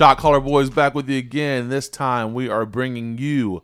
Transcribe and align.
Shot 0.00 0.16
Caller 0.16 0.40
Boys 0.40 0.70
back 0.70 0.94
with 0.94 1.10
you 1.10 1.18
again. 1.18 1.68
This 1.68 1.86
time 1.86 2.32
we 2.32 2.48
are 2.48 2.64
bringing 2.64 3.18
you 3.18 3.62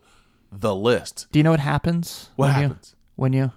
the 0.53 0.75
list. 0.75 1.29
Do 1.33 1.39
you 1.39 1.43
know 1.43 1.53
what 1.53 1.61
happens? 1.61 2.29
What 2.37 2.49
when 2.49 2.55
happens? 2.55 2.95
You, 2.95 3.13
when 3.17 3.33
you 3.33 3.53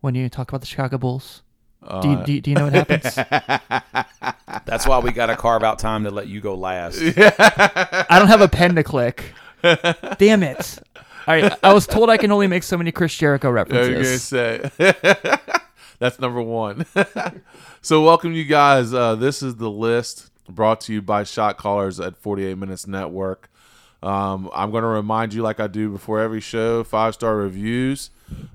when 0.00 0.14
you 0.14 0.30
talk 0.30 0.48
about 0.48 0.62
the 0.62 0.66
Chicago 0.66 0.96
Bulls? 0.96 1.42
Uh, 1.82 2.00
do, 2.00 2.08
you, 2.08 2.24
do, 2.24 2.32
you, 2.32 2.40
do 2.40 2.50
you 2.50 2.56
know 2.56 2.64
what 2.64 2.72
happens? 2.72 3.14
That's 4.64 4.86
why 4.86 5.00
we 5.00 5.12
got 5.12 5.26
to 5.26 5.36
carve 5.36 5.62
out 5.62 5.78
time 5.78 6.04
to 6.04 6.10
let 6.10 6.26
you 6.26 6.40
go 6.40 6.54
last. 6.54 6.98
I 7.02 8.18
don't 8.18 8.28
have 8.28 8.40
a 8.40 8.48
pen 8.48 8.74
to 8.76 8.82
click. 8.82 9.34
Damn 10.16 10.42
it! 10.42 10.78
All 10.96 11.34
right, 11.34 11.54
I 11.62 11.74
was 11.74 11.86
told 11.86 12.08
I 12.08 12.16
can 12.16 12.32
only 12.32 12.46
make 12.46 12.62
so 12.62 12.78
many 12.78 12.90
Chris 12.90 13.14
Jericho 13.14 13.48
I 13.54 13.64
was 13.64 13.68
gonna 13.68 13.80
references. 13.80 14.22
say 14.22 14.70
that's 15.98 16.18
number 16.18 16.40
one. 16.40 16.86
so 17.82 18.02
welcome 18.02 18.32
you 18.32 18.46
guys. 18.46 18.94
Uh, 18.94 19.14
this 19.14 19.42
is 19.42 19.56
the 19.56 19.70
list 19.70 20.30
brought 20.48 20.80
to 20.82 20.92
you 20.92 21.02
by 21.02 21.24
Shot 21.24 21.56
Callers 21.56 22.00
at 22.00 22.16
48 22.16 22.56
Minutes 22.58 22.86
Network. 22.86 23.50
Um, 24.02 24.50
I'm 24.54 24.70
going 24.70 24.82
to 24.82 24.88
remind 24.88 25.32
you, 25.32 25.42
like 25.42 25.60
I 25.60 25.66
do 25.66 25.90
before 25.90 26.20
every 26.20 26.40
show, 26.40 26.84
five 26.84 27.14
star 27.14 27.36
reviews. 27.36 28.10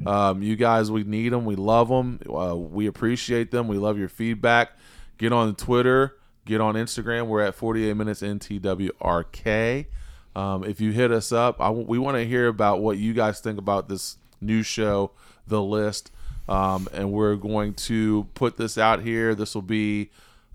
Um, 0.06 0.44
you 0.44 0.56
guys, 0.56 0.92
we 0.92 1.04
need 1.04 1.30
them. 1.30 1.46
We 1.46 1.56
love 1.56 1.90
them. 1.90 2.20
Uh, 2.30 2.56
we 2.56 2.86
appreciate 2.86 3.50
them. 3.50 3.68
We 3.68 3.78
love 3.78 3.98
your 3.98 4.10
feedback. 4.10 4.74
Get 5.18 5.34
on 5.34 5.56
Twitter. 5.56 6.18
Get 6.46 6.62
on 6.62 6.76
Instagram. 6.76 7.28
We're 7.28 7.42
at 7.42 7.56
48 7.56 7.94
Minutes 7.96 8.22
NTWRK. 8.22 9.88
Um, 10.36 10.64
if 10.64 10.80
you 10.80 10.92
hit 10.92 11.12
us 11.12 11.32
up, 11.32 11.60
we 11.74 11.98
want 11.98 12.18
to 12.18 12.26
hear 12.26 12.48
about 12.48 12.80
what 12.80 12.98
you 12.98 13.14
guys 13.14 13.40
think 13.40 13.58
about 13.58 13.90
this 13.90 14.18
new 14.40 14.62
show, 14.62 15.12
The 15.48 15.62
List. 15.62 16.12
Um, 16.48 16.88
and 16.94 17.12
we're 17.12 17.36
going 17.36 17.74
to 17.76 18.28
put 18.34 18.58
this 18.58 18.78
out 18.78 19.02
here. 19.02 19.36
This 19.36 19.54
will 19.54 19.62
be 19.62 20.10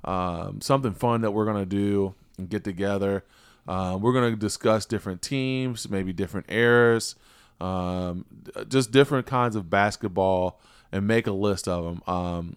um, 0.04 0.60
something 0.60 0.92
fun 0.92 1.22
that 1.22 1.30
we're 1.32 1.44
going 1.44 1.62
to 1.62 1.66
do 1.66 2.14
and 2.38 2.48
get 2.48 2.64
together. 2.64 3.24
Uh, 3.66 3.98
we're 4.00 4.12
going 4.12 4.30
to 4.32 4.36
discuss 4.38 4.84
different 4.84 5.22
teams, 5.22 5.88
maybe 5.88 6.12
different 6.12 6.46
eras, 6.50 7.14
um, 7.60 8.24
just 8.68 8.90
different 8.90 9.26
kinds 9.26 9.56
of 9.56 9.70
basketball, 9.70 10.60
and 10.92 11.06
make 11.06 11.26
a 11.26 11.32
list 11.32 11.66
of 11.66 11.84
them. 11.84 12.02
Um, 12.06 12.56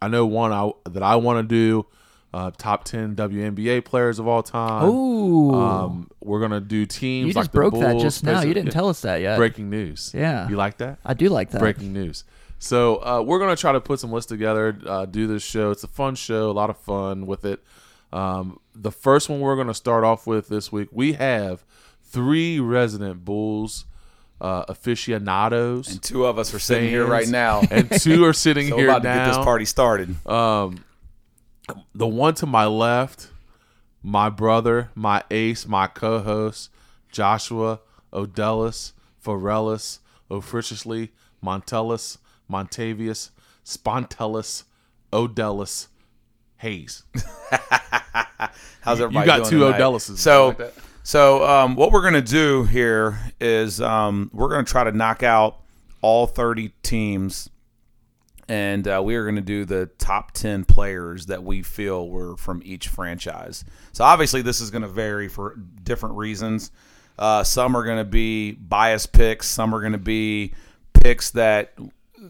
I 0.00 0.08
know 0.08 0.26
one 0.26 0.52
I, 0.52 0.70
that 0.90 1.02
I 1.02 1.16
want 1.16 1.48
to 1.48 1.54
do 1.54 1.86
uh, 2.34 2.50
top 2.56 2.84
10 2.84 3.16
WNBA 3.16 3.84
players 3.84 4.18
of 4.18 4.26
all 4.26 4.42
time. 4.42 4.84
Ooh, 4.88 5.54
Um, 5.54 6.10
we're 6.20 6.40
gonna 6.40 6.60
do 6.60 6.84
teams. 6.84 7.28
you 7.28 7.32
like 7.32 7.44
just 7.44 7.52
the 7.52 7.56
broke 7.58 7.74
that 7.74 7.98
just 7.98 8.22
now. 8.24 8.42
You 8.42 8.52
didn't 8.54 8.72
tell 8.72 8.88
us 8.88 9.00
that 9.02 9.20
yet. 9.20 9.36
Breaking 9.36 9.70
news. 9.70 10.12
Yeah. 10.14 10.48
you 10.48 10.56
like 10.56 10.78
that? 10.78 10.98
I 11.04 11.14
do 11.14 11.28
like 11.28 11.50
that. 11.50 11.58
Breaking 11.60 11.92
news. 11.92 12.24
So 12.58 12.96
uh, 12.96 13.22
we're 13.22 13.38
gonna 13.38 13.56
try 13.56 13.72
to 13.72 13.80
put 13.80 14.00
some 14.00 14.12
lists 14.12 14.28
together. 14.28 14.76
Uh, 14.86 15.06
do 15.06 15.26
this 15.26 15.42
show. 15.42 15.70
It's 15.70 15.84
a 15.84 15.88
fun 15.88 16.14
show. 16.14 16.50
A 16.50 16.52
lot 16.52 16.70
of 16.70 16.78
fun 16.78 17.26
with 17.26 17.44
it. 17.44 17.62
Um, 18.12 18.58
the 18.74 18.90
first 18.90 19.28
one 19.28 19.40
we're 19.40 19.56
gonna 19.56 19.74
start 19.74 20.04
off 20.04 20.26
with 20.26 20.48
this 20.48 20.72
week. 20.72 20.88
We 20.90 21.14
have 21.14 21.64
three 22.02 22.58
resident 22.58 23.24
Bulls 23.24 23.84
uh, 24.40 24.64
aficionados, 24.68 25.90
And 25.90 26.02
two 26.02 26.24
of 26.24 26.38
us 26.38 26.54
are 26.54 26.58
sitting 26.58 26.88
here 26.88 27.06
right 27.06 27.28
now. 27.28 27.62
and 27.70 27.90
two 28.00 28.24
are 28.24 28.32
sitting 28.32 28.68
so 28.68 28.76
here 28.76 28.88
about 28.88 29.02
to 29.02 29.08
now. 29.08 29.26
get 29.26 29.36
this 29.36 29.44
party 29.44 29.64
started. 29.64 30.26
Um, 30.26 30.84
the 31.94 32.06
one 32.06 32.34
to 32.34 32.46
my 32.46 32.66
left, 32.66 33.28
my 34.02 34.30
brother, 34.30 34.90
my 34.94 35.22
ace, 35.30 35.66
my 35.66 35.86
co-host, 35.86 36.70
Joshua 37.10 37.80
Odellis, 38.12 38.92
Forellis, 39.22 39.98
Officiously, 40.30 41.10
Montellus, 41.44 42.18
Montavious, 42.50 43.30
Spontellus, 43.64 44.64
Odellis, 45.12 45.88
Hayes. 46.58 47.04
How's 48.80 49.00
everybody 49.00 49.30
you 49.30 49.38
got 49.38 49.48
two 49.48 49.60
tonight? 49.60 49.80
Odellises. 49.80 50.18
So, 50.18 50.56
Like 50.58 50.74
so 51.02 51.46
um, 51.46 51.74
what 51.74 51.92
we're 51.92 52.02
gonna 52.02 52.20
do 52.20 52.64
here 52.64 53.18
is 53.40 53.80
um, 53.80 54.30
we're 54.32 54.48
gonna 54.48 54.64
try 54.64 54.84
to 54.84 54.92
knock 54.92 55.22
out 55.22 55.60
all 56.00 56.26
30 56.26 56.72
teams, 56.82 57.48
and 58.48 58.86
uh, 58.86 59.00
we 59.02 59.14
are 59.16 59.24
gonna 59.24 59.40
do 59.40 59.64
the 59.64 59.86
top 59.98 60.32
10 60.32 60.64
players 60.64 61.26
that 61.26 61.42
we 61.42 61.62
feel 61.62 62.08
were 62.08 62.36
from 62.36 62.60
each 62.64 62.88
franchise. 62.88 63.64
So 63.92 64.04
obviously, 64.04 64.42
this 64.42 64.60
is 64.60 64.70
gonna 64.70 64.88
vary 64.88 65.28
for 65.28 65.56
different 65.82 66.16
reasons. 66.16 66.70
Uh, 67.18 67.42
some 67.42 67.76
are 67.76 67.84
gonna 67.84 68.04
be 68.04 68.52
biased 68.52 69.12
picks. 69.12 69.46
Some 69.48 69.74
are 69.74 69.80
gonna 69.80 69.98
be 69.98 70.52
picks 70.92 71.30
that 71.30 71.72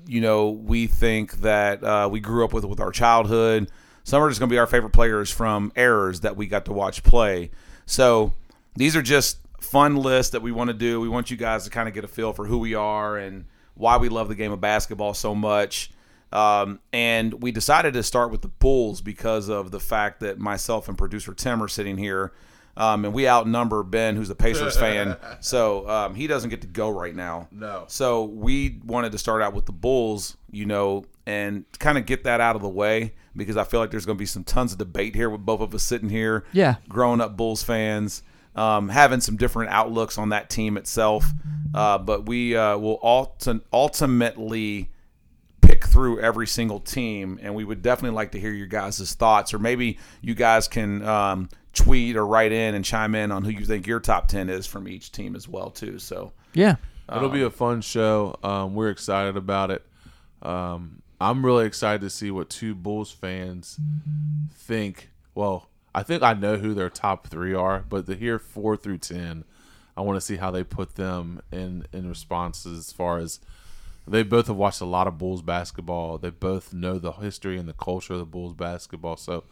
you 0.07 0.21
know 0.21 0.51
we 0.51 0.87
think 0.87 1.39
that 1.39 1.83
uh, 1.83 2.09
we 2.11 2.21
grew 2.21 2.45
up 2.45 2.53
with 2.53 2.65
with 2.65 2.81
our 2.81 2.91
childhood. 2.91 3.71
Some 4.05 4.23
are 4.23 4.29
just 4.29 4.41
going 4.41 4.49
to 4.49 4.55
be 4.55 4.59
our 4.59 4.67
favorite 4.67 4.93
players 4.93 5.31
from 5.31 5.71
errors 5.77 6.21
that 6.21 6.37
we 6.37 6.47
got 6.47 6.65
to 6.65 6.73
watch 6.73 7.03
play. 7.03 7.51
So 7.85 8.33
these 8.75 8.97
are 8.97 9.03
just 9.03 9.39
fun 9.61 9.97
lists 9.97 10.33
that 10.33 10.41
we 10.41 10.51
want 10.51 10.69
to 10.69 10.75
do. 10.75 11.01
We 11.01 11.09
want 11.09 11.31
you 11.31 11.37
guys 11.37 11.65
to 11.65 11.71
kind 11.71 11.89
of 11.89 11.95
get 11.95 12.05
a 12.05 12.09
feel 12.09 12.33
for 12.33 12.47
who 12.47 12.59
we 12.59 12.75
are 12.75 13.19
and 13.19 13.45
why 13.75 13.99
we 13.99 14.09
love 14.09 14.29
the 14.29 14.35
game 14.35 14.53
of 14.53 14.61
basketball 14.61 15.15
so 15.15 15.35
much. 15.35 15.91
Um, 16.33 16.81
and 16.93 17.43
we 17.43 17.53
decided 17.53 17.95
to 17.95 18.03
start 18.03 18.31
with 18.31 18.43
the 18.43 18.49
Bulls 18.49 19.01
because 19.01 19.49
of 19.49 19.71
the 19.71 19.81
fact 19.81 20.21
that 20.21 20.39
myself 20.39 20.89
and 20.89 20.97
producer 20.97 21.35
Tim 21.35 21.63
are 21.63 21.69
sitting 21.69 21.97
here. 21.97 22.33
Um, 22.79 23.05
and 23.05 23.13
we 23.13 23.29
outnumber 23.29 23.83
Ben, 23.83 24.15
who's 24.15 24.31
a 24.31 24.37
Pacers 24.37 24.77
fan, 24.79 25.17
so 25.41 25.89
um, 25.91 26.15
he 26.15 26.29
doesn't 26.29 26.49
get 26.49 26.61
to 26.63 26.69
go 26.69 26.89
right 26.89 27.15
now. 27.15 27.49
No. 27.51 27.85
So 27.89 28.25
we 28.25 28.81
wanted 28.85 29.13
to 29.13 29.19
start 29.19 29.43
out 29.43 29.53
with 29.53 29.67
the 29.67 29.73
Bulls, 29.73 30.37
you 30.51 30.65
know, 30.65 31.05
and 31.27 31.65
kind 31.81 31.99
of 31.99 32.07
get 32.07 32.25
that 32.25 32.41
out 32.41 32.55
of 32.57 32.63
the 32.63 32.69
way 32.69 33.15
because 33.37 33.57
I 33.57 33.65
feel 33.65 33.81
like 33.81 33.91
there's 33.91 34.07
going 34.07 34.17
to 34.17 34.23
be 34.23 34.27
some 34.27 34.45
tons 34.45 34.73
of 34.73 34.79
debate 34.79 35.15
here 35.17 35.29
with 35.29 35.45
both 35.45 35.61
of 35.61 35.75
us 35.75 35.83
sitting 35.83 36.09
here. 36.09 36.45
Yeah. 36.53 36.77
Growing 36.89 37.21
up 37.21 37.37
Bulls 37.37 37.65
fans, 37.65 38.23
um, 38.55 38.89
having 38.89 39.21
some 39.21 39.37
different 39.37 39.71
outlooks 39.71 40.17
on 40.17 40.29
that 40.29 40.49
team 40.49 40.77
itself. 40.77 41.33
Uh, 41.75 41.99
but 41.99 42.27
we 42.27 42.57
uh, 42.57 42.79
will 42.79 42.99
ulti- 43.01 43.61
ultimately 43.73 44.91
pick 45.61 45.85
through 45.85 46.21
every 46.21 46.47
single 46.47 46.81
team, 46.81 47.39
and 47.43 47.55
we 47.55 47.65
would 47.65 47.83
definitely 47.83 48.15
like 48.15 48.33
to 48.33 48.41
hear 48.41 48.53
your 48.53 48.67
guys' 48.67 49.15
thoughts, 49.15 49.53
or 49.53 49.59
maybe 49.59 49.99
you 50.23 50.35
guys 50.35 50.67
can 50.67 51.05
um, 51.05 51.49
tweet 51.79 52.17
or 52.17 52.27
write 52.27 52.53
in 52.53 52.75
and 52.75 52.85
chime 52.85 53.15
in 53.15 53.31
on 53.33 53.45
who 53.45 53.51
you 53.51 53.65
think 53.65 53.87
your 53.87 54.01
top 54.01 54.29
ten 54.29 54.49
is 54.49 54.67
from 54.67 54.89
each 54.89 55.13
team 55.13 55.35
as 55.37 55.49
well, 55.49 55.71
too. 55.71 55.99
So 55.99 56.33
Yeah. 56.55 56.77
It'll 57.11 57.31
be 57.31 57.43
a 57.43 57.51
fun 57.51 57.81
show. 57.81 58.39
Um, 58.43 58.75
we're 58.75 58.91
excited 58.91 59.37
about 59.37 59.71
it. 59.71 59.83
Um, 60.43 61.01
I'm 61.21 61.45
really 61.45 61.65
excited 61.67 62.03
to 62.03 62.11
see 62.11 62.31
what 62.31 62.51
two 62.51 62.75
Bulls 62.75 63.11
fans 63.11 63.81
think. 64.55 65.09
Well, 65.35 65.69
I 65.95 66.03
think 66.03 66.23
I 66.23 66.35
know 66.35 66.57
who 66.59 66.75
their 66.75 66.91
top 66.91 67.29
three 67.29 67.55
are, 67.55 67.83
but 67.89 68.07
to 68.07 68.15
hear 68.15 68.39
four 68.39 68.77
through 68.77 68.99
ten, 68.99 69.45
I 69.97 70.03
want 70.03 70.17
to 70.17 70.21
see 70.21 70.37
how 70.37 70.51
they 70.51 70.63
put 70.63 70.97
them 70.97 71.41
in 71.51 71.87
in 71.93 72.09
responses 72.09 72.79
as 72.79 72.93
far 72.93 73.19
as 73.19 73.41
they 74.07 74.23
both 74.23 74.47
have 74.47 74.57
watched 74.57 74.81
a 74.81 74.87
lot 74.87 75.07
of 75.07 75.19
Bulls 75.19 75.43
basketball. 75.43 76.19
They 76.19 76.31
both 76.31 76.73
know 76.75 76.99
the 76.99 77.13
history 77.13 77.59
and 77.59 77.69
the 77.69 77.73
culture 77.73 78.13
of 78.13 78.19
the 78.19 78.25
Bulls 78.27 78.55
basketball. 78.55 79.17
So 79.17 79.45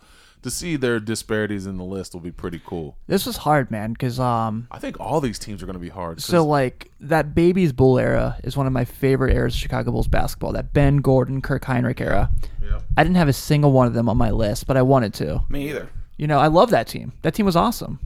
to 0.47 0.51
see 0.53 0.77
their 0.77 1.01
disparities 1.01 1.67
in 1.67 1.77
the 1.77 1.85
list 1.85 2.15
will 2.15 2.21
be 2.21 2.31
pretty 2.31 2.61
cool. 2.65 2.97
This 3.09 3.27
was 3.27 3.37
hard, 3.37 3.69
man, 3.69 3.93
because 3.93 4.21
um, 4.21 4.69
I 4.71 4.79
think 4.79 5.01
all 5.01 5.21
these 5.21 5.41
teams 5.41 5.61
are 5.61 5.67
going 5.67 5.75
to 5.75 5.81
be 5.81 5.89
hard. 5.89 6.23
so 6.23 6.47
like 6.47 6.89
that 7.01 7.35
baby's 7.35 7.73
Bull 7.73 7.99
era 7.99 8.39
is 8.45 8.57
one 8.57 8.65
of 8.65 8.73
my 8.73 8.85
favorite 8.85 9.35
eras 9.35 9.55
of 9.55 9.61
Chicago 9.61 9.91
Bulls 9.91 10.07
basketball. 10.07 10.53
That 10.53 10.73
Ben 10.73 10.99
Gordon, 10.99 11.43
Kirk 11.43 11.65
Hinrich 11.65 12.01
era. 12.01 12.31
Yeah. 12.63 12.79
I 12.97 13.03
didn't 13.03 13.17
have 13.17 13.27
a 13.27 13.33
single 13.33 13.73
one 13.73 13.89
of 13.89 13.95
them 13.95 14.09
on 14.09 14.17
my 14.17 14.31
list, 14.31 14.69
but 14.69 14.77
I 14.77 14.83
wanted 14.83 15.15
to. 15.15 15.43
me 15.49 15.69
either. 15.69 15.91
You 16.17 16.29
know, 16.29 16.39
I 16.39 16.47
love 16.47 16.71
that 16.71 16.87
team. 16.87 17.13
That 17.23 17.35
team 17.35 17.45
was 17.45 17.57
awesome. 17.57 17.99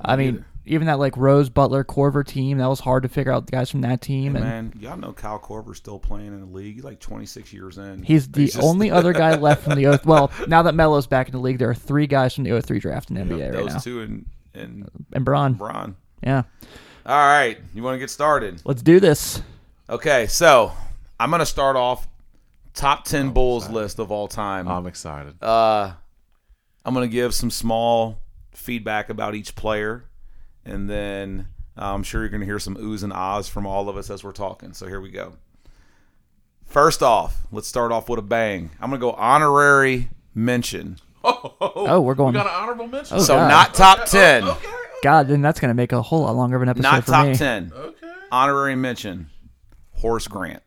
I 0.00 0.16
mean, 0.16 0.36
either. 0.36 0.46
Even 0.66 0.86
that 0.86 0.98
like 0.98 1.16
Rose 1.16 1.50
Butler 1.50 1.84
Korver 1.84 2.26
team, 2.26 2.56
that 2.58 2.66
was 2.68 2.80
hard 2.80 3.02
to 3.02 3.08
figure 3.10 3.30
out 3.32 3.44
the 3.46 3.52
guys 3.52 3.70
from 3.70 3.82
that 3.82 4.00
team. 4.00 4.34
and 4.34 4.44
Man, 4.44 4.72
y'all 4.80 4.96
know 4.96 5.12
Kyle 5.12 5.38
Korver's 5.38 5.76
still 5.76 5.98
playing 5.98 6.28
in 6.28 6.40
the 6.40 6.46
league. 6.46 6.76
He's 6.76 6.84
like 6.84 7.00
26 7.00 7.52
years 7.52 7.76
in. 7.76 8.02
he's 8.02 8.28
the 8.28 8.46
just- 8.46 8.58
only 8.62 8.90
other 8.90 9.12
guy 9.12 9.34
left 9.38 9.62
from 9.64 9.74
the 9.74 9.86
O. 9.88 9.98
Well, 10.06 10.30
now 10.48 10.62
that 10.62 10.74
Melo's 10.74 11.06
back 11.06 11.28
in 11.28 11.32
the 11.32 11.38
league, 11.40 11.58
there 11.58 11.68
are 11.68 11.74
three 11.74 12.06
guys 12.06 12.34
from 12.34 12.44
the 12.44 12.60
03 12.62 12.78
draft 12.78 13.10
in 13.10 13.16
the 13.16 13.22
NBA 13.34 13.42
right 13.44 13.52
those 13.52 13.72
now. 13.74 13.78
two 13.78 14.00
and 14.00 14.26
and 14.54 14.88
And 15.12 15.24
Bron. 15.24 15.52
Bron. 15.54 15.96
Yeah. 16.22 16.44
All 17.04 17.14
right, 17.18 17.58
you 17.74 17.82
want 17.82 17.96
to 17.96 17.98
get 17.98 18.08
started? 18.08 18.62
Let's 18.64 18.80
do 18.80 19.00
this. 19.00 19.42
Okay, 19.90 20.26
so 20.28 20.72
I'm 21.20 21.30
gonna 21.30 21.44
start 21.44 21.76
off 21.76 22.08
top 22.72 23.00
Oh, 23.00 23.10
10 23.10 23.30
Bulls 23.32 23.68
list 23.68 23.98
of 23.98 24.10
all 24.10 24.28
time. 24.28 24.66
I'm 24.66 24.86
excited. 24.86 25.34
Uh, 25.42 25.92
I'm 26.86 26.94
gonna 26.94 27.06
give 27.08 27.34
some 27.34 27.50
small 27.50 28.20
feedback 28.52 29.10
about 29.10 29.34
each 29.34 29.54
player, 29.54 30.04
and 30.64 30.88
then 30.88 31.48
uh, 31.78 31.92
I'm 31.94 32.02
sure 32.02 32.20
you're 32.22 32.30
gonna 32.30 32.44
hear 32.44 32.58
some 32.58 32.76
oohs 32.76 33.02
and 33.02 33.12
ahs 33.12 33.48
from 33.48 33.66
all 33.66 33.88
of 33.88 33.96
us 33.96 34.10
as 34.10 34.22
we're 34.24 34.32
talking. 34.32 34.72
So 34.72 34.86
here 34.86 35.00
we 35.00 35.10
go. 35.10 35.34
First 36.66 37.02
off, 37.02 37.42
let's 37.52 37.68
start 37.68 37.92
off 37.92 38.08
with 38.08 38.18
a 38.18 38.22
bang. 38.22 38.70
I'm 38.80 38.90
gonna 38.90 39.00
go 39.00 39.12
honorary 39.12 40.10
mention. 40.34 40.98
Oh, 41.26 42.00
we're 42.02 42.14
going. 42.14 42.34
We 42.34 42.38
got 42.40 42.46
an 42.46 42.52
honorable 42.54 42.86
mention. 42.86 43.16
Oh, 43.16 43.20
So 43.20 43.36
God. 43.36 43.48
not 43.48 43.74
top 43.74 44.04
ten, 44.06 44.44
Okay. 44.44 44.68
God, 45.02 45.26
then 45.28 45.40
that's 45.42 45.58
gonna 45.60 45.74
make 45.74 45.92
a 45.92 46.00
whole 46.02 46.20
lot 46.22 46.34
longer 46.36 46.56
of 46.56 46.62
an 46.62 46.68
episode 46.68 46.82
not 46.82 47.04
for 47.04 47.10
top 47.10 47.26
me. 47.28 47.34
ten. 47.34 47.72
Okay. 47.74 48.12
Honorary 48.30 48.76
mention. 48.76 49.28
Horace 49.94 50.28
Grant. 50.28 50.62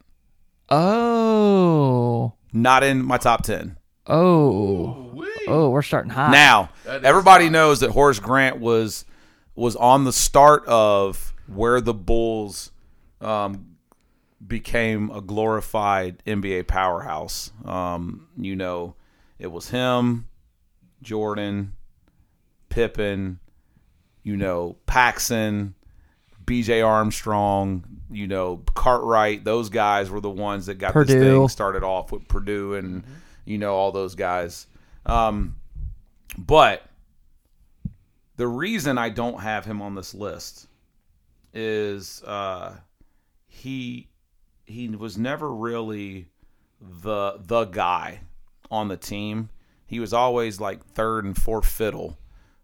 Oh. 0.69 2.33
Not 2.53 2.83
in 2.83 3.03
my 3.03 3.17
top 3.17 3.44
ten. 3.44 3.77
Oh. 4.07 5.11
Wee. 5.13 5.27
Oh, 5.47 5.69
we're 5.69 5.81
starting 5.81 6.11
hot. 6.11 6.31
Now, 6.31 6.69
everybody 6.88 7.45
hot. 7.45 7.51
knows 7.53 7.79
that 7.81 7.91
Horace 7.91 8.19
Grant 8.19 8.59
was 8.59 9.05
was 9.57 9.75
on 9.75 10.04
the 10.04 10.13
start 10.13 10.65
of 10.68 11.33
where 11.48 11.81
the 11.81 11.94
Bulls 11.94 12.71
um, 13.19 13.75
became 14.45 15.09
a 15.09 15.19
glorified 15.19 16.21
NBA 16.25 16.68
powerhouse. 16.68 17.51
Um, 17.65 18.27
you 18.38 18.56
know, 18.56 18.94
it 19.39 19.48
was 19.48 19.69
him, 19.69 20.27
Jordan, 21.01 21.74
Pippen, 22.69 23.39
you 24.24 24.38
know, 24.38 24.77
Paxson, 24.86 25.74
B.J. 26.45 26.81
Armstrong, 26.81 27.83
you 28.12 28.27
know, 28.27 28.62
Cartwright. 28.75 29.44
Those 29.44 29.69
guys 29.69 30.12
were 30.12 30.21
the 30.21 30.30
ones 30.30 30.68
that 30.68 30.75
got 30.75 30.94
this 30.94 31.07
thing 31.07 31.48
started 31.50 31.83
off 31.83 32.12
with 32.12 32.27
Perdue 32.27 32.75
and 32.75 33.04
you 33.44 33.57
know 33.57 33.74
all 33.74 33.92
those 33.92 34.13
guys. 34.13 34.68
Um, 35.06 35.56
but 36.38 36.86
the 38.37 38.47
reason 38.47 38.97
I 38.97 39.09
don't 39.09 39.41
have 39.41 39.65
him 39.65 39.81
on 39.81 39.95
this 39.95 40.13
list 40.13 40.67
is 41.53 42.23
uh, 42.23 42.75
he 43.47 44.07
he 44.65 44.87
was 44.89 45.17
never 45.17 45.53
really 45.53 46.27
the 46.79 47.39
the 47.39 47.65
guy 47.65 48.21
on 48.69 48.87
the 48.87 48.97
team. 48.97 49.49
He 49.85 49.99
was 49.99 50.13
always 50.13 50.59
like 50.59 50.85
third 50.85 51.25
and 51.25 51.35
fourth 51.35 51.65
fiddle, 51.65 52.17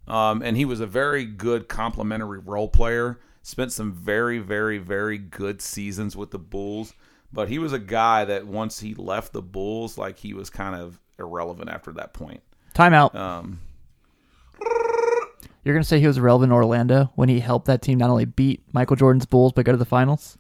um, 0.08 0.42
and 0.42 0.56
he 0.56 0.66
was 0.66 0.80
a 0.80 0.88
very 0.88 1.26
good 1.26 1.68
complementary 1.68 2.40
role 2.40 2.68
player. 2.68 3.20
Spent 3.42 3.72
some 3.72 3.92
very 3.92 4.40
very 4.40 4.78
very 4.78 5.18
good 5.18 5.62
seasons 5.62 6.16
with 6.16 6.32
the 6.32 6.40
Bulls, 6.40 6.94
but 7.32 7.50
he 7.50 7.58
was 7.58 7.74
a 7.74 7.80
guy 7.80 8.26
that 8.26 8.46
once 8.46 8.80
he 8.80 8.94
left 8.94 9.34
the 9.34 9.42
Bulls, 9.42 9.98
like 9.98 10.20
he 10.20 10.34
was 10.34 10.50
kind 10.50 10.76
of 10.76 11.00
irrelevant 11.18 11.70
after 11.70 11.92
that 11.94 12.14
point. 12.14 12.42
Timeout. 12.76 13.16
Um, 13.16 13.60
You're 15.64 15.74
gonna 15.76 15.84
say 15.84 16.00
he 16.00 16.08
was 16.08 16.20
relevant 16.20 16.52
in 16.52 16.54
Orlando 16.56 17.12
when 17.16 17.30
he 17.30 17.40
helped 17.40 17.68
that 17.68 17.82
team 17.82 17.98
not 17.98 18.10
only 18.10 18.26
beat 18.26 18.64
Michael 18.74 18.96
Jordan's 18.96 19.26
Bulls 19.26 19.54
but 19.54 19.66
go 19.66 19.72
to 19.72 19.78
the 19.78 19.86
finals. 19.86 20.38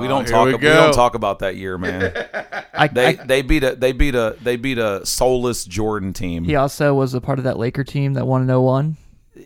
we 0.00 0.08
don't 0.08 0.26
talk. 0.26 0.46
we 0.46 0.54
We, 0.54 0.60
don't 0.60 0.92
talk 0.94 1.14
about 1.14 1.38
that 1.40 1.56
year, 1.56 1.78
man. 1.78 2.12
I, 2.74 2.88
They 2.88 3.06
I- 3.18 3.24
they 3.24 3.42
beat 3.42 3.62
a 3.64 3.74
they 3.76 3.92
beat 3.92 4.14
a 4.14 4.36
they 4.42 4.56
beat 4.56 4.78
a 4.78 5.04
soulless 5.06 5.64
Jordan 5.64 6.12
team. 6.12 6.44
he 6.44 6.56
also 6.56 6.92
was 6.94 7.14
a 7.14 7.20
part 7.20 7.38
of 7.38 7.44
that 7.44 7.58
Laker 7.58 7.84
team 7.84 8.14
that 8.14 8.26
won 8.26 8.48
in 8.48 8.48
01. 8.62 8.96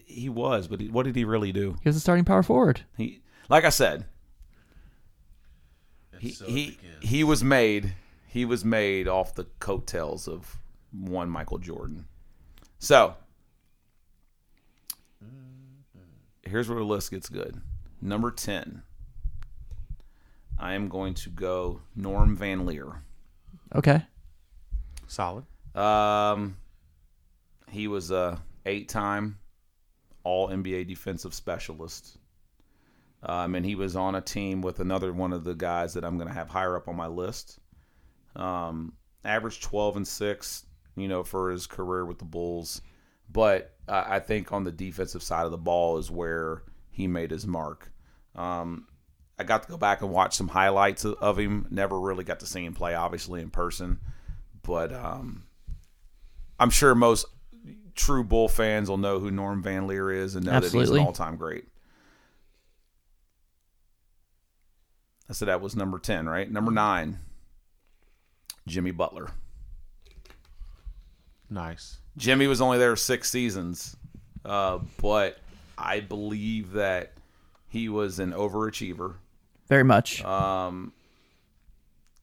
He 0.06 0.28
was, 0.28 0.66
but 0.68 0.80
he, 0.80 0.88
what 0.88 1.04
did 1.04 1.16
he 1.16 1.24
really 1.24 1.52
do? 1.52 1.76
He 1.82 1.88
was 1.88 1.96
a 1.96 2.00
starting 2.00 2.24
power 2.24 2.42
forward. 2.42 2.82
He, 2.96 3.20
like 3.48 3.64
I 3.64 3.70
said, 3.70 4.04
he 6.18 6.30
so 6.30 6.46
he, 6.46 6.78
he 7.00 7.22
was 7.24 7.44
made 7.44 7.94
he 8.26 8.44
was 8.44 8.64
made 8.64 9.08
off 9.08 9.34
the 9.34 9.44
coattails 9.60 10.26
of 10.28 10.58
one 10.92 11.30
Michael 11.30 11.58
Jordan. 11.58 12.06
So 12.78 13.14
here's 16.48 16.68
where 16.68 16.78
the 16.78 16.84
list 16.84 17.10
gets 17.10 17.28
good. 17.28 17.60
Number 18.00 18.30
ten. 18.30 18.82
I 20.58 20.74
am 20.74 20.88
going 20.88 21.14
to 21.14 21.30
go 21.30 21.82
Norm 21.94 22.36
Van 22.36 22.66
Lier. 22.66 23.02
Okay. 23.74 24.02
Solid. 25.06 25.44
Um, 25.74 26.56
he 27.70 27.86
was 27.86 28.10
a 28.10 28.42
eight-time 28.66 29.38
All 30.24 30.48
NBA 30.48 30.88
defensive 30.88 31.32
specialist. 31.32 32.18
Um, 33.22 33.54
and 33.54 33.64
he 33.64 33.74
was 33.74 33.96
on 33.96 34.14
a 34.14 34.20
team 34.20 34.62
with 34.62 34.80
another 34.80 35.12
one 35.12 35.32
of 35.32 35.44
the 35.44 35.54
guys 35.54 35.94
that 35.94 36.04
I'm 36.04 36.16
going 36.16 36.28
to 36.28 36.34
have 36.34 36.48
higher 36.48 36.76
up 36.76 36.88
on 36.88 36.96
my 36.96 37.08
list. 37.08 37.58
Um, 38.36 38.92
averaged 39.24 39.62
12 39.62 39.96
and 39.96 40.08
six, 40.08 40.66
you 40.96 41.08
know, 41.08 41.24
for 41.24 41.50
his 41.50 41.66
career 41.66 42.04
with 42.04 42.18
the 42.18 42.24
Bulls. 42.24 42.80
But 43.30 43.76
uh, 43.86 44.04
I 44.06 44.20
think 44.20 44.52
on 44.52 44.64
the 44.64 44.72
defensive 44.72 45.22
side 45.22 45.44
of 45.44 45.50
the 45.50 45.58
ball 45.58 45.98
is 45.98 46.10
where 46.10 46.62
he 46.90 47.06
made 47.06 47.30
his 47.30 47.46
mark. 47.46 47.92
Um, 48.34 48.88
I 49.38 49.44
got 49.44 49.62
to 49.64 49.68
go 49.68 49.76
back 49.76 50.02
and 50.02 50.10
watch 50.10 50.34
some 50.34 50.48
highlights 50.48 51.04
of, 51.04 51.14
of 51.20 51.38
him. 51.38 51.66
Never 51.70 52.00
really 52.00 52.24
got 52.24 52.40
to 52.40 52.46
see 52.46 52.64
him 52.64 52.74
play, 52.74 52.94
obviously 52.94 53.40
in 53.40 53.50
person, 53.50 54.00
but 54.62 54.92
um, 54.92 55.44
I'm 56.58 56.70
sure 56.70 56.94
most 56.94 57.26
true 57.94 58.24
Bull 58.24 58.48
fans 58.48 58.88
will 58.88 58.96
know 58.96 59.18
who 59.18 59.30
Norm 59.30 59.62
Van 59.62 59.86
Lier 59.86 60.10
is 60.10 60.34
and 60.34 60.46
know 60.46 60.60
that 60.60 60.72
he's 60.72 60.90
an 60.90 60.98
all-time 60.98 61.36
great. 61.36 61.66
I 65.28 65.34
said 65.34 65.48
that 65.48 65.60
was 65.60 65.76
number 65.76 65.98
ten, 65.98 66.28
right? 66.28 66.50
Number 66.50 66.70
nine, 66.70 67.18
Jimmy 68.66 68.92
Butler. 68.92 69.30
Nice. 71.50 71.98
Jimmy 72.18 72.46
was 72.46 72.60
only 72.60 72.78
there 72.78 72.94
six 72.96 73.30
seasons, 73.30 73.96
uh, 74.44 74.80
but 75.00 75.38
I 75.78 76.00
believe 76.00 76.72
that 76.72 77.12
he 77.68 77.88
was 77.88 78.18
an 78.18 78.32
overachiever. 78.32 79.14
Very 79.68 79.84
much. 79.84 80.24
Um, 80.24 80.92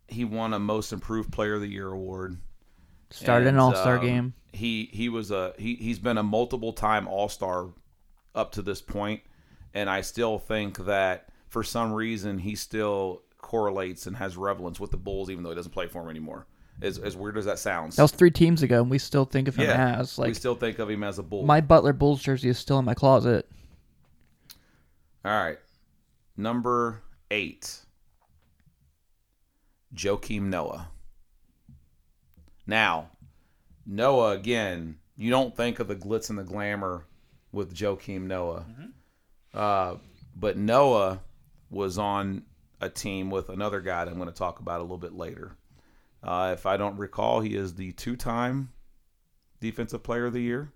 he 0.08 0.26
won 0.26 0.54
a 0.54 0.60
Most 0.60 0.92
Improved 0.92 1.32
Player 1.32 1.56
of 1.56 1.62
the 1.62 1.68
Year 1.68 1.88
award. 1.88 2.38
Started 3.10 3.48
an 3.48 3.58
All 3.58 3.74
Star 3.74 3.98
um, 3.98 4.06
game. 4.06 4.34
He 4.52 4.90
he 4.92 5.10
was 5.10 5.32
a 5.32 5.54
he 5.58 5.76
he's 5.76 6.00
been 6.00 6.18
a 6.18 6.24
multiple 6.24 6.74
time 6.74 7.08
All 7.08 7.30
Star 7.30 7.70
up 8.34 8.52
to 8.54 8.62
this 8.62 8.82
point, 8.82 9.22
and 9.74 9.90
I 9.90 10.02
still 10.02 10.38
think 10.38 10.86
that 10.86 11.30
for 11.48 11.64
some 11.64 11.94
reason 11.94 12.40
he 12.40 12.56
still 12.56 13.22
correlates 13.38 14.08
and 14.08 14.18
has 14.18 14.36
relevance 14.36 14.80
with 14.80 14.92
the 14.92 14.98
Bulls, 14.98 15.30
even 15.30 15.44
though 15.44 15.52
he 15.52 15.56
doesn't 15.56 15.72
play 15.72 15.88
for 15.88 16.02
them 16.02 16.10
anymore. 16.10 16.48
As 16.82 16.98
as 17.00 17.16
weird 17.16 17.38
as 17.38 17.46
that 17.46 17.58
sounds, 17.58 17.96
That 17.96 18.02
was 18.02 18.12
three 18.12 18.32
teams 18.32 18.62
ago, 18.62 18.82
and 18.82 18.92
we 18.92 18.98
still 18.98 19.24
think 19.24 19.48
of 19.48 19.56
him 19.56 19.68
yeah, 19.70 20.00
as 20.00 20.18
like 20.18 20.28
we 20.28 20.34
still 20.34 20.56
think 20.56 20.78
of 20.80 20.90
him 20.90 21.04
as 21.04 21.20
a 21.20 21.24
Bull. 21.24 21.44
my 21.46 21.62
Butler 21.62 21.94
Bulls 21.94 22.22
jersey 22.22 22.50
is 22.50 22.60
still 22.60 22.78
in 22.80 22.86
my 22.86 22.94
closet. 22.94 23.50
All 25.24 25.32
right, 25.32 25.58
number 26.36 27.02
eight, 27.32 27.80
Joakim 29.96 30.44
Noah. 30.44 30.90
Now, 32.68 33.10
Noah 33.86 34.32
again. 34.34 34.98
You 35.18 35.30
don't 35.30 35.56
think 35.56 35.80
of 35.80 35.88
the 35.88 35.96
glitz 35.96 36.30
and 36.30 36.38
the 36.38 36.44
glamour 36.44 37.06
with 37.54 37.74
Joakim 37.74 38.24
Noah, 38.24 38.66
uh, 39.54 39.96
but 40.36 40.58
Noah 40.58 41.22
was 41.70 41.98
on 41.98 42.44
a 42.82 42.90
team 42.90 43.30
with 43.30 43.48
another 43.48 43.80
guy 43.80 44.04
that 44.04 44.12
I'm 44.12 44.18
going 44.18 44.30
to 44.30 44.36
talk 44.36 44.60
about 44.60 44.82
a 44.82 44.84
little 44.84 44.98
bit 44.98 45.14
later. 45.14 45.56
Uh, 46.26 46.52
if 46.54 46.66
I 46.66 46.76
don't 46.78 46.98
recall, 46.98 47.40
he 47.42 47.56
is 47.56 47.76
the 47.76 47.92
two-time 47.94 48.72
Defensive 49.62 50.04
Player 50.04 50.26
of 50.26 50.34
the 50.34 50.42
Year, 50.42 50.72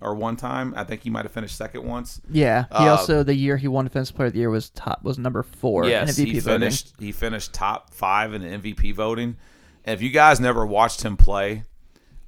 or 0.00 0.14
one 0.14 0.36
time. 0.36 0.74
I 0.76 0.84
think 0.84 1.02
he 1.02 1.10
might 1.10 1.24
have 1.24 1.32
finished 1.32 1.56
second 1.56 1.84
once. 1.84 2.20
Yeah. 2.30 2.64
He 2.70 2.74
Uh, 2.86 2.90
also 2.96 3.22
the 3.22 3.34
year 3.34 3.56
he 3.56 3.68
won 3.68 3.84
Defensive 3.84 4.16
Player 4.16 4.26
of 4.26 4.32
the 4.32 4.40
Year 4.40 4.50
was 4.50 4.70
top 4.70 5.02
was 5.02 5.18
number 5.18 5.42
four 5.42 5.86
Yes, 5.86 6.18
in 6.18 6.26
MVP 6.26 6.32
he 6.32 6.40
voting. 6.40 6.60
finished. 6.60 6.92
He 6.98 7.12
finished 7.12 7.52
top 7.54 7.94
five 7.94 8.34
in 8.34 8.42
the 8.42 8.48
MVP 8.48 8.92
voting. 8.92 9.36
And 9.84 9.94
if 9.94 10.02
you 10.02 10.10
guys 10.10 10.40
never 10.40 10.66
watched 10.66 11.02
him 11.02 11.16
play, 11.16 11.62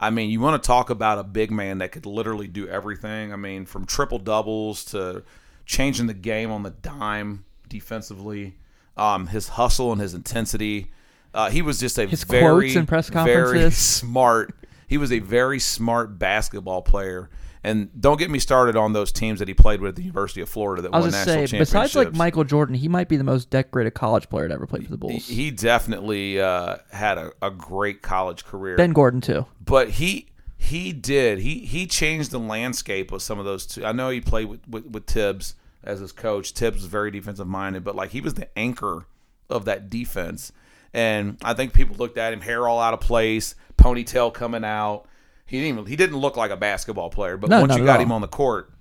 I 0.00 0.11
mean, 0.11 0.30
you 0.30 0.40
want 0.40 0.62
to 0.62 0.66
talk 0.66 0.90
about 0.90 1.18
a 1.18 1.25
big 1.25 1.50
man 1.50 1.78
that 1.78 1.90
could 1.90 2.07
literally 2.07 2.47
do 2.47 2.68
everything. 2.68 3.33
I 3.33 3.37
mean, 3.37 3.66
from 3.66 3.85
triple 3.85 4.21
doubles 4.21 4.85
to 4.87 5.25
changing 5.66 6.07
the 6.07 6.14
game 6.14 6.52
on 6.52 6.62
the 6.62 6.71
dime 6.71 7.45
defensively, 7.68 8.57
um, 8.97 9.26
his 9.26 9.49
hustle 9.49 9.90
and 9.92 10.00
his 10.00 10.14
intensity. 10.14 10.92
Uh, 11.35 11.50
he 11.50 11.62
was 11.62 11.78
just 11.78 11.99
a 11.99 12.06
His 12.06 12.25
very, 12.25 12.66
quotes 12.66 12.76
in 12.76 12.87
press 12.87 13.08
very 13.08 13.70
smart. 13.70 14.54
He 14.87 14.97
was 14.99 15.12
a 15.12 15.18
very 15.18 15.58
smart 15.58 16.18
basketball 16.18 16.82
player. 16.82 17.30
And 17.64 17.90
don't 18.00 18.18
get 18.18 18.30
me 18.30 18.38
started 18.38 18.76
on 18.76 18.92
those 18.92 19.11
teams 19.11 19.40
that 19.40 19.49
he 19.49 19.52
played 19.52 19.80
with 19.80 19.90
at 19.90 19.97
the 19.97 20.02
University 20.02 20.40
of 20.40 20.49
Florida 20.49 20.80
that 20.82 20.94
I 20.94 20.99
was 20.99 21.06
won 21.06 21.11
just 21.12 21.26
national 21.26 21.35
say, 21.35 21.50
championships. 21.50 21.70
besides 21.73 21.94
like 21.97 22.14
Michael 22.14 22.44
Jordan, 22.44 22.75
he 22.76 22.88
might 22.88 23.08
be 23.08 23.16
the 23.16 23.25
most 23.25 23.50
decorated 23.50 23.90
college 23.90 24.28
player 24.28 24.49
to 24.49 24.54
ever 24.54 24.66
play 24.66 24.80
for 24.80 24.90
the 24.90 24.97
Bulls. 24.97 25.26
He 25.26 25.50
definitely 25.50 26.40
uh, 26.40 26.76
had 26.92 27.18
a, 27.18 27.32
a 27.42 27.50
great 27.50 28.00
college 28.00 28.44
career. 28.44 28.76
ben 28.76 28.92
Gordon 28.92 29.20
too. 29.20 29.44
but 29.62 29.90
he 29.90 30.28
he 30.56 30.92
did 30.92 31.38
he 31.40 31.58
he 31.61 31.87
changed 31.87 32.30
the 32.30 32.38
landscape 32.38 33.12
of 33.12 33.23
some 33.23 33.38
of 33.38 33.44
those 33.44 33.66
two. 33.66 33.85
I 33.85 33.92
know 33.92 34.08
he 34.11 34.20
played 34.20 34.47
with, 34.47 34.66
with, 34.68 34.87
with 34.87 35.06
Thibs 35.06 35.54
as 35.82 35.99
his 36.00 36.12
coach. 36.12 36.52
Thibs 36.52 36.76
was 36.76 36.87
very 36.87 37.11
defensive 37.11 37.47
minded, 37.49 37.85
but 37.85 37.97
like 37.97 38.11
he 38.11 38.20
was 38.20 38.35
the 38.35 38.49
anchor 38.58 39.06
of 39.50 39.64
that 39.66 39.90
defense. 39.90 40.52
And 40.95 41.37
I 41.42 41.54
think 41.54 41.73
people 41.75 41.97
looked 41.97 42.16
at 42.18 42.33
him, 42.33 42.40
hair 42.40 42.66
all 42.66 42.80
out 42.80 42.95
of 42.95 43.00
place, 43.00 43.54
ponytail 43.76 44.33
coming 44.33 44.64
out. 44.64 45.04
He 45.47 45.59
didn't 45.59 45.78
even, 45.78 45.87
he 45.87 45.97
didn't 45.97 46.16
look 46.18 46.37
like 46.37 46.50
a 46.50 46.57
basketball 46.57 47.11
player, 47.11 47.37
but 47.37 47.50
No, 47.50 47.61
once 47.61 47.76
you 47.76 47.85
got 47.85 47.97
all. 47.99 48.02
him 48.04 48.12
on 48.12 48.21
the 48.21 48.28
court, 48.28 48.73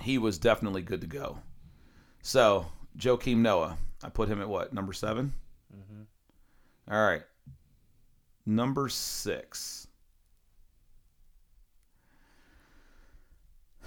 he 0.00 0.18
was 0.18 0.38
definitely 0.38 0.82
good 0.82 1.00
to 1.02 1.06
go. 1.06 1.38
So 2.22 2.66
Joakim 2.98 3.38
Noah, 3.38 3.76
I 4.02 4.08
put 4.08 4.28
him 4.28 4.40
at 4.40 4.48
what 4.48 4.72
number 4.72 4.92
7 4.92 5.32
All 6.90 7.06
right, 7.06 7.22
number 8.44 8.88
six. 8.88 9.86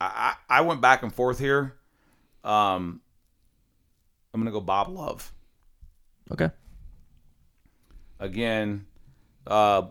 I 0.00 0.34
I 0.48 0.60
went 0.62 0.80
back 0.80 1.02
and 1.02 1.12
forth 1.12 1.38
here. 1.38 1.76
Um, 2.44 3.00
I'm 4.32 4.40
gonna 4.40 4.50
go 4.52 4.60
Bob 4.60 4.88
Love 4.88 5.32
Okay. 6.32 6.50
again. 8.18 8.86
Uh, 9.46 9.88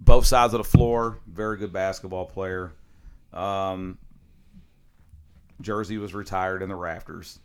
both 0.00 0.26
sides 0.26 0.52
of 0.54 0.58
the 0.58 0.64
floor. 0.64 1.18
Very 1.26 1.56
good 1.56 1.72
basketball 1.72 2.26
player. 2.26 2.72
Um, 3.32 3.98
jersey 5.60 5.96
was 5.98 6.12
retired 6.14 6.62
in 6.62 6.68
the 6.68 6.74
rafters, 6.76 7.38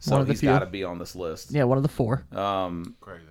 so 0.00 0.12
One 0.12 0.22
of 0.22 0.26
the 0.26 0.32
he's 0.32 0.40
few. 0.40 0.48
got 0.48 0.60
to 0.60 0.66
be 0.66 0.82
on 0.82 0.98
this 0.98 1.14
list. 1.14 1.52
Yeah, 1.52 1.64
one 1.64 1.76
of 1.76 1.82
the 1.82 1.88
four. 1.88 2.24
Um, 2.32 2.96
Crazy. 3.00 3.22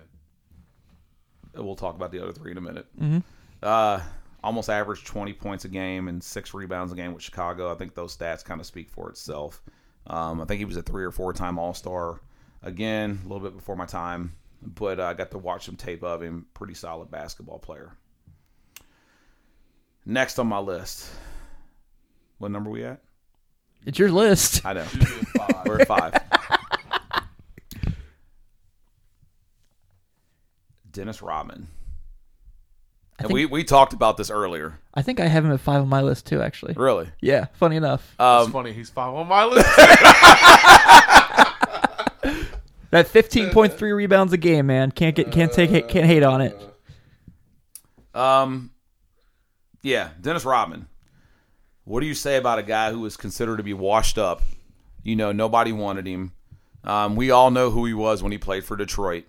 we'll 1.54 1.74
talk 1.76 1.94
about 1.96 2.10
the 2.12 2.22
other 2.22 2.32
three 2.32 2.52
in 2.52 2.56
a 2.58 2.60
minute. 2.62 2.86
Mm-hmm. 2.98 3.18
Uh, 3.62 4.00
almost 4.42 4.70
averaged 4.70 5.06
20 5.06 5.34
points 5.34 5.66
a 5.66 5.68
game 5.68 6.08
and 6.08 6.22
six 6.24 6.54
rebounds 6.54 6.92
a 6.92 6.96
game 6.96 7.12
with 7.12 7.22
Chicago. 7.22 7.70
I 7.70 7.74
think 7.74 7.94
those 7.94 8.16
stats 8.16 8.42
kind 8.42 8.60
of 8.60 8.66
speak 8.66 8.88
for 8.88 9.10
itself. 9.10 9.60
Um, 10.06 10.40
I 10.40 10.44
think 10.44 10.58
he 10.58 10.64
was 10.64 10.76
a 10.76 10.82
three 10.82 11.04
or 11.04 11.10
four 11.10 11.32
time 11.32 11.58
All 11.58 11.74
Star. 11.74 12.20
Again, 12.62 13.20
a 13.24 13.28
little 13.28 13.40
bit 13.40 13.56
before 13.56 13.76
my 13.76 13.86
time, 13.86 14.34
but 14.62 15.00
uh, 15.00 15.04
I 15.04 15.14
got 15.14 15.30
to 15.30 15.38
watch 15.38 15.64
some 15.64 15.76
tape 15.76 16.02
of 16.02 16.22
him. 16.22 16.46
Pretty 16.52 16.74
solid 16.74 17.10
basketball 17.10 17.58
player. 17.58 17.92
Next 20.04 20.38
on 20.38 20.46
my 20.46 20.58
list, 20.58 21.10
what 22.38 22.50
number 22.50 22.68
we 22.70 22.84
at? 22.84 23.00
It's 23.86 23.98
your 23.98 24.10
list. 24.10 24.64
I 24.66 24.74
know 24.74 24.84
Usually 24.92 25.06
five. 25.36 25.62
we're 25.66 25.80
at 25.80 25.86
five. 25.88 26.14
Dennis 30.92 31.22
Rodman. 31.22 31.68
I 33.20 33.24
And 33.24 33.28
think, 33.28 33.34
we, 33.34 33.44
we 33.46 33.64
talked 33.64 33.92
about 33.92 34.16
this 34.16 34.30
earlier. 34.30 34.78
I 34.94 35.02
think 35.02 35.20
I 35.20 35.26
have 35.26 35.44
him 35.44 35.52
at 35.52 35.60
five 35.60 35.82
on 35.82 35.88
my 35.88 36.00
list 36.00 36.26
too. 36.26 36.40
Actually. 36.40 36.72
Really? 36.74 37.08
Yeah. 37.20 37.46
Funny 37.54 37.76
enough, 37.76 38.02
It's 38.14 38.20
Um, 38.20 38.50
funny. 38.50 38.72
He's 38.72 38.88
five 38.88 39.12
on 39.14 39.28
my 39.28 39.44
list. 39.44 39.66
that 42.90 43.06
15.3 43.06 43.94
rebounds 43.94 44.32
a 44.32 44.36
game, 44.36 44.66
man. 44.66 44.90
Can't 44.90 45.14
get 45.14 45.30
can't 45.30 45.52
take 45.52 45.88
can't 45.88 46.06
hate 46.06 46.22
on 46.22 46.40
it. 46.40 46.58
Um, 48.14 48.70
yeah, 49.82 50.10
Dennis 50.20 50.44
Rodman. 50.44 50.88
What 51.84 52.00
do 52.00 52.06
you 52.06 52.14
say 52.14 52.36
about 52.36 52.58
a 52.58 52.62
guy 52.62 52.90
who 52.90 53.00
was 53.00 53.16
considered 53.16 53.56
to 53.58 53.62
be 53.62 53.74
washed 53.74 54.18
up? 54.18 54.42
You 55.02 55.16
know, 55.16 55.32
nobody 55.32 55.72
wanted 55.72 56.06
him. 56.06 56.32
Um, 56.84 57.16
we 57.16 57.30
all 57.30 57.50
know 57.50 57.70
who 57.70 57.84
he 57.84 57.94
was 57.94 58.22
when 58.22 58.32
he 58.32 58.38
played 58.38 58.64
for 58.64 58.76
Detroit. 58.76 59.24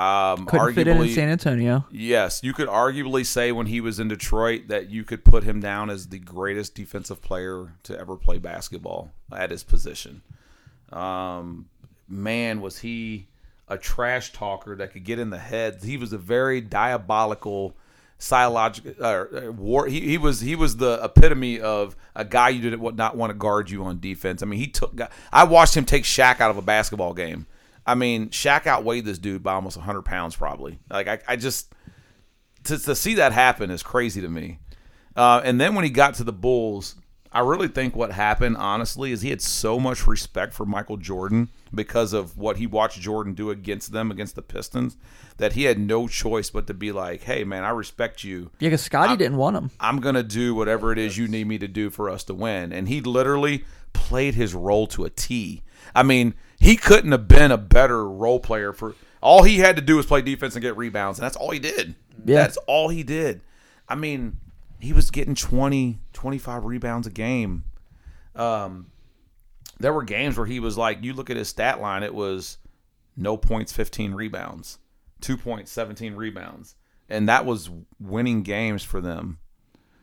Um, 0.00 0.46
Couldn't 0.46 0.74
fit 0.74 0.86
in 0.86 1.00
in 1.00 1.08
San 1.08 1.28
Antonio. 1.28 1.84
yes, 1.90 2.40
you 2.44 2.52
could 2.52 2.68
arguably 2.68 3.26
say 3.26 3.50
when 3.50 3.66
he 3.66 3.80
was 3.80 3.98
in 3.98 4.06
Detroit 4.06 4.68
that 4.68 4.90
you 4.90 5.02
could 5.02 5.24
put 5.24 5.42
him 5.42 5.60
down 5.60 5.90
as 5.90 6.08
the 6.08 6.20
greatest 6.20 6.74
defensive 6.74 7.20
player 7.20 7.72
to 7.82 7.98
ever 7.98 8.14
play 8.14 8.38
basketball 8.38 9.10
at 9.32 9.50
his 9.50 9.64
position. 9.64 10.22
Um, 10.92 11.68
man, 12.08 12.60
was 12.60 12.78
he 12.78 13.26
a 13.68 13.76
trash 13.76 14.32
talker 14.32 14.76
that 14.76 14.92
could 14.92 15.04
get 15.04 15.18
in 15.18 15.30
the 15.30 15.38
head. 15.38 15.80
He 15.82 15.96
was 15.96 16.12
a 16.12 16.18
very 16.18 16.60
diabolical, 16.60 17.76
psychological 18.18 18.94
uh, 19.04 19.52
war. 19.52 19.86
He, 19.86 20.00
he 20.00 20.18
was 20.18 20.40
he 20.40 20.56
was 20.56 20.76
the 20.76 21.00
epitome 21.02 21.60
of 21.60 21.94
a 22.14 22.24
guy 22.24 22.48
you 22.48 22.62
didn't 22.62 22.96
not 22.96 23.16
want 23.16 23.30
to 23.30 23.34
guard 23.34 23.70
you 23.70 23.84
on 23.84 24.00
defense. 24.00 24.42
I 24.42 24.46
mean, 24.46 24.58
he 24.58 24.68
took. 24.68 24.98
I 25.32 25.44
watched 25.44 25.76
him 25.76 25.84
take 25.84 26.04
Shaq 26.04 26.40
out 26.40 26.50
of 26.50 26.56
a 26.56 26.62
basketball 26.62 27.14
game. 27.14 27.46
I 27.88 27.94
mean, 27.94 28.28
Shaq 28.28 28.66
outweighed 28.66 29.06
this 29.06 29.18
dude 29.18 29.42
by 29.42 29.54
almost 29.54 29.78
100 29.78 30.02
pounds, 30.02 30.36
probably. 30.36 30.78
Like 30.90 31.08
I, 31.08 31.18
I 31.26 31.36
just 31.36 31.72
to, 32.64 32.78
to 32.78 32.94
see 32.94 33.14
that 33.14 33.32
happen 33.32 33.70
is 33.70 33.82
crazy 33.82 34.20
to 34.20 34.28
me. 34.28 34.58
Uh, 35.16 35.40
and 35.42 35.58
then 35.58 35.74
when 35.74 35.84
he 35.84 35.90
got 35.90 36.12
to 36.14 36.24
the 36.24 36.32
Bulls, 36.32 36.96
I 37.32 37.40
really 37.40 37.66
think 37.66 37.96
what 37.96 38.12
happened, 38.12 38.58
honestly, 38.58 39.10
is 39.10 39.22
he 39.22 39.30
had 39.30 39.40
so 39.40 39.80
much 39.80 40.06
respect 40.06 40.52
for 40.52 40.66
Michael 40.66 40.98
Jordan 40.98 41.48
because 41.74 42.12
of 42.12 42.36
what 42.36 42.58
he 42.58 42.66
watched 42.66 43.00
Jordan 43.00 43.32
do 43.32 43.50
against 43.50 43.92
them, 43.92 44.10
against 44.10 44.34
the 44.34 44.42
Pistons, 44.42 44.98
that 45.38 45.54
he 45.54 45.64
had 45.64 45.78
no 45.78 46.08
choice 46.08 46.50
but 46.50 46.66
to 46.66 46.74
be 46.74 46.92
like, 46.92 47.22
hey, 47.22 47.42
man, 47.42 47.64
I 47.64 47.70
respect 47.70 48.22
you. 48.22 48.50
Yeah, 48.60 48.68
because 48.68 48.82
Scotty 48.82 49.16
didn't 49.16 49.38
want 49.38 49.56
him. 49.56 49.70
I'm 49.80 50.00
going 50.00 50.14
to 50.14 50.22
do 50.22 50.54
whatever 50.54 50.92
it 50.92 50.98
is 50.98 51.16
you 51.16 51.26
need 51.26 51.46
me 51.46 51.56
to 51.56 51.68
do 51.68 51.88
for 51.88 52.10
us 52.10 52.22
to 52.24 52.34
win. 52.34 52.70
And 52.70 52.86
he 52.86 53.00
literally 53.00 53.64
played 53.94 54.34
his 54.34 54.54
role 54.54 54.86
to 54.88 55.06
a 55.06 55.10
T. 55.10 55.62
I 55.94 56.02
mean, 56.02 56.34
he 56.60 56.76
couldn't 56.76 57.12
have 57.12 57.28
been 57.28 57.50
a 57.50 57.58
better 57.58 58.08
role 58.08 58.40
player 58.40 58.72
for 58.72 58.94
all 59.20 59.42
he 59.42 59.58
had 59.58 59.76
to 59.76 59.82
do 59.82 59.96
was 59.96 60.06
play 60.06 60.22
defense 60.22 60.54
and 60.54 60.62
get 60.62 60.76
rebounds, 60.76 61.18
and 61.18 61.24
that's 61.24 61.36
all 61.36 61.50
he 61.50 61.58
did. 61.58 61.94
Yeah. 62.24 62.36
That's 62.36 62.56
all 62.66 62.88
he 62.88 63.02
did. 63.02 63.40
I 63.88 63.94
mean, 63.94 64.38
he 64.80 64.92
was 64.92 65.10
getting 65.10 65.34
20, 65.34 65.98
25 66.12 66.64
rebounds 66.64 67.06
a 67.06 67.10
game. 67.10 67.64
Um, 68.34 68.90
there 69.80 69.92
were 69.92 70.04
games 70.04 70.36
where 70.36 70.46
he 70.46 70.60
was 70.60 70.76
like, 70.76 71.02
you 71.02 71.14
look 71.14 71.30
at 71.30 71.36
his 71.36 71.48
stat 71.48 71.80
line, 71.80 72.02
it 72.02 72.14
was 72.14 72.58
no 73.16 73.36
points, 73.36 73.72
15 73.72 74.14
rebounds, 74.14 74.78
two 75.20 75.36
points, 75.36 75.72
17 75.72 76.14
rebounds. 76.14 76.76
And 77.08 77.28
that 77.28 77.46
was 77.46 77.70
winning 77.98 78.42
games 78.42 78.82
for 78.82 79.00
them. 79.00 79.38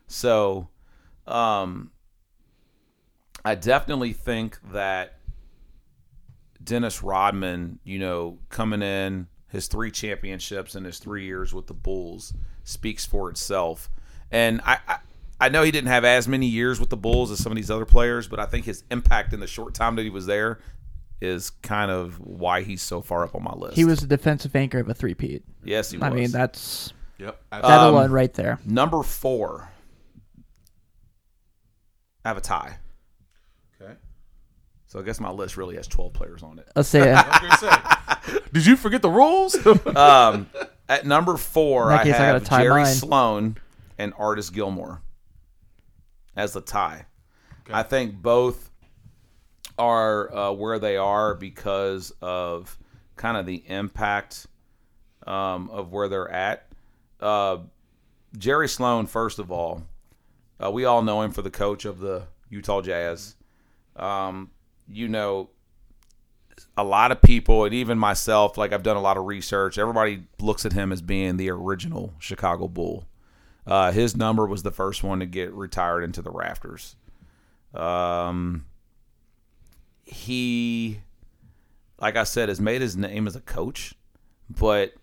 So, 0.08 0.70
um, 1.28 1.92
I 3.44 3.56
definitely 3.56 4.14
think 4.14 4.58
that 4.72 5.15
Dennis 6.66 7.02
Rodman, 7.04 7.80
you 7.84 8.00
know, 8.00 8.40
coming 8.50 8.82
in 8.82 9.28
his 9.50 9.68
three 9.68 9.92
championships 9.92 10.76
in 10.76 10.84
his 10.84 11.00
three 11.00 11.24
years 11.26 11.54
with 11.54 11.68
the 11.68 11.74
Bulls 11.74 12.34
speaks 12.64 13.06
for 13.06 13.30
itself. 13.30 13.90
And 14.32 14.60
I, 14.66 14.80
I, 14.88 14.98
I 15.40 15.50
know 15.50 15.64
he 15.64 15.72
didn't 15.72 15.88
have 15.90 16.04
as 16.04 16.28
many 16.28 16.48
years 16.48 16.80
with 16.80 16.90
the 16.90 16.98
Bulls 16.98 17.32
as 17.32 17.40
some 17.40 17.52
of 17.52 17.56
these 17.56 17.72
other 17.72 17.86
players, 17.86 18.28
but 18.28 18.40
I 18.40 18.46
think 18.48 18.66
his 18.66 18.84
impact 18.92 19.32
in 19.34 19.40
the 19.40 19.48
short 19.48 19.74
time 19.74 19.96
that 19.96 20.02
he 20.04 20.10
was 20.10 20.26
there 20.26 20.60
is 21.22 21.52
kind 21.62 21.90
of 21.92 22.20
why 22.20 22.62
he's 22.64 22.82
so 22.82 23.02
far 23.02 23.24
up 23.24 23.36
on 23.36 23.44
my 23.44 23.54
list. 23.54 23.76
He 23.78 23.86
was 23.86 24.00
the 24.02 24.08
defensive 24.08 24.56
anchor 24.56 24.80
of 24.80 24.90
a 24.90 24.94
three-peat. 24.94 25.44
yes, 25.64 25.92
he 25.92 25.98
was. 25.98 26.04
I 26.04 26.10
mean, 26.10 26.32
that's 26.32 26.92
Yep. 27.20 27.40
that 27.52 27.64
Um, 27.64 27.94
alone 27.94 28.12
right 28.12 28.34
there. 28.34 28.60
number 28.66 29.02
four. 29.04 29.70
I 32.26 32.30
have 32.30 32.38
a 32.38 32.42
tie. 32.42 32.78
Okay. 34.88 34.92
So 34.96 35.00
I 35.00 35.04
guess 35.04 35.20
my 35.20 35.32
list 35.32 35.58
really 35.58 35.76
has 35.76 35.88
12 35.88 36.14
players 36.14 36.44
on 36.44 36.60
it. 36.60 36.68
Let's 36.76 36.90
say 36.90 37.12
uh, 37.12 37.22
I 37.26 37.40
was 37.50 37.60
gonna 37.60 38.34
say, 38.34 38.40
Did 38.54 38.66
you 38.66 38.76
forget 38.76 39.02
the 39.02 39.10
rules? 39.10 39.56
Um, 39.96 40.50
at 40.88 41.06
number 41.06 41.38
four, 41.38 41.84
In 41.84 41.90
that 41.98 42.02
I 42.02 42.04
case, 42.04 42.16
I 42.16 42.18
gotta 42.18 42.34
have 42.34 42.44
tie 42.44 42.64
Jerry 42.64 42.84
mine. 42.84 42.94
Sloan 42.94 43.58
and 43.98 44.14
Artis 44.18 44.50
Gilmore 44.50 45.02
as 46.36 46.54
the 46.54 46.62
tie. 46.62 47.06
Okay. 47.64 47.74
I 47.74 47.84
think 47.84 48.22
both 48.22 48.70
are 49.78 50.34
uh, 50.34 50.52
where 50.52 50.80
they 50.80 50.98
are 50.98 51.34
because 51.36 52.14
of 52.22 52.78
kind 53.16 53.38
of 53.38 53.46
the 53.46 53.64
impact 53.68 54.48
um, 55.26 55.70
of 55.72 55.92
where 55.92 56.08
they're 56.08 56.30
at. 56.30 56.68
Uh, 57.20 57.58
Jerry 58.38 58.68
Sloan, 58.68 59.06
first 59.08 59.40
of 59.40 59.52
all, 59.52 59.84
uh, 60.64 60.70
we 60.70 60.86
all 60.86 61.02
know 61.02 61.22
him 61.22 61.32
for 61.32 61.42
the 61.42 61.50
coach 61.50 61.86
of 61.86 62.00
the 62.00 62.24
Utah 62.50 62.82
Jazz. 62.82 63.36
Um, 63.96 64.52
you 64.88 65.08
know, 65.08 65.50
a 66.78 66.84
lot 66.84 67.12
of 67.12 67.22
people, 67.22 67.66
and 67.66 67.74
even 67.74 67.98
myself, 67.98 68.58
like 68.58 68.74
I've 68.74 68.84
done 68.84 68.98
a 68.98 69.02
lot 69.02 69.18
of 69.18 69.26
research. 69.26 69.78
Everybody 69.78 70.24
looks 70.40 70.66
at 70.66 70.74
him 70.74 70.92
as 70.92 71.02
being 71.02 71.38
the 71.38 71.50
original 71.50 72.14
Chicago 72.20 72.68
Bull. 72.68 73.06
Uh, 73.66 73.92
his 73.92 74.16
number 74.16 74.46
was 74.46 74.64
the 74.64 74.72
first 74.72 75.04
one 75.04 75.20
to 75.20 75.26
get 75.26 75.52
retired 75.54 76.04
into 76.04 76.22
the 76.22 76.32
rafters. 76.32 76.96
Um, 77.74 78.66
he, 80.04 81.00
like 82.00 82.16
I 82.16 82.24
said, 82.24 82.50
has 82.50 82.62
made 82.62 82.82
his 82.82 82.96
name 82.96 83.28
as 83.28 83.36
a 83.36 83.42
coach, 83.42 83.96
but 84.50 84.94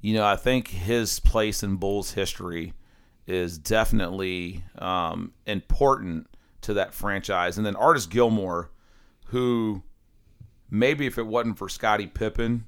you 0.00 0.14
know, 0.14 0.24
I 0.24 0.36
think 0.36 0.68
his 0.68 1.20
place 1.20 1.62
in 1.62 1.76
Bulls 1.76 2.12
history 2.12 2.72
is 3.26 3.58
definitely 3.58 4.62
um, 4.78 5.32
important 5.46 6.28
to 6.62 6.74
that 6.74 6.94
franchise. 6.94 7.56
And 7.56 7.66
then 7.66 7.76
Artis 7.76 8.06
Gilmore, 8.06 8.70
who 9.26 9.82
maybe 10.70 11.06
if 11.06 11.18
it 11.18 11.26
wasn't 11.26 11.58
for 11.58 11.68
Scottie 11.68 12.06
Pippen, 12.06 12.66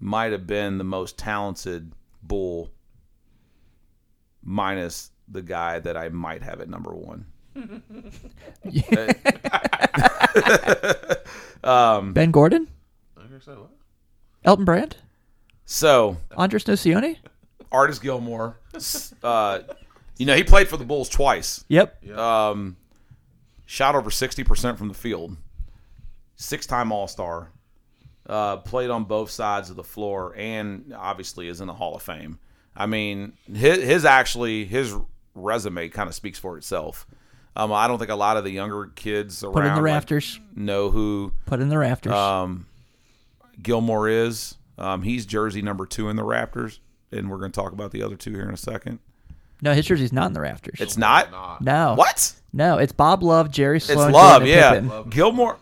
might 0.00 0.32
have 0.32 0.46
been 0.46 0.78
the 0.78 0.84
most 0.84 1.16
talented 1.18 1.92
Bull, 2.22 2.70
minus 4.42 5.10
the 5.28 5.42
guy 5.42 5.78
that 5.78 5.96
I 5.96 6.08
might 6.08 6.42
have 6.42 6.60
at 6.60 6.68
number 6.68 6.94
one. 6.94 7.26
Ben 12.12 12.30
Gordon, 12.30 12.68
I 13.16 13.20
was 13.20 13.28
gonna 13.30 13.40
say, 13.40 13.52
what? 13.52 13.70
Elton 14.44 14.64
Brand, 14.64 14.96
So 15.64 16.16
Andres 16.36 16.64
Nocioni. 16.64 17.18
Artis 17.72 17.98
Gilmore, 17.98 18.58
uh, 19.22 19.60
you 20.16 20.26
know, 20.26 20.36
he 20.36 20.44
played 20.44 20.68
for 20.68 20.76
the 20.76 20.84
Bulls 20.84 21.08
twice. 21.08 21.64
Yep. 21.68 22.08
Um, 22.16 22.76
shot 23.66 23.94
over 23.96 24.10
sixty 24.10 24.44
percent 24.44 24.78
from 24.78 24.88
the 24.88 24.94
field. 24.94 25.36
Six-time 26.36 26.92
All-Star. 26.92 27.50
Uh, 28.26 28.56
played 28.56 28.88
on 28.88 29.04
both 29.04 29.30
sides 29.30 29.68
of 29.68 29.76
the 29.76 29.84
floor, 29.84 30.34
and 30.36 30.94
obviously 30.96 31.46
is 31.48 31.60
in 31.60 31.66
the 31.66 31.74
Hall 31.74 31.94
of 31.94 32.02
Fame. 32.02 32.38
I 32.74 32.86
mean, 32.86 33.34
his, 33.52 33.82
his 33.82 34.04
actually 34.06 34.64
his 34.64 34.94
resume 35.34 35.90
kind 35.90 36.08
of 36.08 36.14
speaks 36.14 36.38
for 36.38 36.56
itself. 36.56 37.06
Um, 37.54 37.70
I 37.70 37.86
don't 37.86 37.98
think 37.98 38.10
a 38.10 38.16
lot 38.16 38.36
of 38.38 38.44
the 38.44 38.50
younger 38.50 38.86
kids 38.94 39.44
around 39.44 39.52
Put 39.52 39.64
in 39.66 39.74
the 39.74 39.82
like, 39.82 40.40
know 40.56 40.90
who 40.90 41.32
Put 41.44 41.60
in 41.60 41.68
the 41.68 41.78
rafters. 41.78 42.14
um, 42.14 42.66
Gilmore 43.62 44.08
is. 44.08 44.56
Um, 44.78 45.02
he's 45.02 45.24
jersey 45.26 45.62
number 45.62 45.86
two 45.86 46.08
in 46.08 46.16
the 46.16 46.24
Raptors, 46.24 46.78
and 47.12 47.30
we're 47.30 47.38
going 47.38 47.52
to 47.52 47.60
talk 47.60 47.72
about 47.72 47.92
the 47.92 48.02
other 48.02 48.16
two 48.16 48.32
here 48.32 48.48
in 48.48 48.54
a 48.54 48.56
second. 48.56 48.98
No, 49.62 49.72
his 49.72 49.86
jersey's 49.86 50.12
not 50.12 50.26
in 50.26 50.32
the 50.32 50.40
rafters. 50.40 50.80
It's 50.80 50.96
not. 50.96 51.30
Not. 51.30 51.62
no. 51.62 51.94
What? 51.94 52.32
No, 52.52 52.78
it's 52.78 52.92
Bob 52.92 53.22
Love, 53.22 53.50
Jerry 53.50 53.76
It's 53.76 53.86
Sloan, 53.86 54.12
love, 54.12 54.42
Jordan 54.42 54.48
yeah. 54.48 54.72
Pippen. 54.80 55.10
Gilmore. 55.10 55.58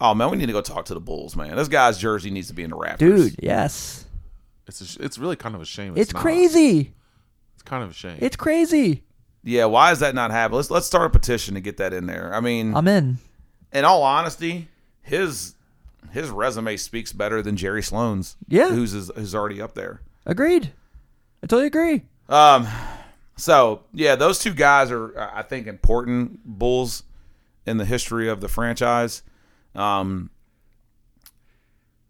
Oh 0.00 0.14
man, 0.14 0.30
we 0.30 0.36
need 0.36 0.46
to 0.46 0.52
go 0.52 0.60
talk 0.60 0.84
to 0.86 0.94
the 0.94 1.00
Bulls, 1.00 1.34
man. 1.34 1.56
This 1.56 1.68
guy's 1.68 1.98
jersey 1.98 2.30
needs 2.30 2.48
to 2.48 2.54
be 2.54 2.62
in 2.62 2.70
the 2.70 2.76
Raptors. 2.76 2.98
Dude, 2.98 3.36
yes. 3.42 4.04
It's 4.66 4.80
a, 4.80 4.86
sh- 4.86 4.98
it's 5.00 5.18
really 5.18 5.36
kind 5.36 5.54
of 5.54 5.60
a 5.60 5.64
shame. 5.64 5.94
It's, 5.96 6.12
not. 6.12 6.22
crazy. 6.22 6.92
It's 7.54 7.62
kind 7.62 7.82
of 7.82 7.90
a 7.90 7.94
shame. 7.94 8.18
It's 8.20 8.36
crazy. 8.36 9.02
Yeah, 9.42 9.64
why 9.64 9.92
is 9.92 10.00
that 10.00 10.14
not 10.14 10.30
happening? 10.30 10.56
Let's 10.56 10.70
let's 10.70 10.86
start 10.86 11.06
a 11.06 11.10
petition 11.10 11.54
to 11.54 11.60
get 11.60 11.78
that 11.78 11.92
in 11.92 12.06
there. 12.06 12.34
I 12.34 12.40
mean, 12.40 12.76
I'm 12.76 12.86
in. 12.86 13.18
in 13.72 13.84
all 13.84 14.02
honesty, 14.02 14.68
his 15.00 15.54
his 16.12 16.28
resume 16.28 16.76
speaks 16.76 17.12
better 17.12 17.40
than 17.42 17.56
Jerry 17.56 17.82
Sloan's. 17.82 18.36
Yeah. 18.46 18.68
who's 18.70 18.94
is, 18.94 19.10
who's 19.16 19.34
already 19.34 19.60
up 19.60 19.74
there. 19.74 20.02
Agreed. 20.26 20.72
I 21.42 21.46
totally 21.46 21.66
agree. 21.66 22.02
Um, 22.28 22.68
so 23.36 23.84
yeah, 23.92 24.16
those 24.16 24.38
two 24.38 24.52
guys 24.52 24.90
are 24.90 25.18
I 25.18 25.42
think 25.42 25.66
important 25.66 26.44
Bulls 26.44 27.04
in 27.64 27.78
the 27.78 27.84
history 27.84 28.28
of 28.28 28.40
the 28.40 28.48
franchise. 28.48 29.22
Um, 29.78 30.30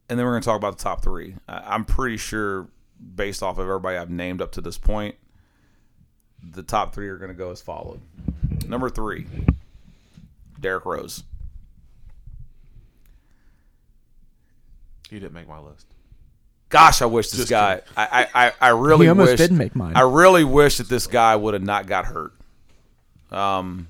and 0.08 0.18
then 0.18 0.24
we're 0.26 0.32
gonna 0.32 0.42
talk 0.42 0.56
about 0.56 0.78
the 0.78 0.82
top 0.84 1.02
three. 1.02 1.36
I- 1.48 1.74
I'm 1.74 1.84
pretty 1.84 2.16
sure, 2.16 2.68
based 3.14 3.42
off 3.42 3.58
of 3.58 3.66
everybody 3.66 3.96
I've 3.98 4.10
named 4.10 4.40
up 4.40 4.52
to 4.52 4.60
this 4.60 4.78
point, 4.78 5.16
the 6.42 6.62
top 6.62 6.94
three 6.94 7.08
are 7.08 7.18
gonna 7.18 7.34
go 7.34 7.50
as 7.50 7.60
followed. 7.60 8.00
Number 8.66 8.88
three, 8.88 9.26
Derrick 10.60 10.84
Rose. 10.86 11.24
he 15.10 15.18
didn't 15.18 15.32
make 15.32 15.48
my 15.48 15.58
list. 15.58 15.86
Gosh, 16.68 17.00
I 17.00 17.06
wish 17.06 17.30
this 17.30 17.40
Just 17.40 17.50
guy. 17.50 17.80
I, 17.96 18.26
I, 18.34 18.46
I, 18.48 18.52
I 18.60 18.68
really 18.70 19.06
He 19.06 19.10
almost 19.10 19.30
wish, 19.32 19.38
didn't 19.38 19.56
make 19.56 19.74
mine. 19.74 19.96
I 19.96 20.02
really 20.02 20.44
wish 20.44 20.76
that 20.78 20.88
this 20.90 21.06
guy 21.06 21.34
would 21.34 21.54
have 21.54 21.62
not 21.62 21.86
got 21.86 22.04
hurt. 22.04 22.34
Um, 23.30 23.88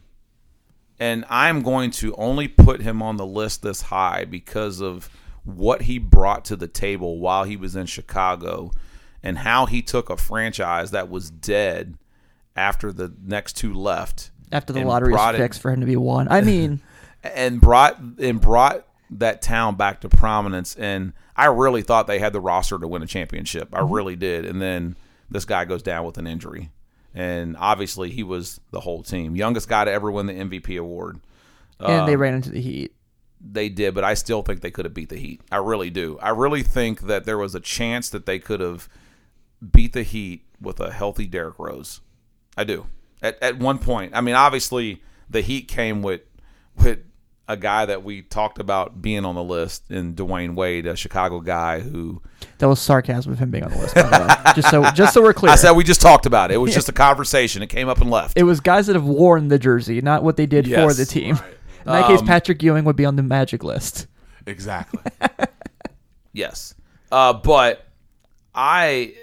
and 0.99 1.25
I'm 1.28 1.62
going 1.62 1.90
to 1.93 2.14
only 2.17 2.49
put 2.49 2.81
him 2.81 3.02
on 3.02 3.17
the 3.17 3.26
list 3.26 3.62
this 3.62 3.83
high 3.83 4.25
because 4.25 4.81
of 4.81 5.09
what 5.45 5.83
he 5.83 5.99
brought 5.99 6.45
to 6.47 6.57
the 6.57 6.69
table 6.69 7.19
while 7.19 7.45
he 7.45 7.57
was 7.57 7.76
in 7.76 7.87
Chicago, 7.87 8.71
and 9.23 9.38
how 9.38 9.67
he 9.67 9.83
took 9.83 10.11
a 10.11 10.17
franchise 10.17 10.90
that 10.90 11.09
was 11.09 11.31
dead 11.31 11.97
after 12.57 12.93
the 12.93 13.14
next 13.25 13.57
two 13.57 13.73
left 13.73 14.31
After 14.50 14.73
the 14.73 14.85
lottery 14.85 15.14
it- 15.14 15.37
fixed 15.37 15.62
for 15.62 15.71
him 15.71 15.81
to 15.81 15.87
be 15.87 15.97
one. 15.97 16.28
I 16.28 16.40
mean, 16.40 16.81
and 17.23 17.61
brought 17.61 17.99
and 18.19 18.40
brought 18.40 18.85
that 19.11 19.40
town 19.43 19.76
back 19.76 20.00
to 20.02 20.09
prominence. 20.09 20.76
And 20.76 21.12
I 21.37 21.47
really 21.47 21.83
thought 21.83 22.07
they 22.07 22.19
had 22.19 22.33
the 22.33 22.40
roster 22.40 22.78
to 22.78 22.87
win 22.87 23.02
a 23.02 23.07
championship. 23.07 23.69
I 23.73 23.81
mm-hmm. 23.81 23.93
really 23.93 24.17
did. 24.17 24.45
And 24.45 24.61
then 24.61 24.97
this 25.31 25.44
guy 25.44 25.64
goes 25.64 25.83
down 25.83 26.05
with 26.05 26.18
an 26.18 26.27
injury, 26.27 26.70
and 27.18 27.57
obviously 27.59 28.11
he 28.11 28.22
was 28.22 28.61
the 28.70 28.81
whole 28.81 29.02
team, 29.02 29.35
youngest 29.37 29.68
guy 29.68 29.85
to 29.85 29.90
ever 29.90 30.11
win 30.11 30.26
the 30.26 30.33
MVP 30.35 30.78
award. 30.78 31.20
and 31.81 32.07
they 32.09 32.14
Um, 32.14 32.20
ran 32.20 32.35
into 32.35 32.50
the 32.50 32.61
Heat. 32.61 32.92
They 33.40 33.68
did, 33.68 33.94
but 33.94 34.02
I 34.04 34.14
still 34.14 34.42
think 34.42 34.61
they 34.62 34.70
could 34.70 34.85
have 34.85 34.94
beat 34.94 35.11
the 35.11 35.16
Heat. 35.18 35.40
I 35.52 35.57
really 35.59 35.90
do. 35.90 36.18
I 36.20 36.31
really 36.31 36.62
think 36.62 37.02
that 37.02 37.24
there 37.24 37.38
was 37.38 37.54
a 37.54 37.61
chance 37.61 38.09
that 38.11 38.26
they 38.26 38.38
could 38.38 38.61
have 38.61 38.88
beat 39.72 39.92
the 39.92 40.02
Heat 40.02 40.44
with 40.61 40.81
a 40.81 40.92
healthy 40.92 41.26
Derrick 41.26 41.59
Rose. 41.59 42.00
I 42.57 42.64
do. 42.64 42.87
At 43.22 43.40
at 43.42 43.59
one 43.59 43.78
point, 43.78 44.12
I 44.14 44.20
mean, 44.20 44.35
obviously 44.35 45.02
the 45.31 45.40
Heat 45.40 45.68
came 45.68 46.02
with 46.02 46.22
with 46.76 47.00
a 47.48 47.56
guy 47.56 47.87
that 47.87 48.04
we 48.04 48.20
talked 48.22 48.58
about 48.61 49.00
being 49.00 49.24
on 49.24 49.34
the 49.34 49.42
list 49.42 49.90
in 49.90 50.14
Dwyane 50.14 50.54
Wade, 50.54 50.87
a 50.87 50.94
Chicago 50.94 51.40
guy 51.40 51.80
who 51.80 52.20
That 52.58 52.68
was 52.68 52.78
sarcasm 52.78 53.32
of 53.32 53.38
him 53.38 53.50
being 53.50 53.64
on 53.64 53.70
the 53.70 53.78
list. 53.78 53.94
The 53.94 54.52
just 54.56 54.70
so 54.70 54.90
just 54.90 55.14
so 55.14 55.22
we're 55.22 55.32
clear. 55.32 55.50
I 55.52 55.54
said 55.56 55.72
we 55.72 55.82
just 55.82 56.02
talked 56.02 56.26
about 56.26 56.50
it. 56.50 56.54
It 56.54 56.58
was 56.58 56.74
just 56.80 56.88
a 56.88 56.92
conversation. 56.92 57.62
It 57.62 57.68
came 57.68 57.88
up 57.88 58.00
and 58.02 58.11
left. 58.11 58.37
it 58.38 58.42
was 58.42 58.61
guys 58.61 58.87
that 58.88 58.96
have 58.96 59.04
worn 59.06 59.48
the 59.48 59.58
jersey, 59.58 60.00
not 60.02 60.22
what 60.22 60.37
they 60.37 60.46
did 60.46 60.66
for 60.66 60.92
the 60.92 61.06
team. 61.06 61.37
right. 61.37 61.44
In 61.87 61.92
that 61.92 62.06
case, 62.08 62.20
Um, 62.20 62.26
Patrick 62.26 62.62
Ewing 62.62 62.84
would 62.84 62.96
be 62.96 63.06
on 63.06 63.16
the 63.16 63.22
Magic 63.22 63.64
list. 63.64 64.08
Exactly. 64.46 65.00
Yes. 66.34 66.74
Uh, 67.11 67.32
but 67.32 67.87
I 68.54 69.14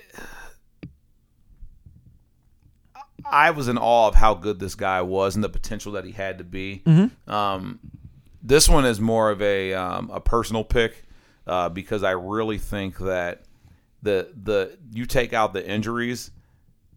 I 3.23 3.51
was 3.51 3.67
in 3.67 3.77
awe 3.77 4.07
of 4.07 4.15
how 4.15 4.33
good 4.35 4.59
this 4.59 4.75
guy 4.75 5.01
was 5.01 5.35
and 5.35 5.43
the 5.43 5.49
potential 5.49 5.93
that 5.93 6.05
he 6.05 6.11
had 6.11 6.37
to 6.39 6.43
be. 6.43 6.83
Um, 7.27 7.79
this 8.45 8.69
one 8.69 8.85
is 8.85 9.01
more 9.01 9.31
of 9.31 9.41
a 9.41 9.73
um, 9.73 10.09
a 10.13 10.21
personal 10.21 10.63
pick 10.63 11.03
uh, 11.47 11.69
because 11.69 12.03
I 12.03 12.11
really 12.11 12.57
think 12.57 12.97
that 12.99 13.41
the 14.03 14.29
the 14.41 14.77
you 14.91 15.05
take 15.05 15.33
out 15.33 15.53
the 15.53 15.67
injuries 15.67 16.31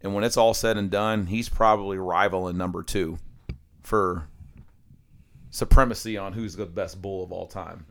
and 0.03 0.15
when 0.15 0.25
it's 0.25 0.37
all 0.37 0.55
said 0.55 0.77
and 0.77 0.91
done, 0.91 1.27
he's 1.27 1.49
probably 1.49 1.99
rivaling 1.99 2.57
number 2.57 2.83
two 2.83 3.19
for 3.83 4.29
supremacy 5.51 6.17
on 6.17 6.33
who's 6.35 6.55
the 6.55 6.67
best 6.67 7.01
bull 7.03 7.25
of 7.25 7.33
all 7.33 7.47
time. 7.47 7.85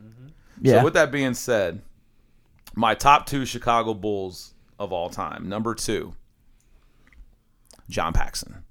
Yeah. 0.60 0.78
So 0.78 0.84
with 0.84 0.94
that 0.94 1.12
being 1.12 1.34
said, 1.34 1.82
my 2.74 2.94
top 2.94 3.26
two 3.26 3.44
Chicago 3.44 3.92
Bulls 3.92 4.54
of 4.78 4.92
all 4.92 5.10
time. 5.10 5.48
Number 5.48 5.74
two, 5.74 6.14
John 7.90 8.12
Paxson. 8.12 8.64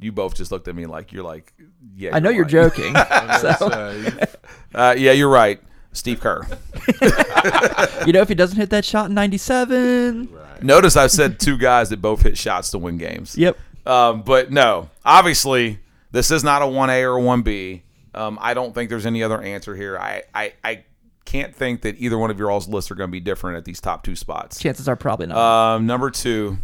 You 0.00 0.12
both 0.12 0.34
just 0.34 0.50
looked 0.50 0.68
at 0.68 0.74
me 0.74 0.86
like 0.86 1.12
you're 1.12 1.24
like, 1.24 1.52
yeah. 1.94 2.14
I 2.14 2.20
know 2.20 2.30
you're 2.30 2.44
right. 2.44 2.50
joking. 2.50 2.92
That's, 2.94 3.62
uh, 4.74 4.94
yeah, 4.96 5.12
you're 5.12 5.28
right. 5.28 5.60
Steve 5.92 6.20
Kerr. 6.20 6.46
you 8.06 8.12
know, 8.12 8.20
if 8.20 8.28
he 8.28 8.34
doesn't 8.34 8.56
hit 8.56 8.70
that 8.70 8.84
shot 8.84 9.08
in 9.08 9.14
'97, 9.14 10.28
Notice 10.62 10.96
I've 10.96 11.10
said 11.10 11.40
two 11.40 11.58
guys 11.58 11.90
that 11.90 12.00
both 12.00 12.22
hit 12.22 12.38
shots 12.38 12.70
to 12.70 12.78
win 12.78 12.98
games. 12.98 13.36
yep. 13.36 13.58
Um, 13.86 14.22
but 14.22 14.52
no, 14.52 14.90
obviously, 15.04 15.80
this 16.12 16.30
is 16.30 16.44
not 16.44 16.62
a 16.62 16.66
1A 16.66 17.02
or 17.02 17.18
a 17.18 17.22
1B. 17.22 17.82
Um, 18.14 18.38
I 18.40 18.54
don't 18.54 18.74
think 18.74 18.90
there's 18.90 19.06
any 19.06 19.22
other 19.22 19.40
answer 19.40 19.74
here. 19.74 19.98
I, 19.98 20.22
I, 20.34 20.52
I 20.62 20.84
can't 21.24 21.54
think 21.54 21.82
that 21.82 21.96
either 21.98 22.18
one 22.18 22.30
of 22.30 22.38
your 22.38 22.50
all's 22.50 22.68
lists 22.68 22.90
are 22.90 22.94
going 22.94 23.08
to 23.08 23.12
be 23.12 23.20
different 23.20 23.56
at 23.56 23.64
these 23.64 23.80
top 23.80 24.04
two 24.04 24.16
spots. 24.16 24.58
Chances 24.58 24.88
are 24.88 24.96
probably 24.96 25.26
not. 25.26 25.38
Um, 25.38 25.86
number 25.86 26.10
two, 26.10 26.58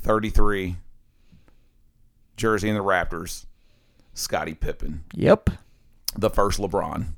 33, 0.00 0.76
Jersey 2.38 2.68
and 2.68 2.76
the 2.78 2.82
Raptors, 2.82 3.44
Scottie 4.14 4.54
Pippen, 4.54 5.04
yep. 5.14 5.50
the 6.16 6.30
first 6.30 6.58
LeBron. 6.58 7.08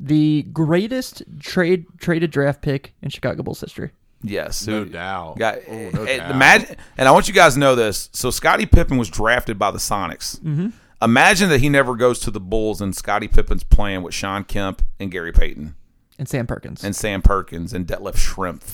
The 0.00 0.42
greatest 0.52 1.22
trade 1.40 1.84
traded 1.98 2.30
draft 2.30 2.62
pick 2.62 2.94
in 3.02 3.10
Chicago 3.10 3.42
Bulls 3.42 3.60
history. 3.60 3.90
Yes, 4.22 4.66
no 4.66 4.84
who- 4.84 4.90
doubt. 4.90 5.38
Got, 5.38 5.58
Oh, 5.68 5.90
no 5.90 6.04
eh, 6.04 6.16
doubt. 6.18 6.30
imagine, 6.30 6.76
and 6.96 7.06
I 7.08 7.12
want 7.12 7.28
you 7.28 7.34
guys 7.34 7.54
to 7.54 7.60
know 7.60 7.74
this. 7.74 8.08
So 8.12 8.30
Scottie 8.30 8.66
Pippen 8.66 8.96
was 8.96 9.08
drafted 9.10 9.58
by 9.58 9.70
the 9.70 9.78
Sonics. 9.78 10.38
Mm-hmm. 10.40 10.68
Imagine 11.00 11.48
that 11.50 11.60
he 11.60 11.68
never 11.68 11.94
goes 11.94 12.18
to 12.20 12.30
the 12.32 12.40
Bulls, 12.40 12.80
and 12.80 12.94
Scottie 12.96 13.28
Pippen's 13.28 13.62
playing 13.62 14.02
with 14.02 14.14
Shawn 14.14 14.42
Kemp 14.42 14.82
and 14.98 15.10
Gary 15.12 15.30
Payton 15.32 15.76
And 16.18 16.28
Sam 16.28 16.46
Perkins. 16.48 16.82
and 16.82 16.96
Sam 16.96 17.22
Perkins 17.22 17.72
and 17.72 17.86
Detlef 17.86 18.16
Shrimp. 18.16 18.64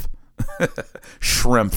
Shrimp. 1.21 1.75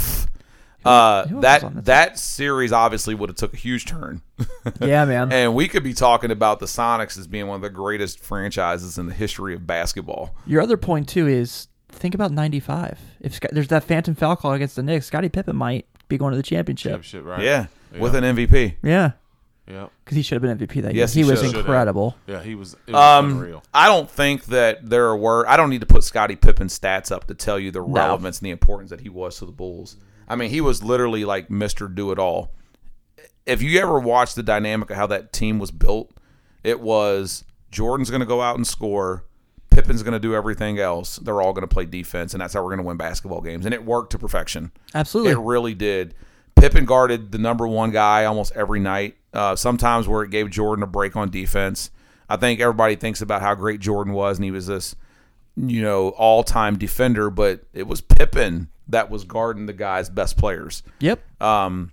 Uh, 0.85 1.27
who 1.27 1.35
else 1.37 1.43
was 1.61 1.61
that 1.63 1.75
the 1.75 1.81
that 1.81 2.19
series 2.19 2.71
obviously 2.71 3.13
would 3.15 3.29
have 3.29 3.35
took 3.35 3.53
a 3.53 3.57
huge 3.57 3.85
turn, 3.85 4.21
yeah, 4.81 5.03
man. 5.05 5.31
and 5.33 5.53
we 5.53 5.67
could 5.67 5.83
be 5.83 5.93
talking 5.93 6.31
about 6.31 6.59
the 6.59 6.65
Sonics 6.65 7.17
as 7.17 7.27
being 7.27 7.47
one 7.47 7.55
of 7.55 7.61
the 7.61 7.69
greatest 7.69 8.19
franchises 8.19 8.97
in 8.97 9.07
the 9.07 9.13
history 9.13 9.53
of 9.53 9.67
basketball. 9.67 10.33
Your 10.45 10.61
other 10.61 10.77
point 10.77 11.09
too 11.09 11.27
is 11.27 11.67
think 11.89 12.13
about 12.15 12.31
'95. 12.31 12.99
If 13.19 13.33
Scott, 13.33 13.51
there's 13.53 13.67
that 13.69 13.83
Phantom 13.83 14.15
foul 14.15 14.35
call 14.37 14.53
against 14.53 14.75
the 14.77 14.83
Knicks, 14.83 15.07
Scottie 15.07 15.29
Pippen 15.29 15.55
might 15.55 15.85
be 16.07 16.17
going 16.17 16.31
to 16.31 16.37
the 16.37 16.43
championship. 16.43 16.91
Championship, 16.91 17.25
right? 17.25 17.43
Yeah, 17.43 17.65
Yeah. 17.93 17.99
with 17.99 18.15
an 18.15 18.23
MVP. 18.23 18.75
Yeah, 18.81 19.11
Yeah. 19.67 19.87
because 20.05 20.15
he 20.15 20.21
should 20.21 20.35
have 20.35 20.41
been 20.41 20.51
MVP 20.67 20.79
that 20.83 20.93
Yes, 20.95 21.13
year. 21.15 21.25
he 21.25 21.27
He, 21.27 21.31
was 21.31 21.39
should 21.41 21.47
have. 21.55 21.65
incredible. 21.65 22.15
Yeah, 22.27 22.41
he 22.43 22.55
was, 22.55 22.75
it 22.87 22.93
was 22.93 22.95
Um, 23.19 23.31
unreal. 23.31 23.63
I 23.73 23.87
don't 23.87 24.09
think 24.09 24.45
that 24.45 24.89
there 24.89 25.13
were. 25.17 25.45
I 25.49 25.57
don't 25.57 25.69
need 25.69 25.81
to 25.81 25.85
put 25.87 26.05
Scottie 26.05 26.37
Pippen's 26.37 26.77
stats 26.79 27.11
up 27.11 27.27
to 27.27 27.33
tell 27.33 27.59
you 27.59 27.71
the 27.71 27.81
relevance 27.81 28.39
and 28.39 28.45
the 28.45 28.51
importance 28.51 28.89
that 28.91 29.01
he 29.01 29.09
was 29.09 29.39
to 29.39 29.45
the 29.45 29.51
Bulls. 29.51 29.97
I 30.27 30.35
mean, 30.35 30.49
he 30.49 30.61
was 30.61 30.83
literally 30.83 31.25
like 31.25 31.49
Mister 31.49 31.87
Do 31.87 32.11
It 32.11 32.19
All. 32.19 32.51
If 33.45 33.61
you 33.61 33.79
ever 33.79 33.99
watched 33.99 34.35
the 34.35 34.43
dynamic 34.43 34.89
of 34.89 34.97
how 34.97 35.07
that 35.07 35.31
team 35.31 35.57
was 35.57 35.71
built, 35.71 36.11
it 36.63 36.81
was 36.81 37.45
Jordan's 37.71 38.09
going 38.09 38.19
to 38.19 38.25
go 38.25 38.41
out 38.41 38.57
and 38.57 38.67
score. 38.67 39.23
Pippen's 39.69 40.03
going 40.03 40.13
to 40.13 40.19
do 40.19 40.33
everything 40.33 40.79
else. 40.79 41.17
They're 41.17 41.41
all 41.41 41.53
going 41.53 41.67
to 41.67 41.73
play 41.73 41.85
defense, 41.85 42.33
and 42.33 42.41
that's 42.41 42.53
how 42.53 42.61
we're 42.61 42.69
going 42.69 42.79
to 42.79 42.83
win 42.83 42.97
basketball 42.97 43.41
games. 43.41 43.63
And 43.65 43.73
it 43.73 43.85
worked 43.85 44.11
to 44.11 44.19
perfection. 44.19 44.71
Absolutely. 44.95 45.33
It 45.33 45.37
really 45.37 45.75
did. 45.75 46.15
Pippen 46.55 46.85
guarded 46.85 47.31
the 47.31 47.37
number 47.37 47.67
one 47.67 47.91
guy 47.91 48.25
almost 48.25 48.51
every 48.55 48.79
night. 48.79 49.15
Uh, 49.31 49.55
sometimes 49.55 50.07
where 50.07 50.23
it 50.23 50.31
gave 50.31 50.49
Jordan 50.49 50.81
a 50.81 50.87
break 50.87 51.15
on 51.15 51.29
defense. 51.29 51.91
I 52.27 52.37
think 52.37 52.59
everybody 52.59 52.95
thinks 52.95 53.21
about 53.21 53.41
how 53.41 53.53
great 53.53 53.79
Jordan 53.79 54.13
was, 54.13 54.39
and 54.39 54.45
he 54.45 54.51
was 54.51 54.65
this, 54.65 54.95
you 55.57 55.81
know, 55.81 56.09
all-time 56.09 56.77
defender. 56.77 57.29
But 57.29 57.63
it 57.73 57.87
was 57.87 57.99
Pippen 57.99 58.69
that 58.87 59.09
was 59.09 59.23
guarding 59.23 59.65
the 59.65 59.73
guy's 59.73 60.09
best 60.09 60.37
players. 60.37 60.83
Yep. 60.99 61.19
Um, 61.41 61.91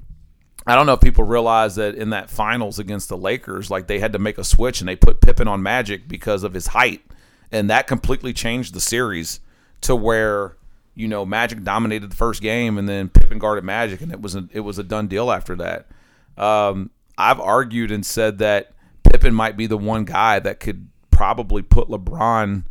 I 0.67 0.75
don't 0.75 0.87
know 0.87 0.93
if 0.93 1.01
people 1.01 1.25
realize 1.25 1.77
that 1.77 1.95
in 1.95 2.11
that 2.11 2.31
finals 2.31 2.79
against 2.79 3.09
the 3.09 3.17
Lakers, 3.17 3.71
like 3.71 3.87
they 3.87 3.99
had 3.99 4.13
to 4.13 4.19
make 4.19 4.39
a 4.39 4.45
switch 4.45 4.81
and 4.81 4.89
they 4.89 4.97
put 4.97 5.21
Pippen 5.21 5.49
on 5.49 5.63
Magic 5.63 6.07
because 6.09 6.45
of 6.45 6.55
his 6.55 6.69
height, 6.69 7.03
and 7.51 7.69
that 7.71 7.87
completely 7.87 8.33
changed 8.33 8.75
the 8.75 8.81
series 8.81 9.41
to 9.83 9.97
where 9.97 10.57
you 10.95 11.09
know, 11.09 11.27
Magic 11.27 11.63
dominated 11.65 12.11
the 12.11 12.17
first 12.17 12.41
game, 12.41 12.79
and 12.79 12.89
then 12.89 13.09
Pippen 13.09 13.39
guarded 13.39 13.65
Magic, 13.65 14.01
and 14.01 14.13
it 14.13 14.21
was 14.21 14.37
a, 14.37 14.49
it 14.53 14.61
was 14.61 14.79
a 14.79 14.85
done 14.85 15.09
deal 15.09 15.31
after 15.31 15.57
that. 15.57 15.89
Um, 16.37 16.91
I've 17.19 17.41
argued 17.41 17.91
and 17.91 18.05
said 18.05 18.39
that 18.39 18.73
Pippen 19.03 19.35
might 19.35 19.57
be 19.57 19.67
the 19.67 19.77
one 19.77 20.05
guy 20.05 20.39
that 20.39 20.61
could 20.61 20.89
probably 21.11 21.63
put 21.63 21.89
LeBron 21.89 22.65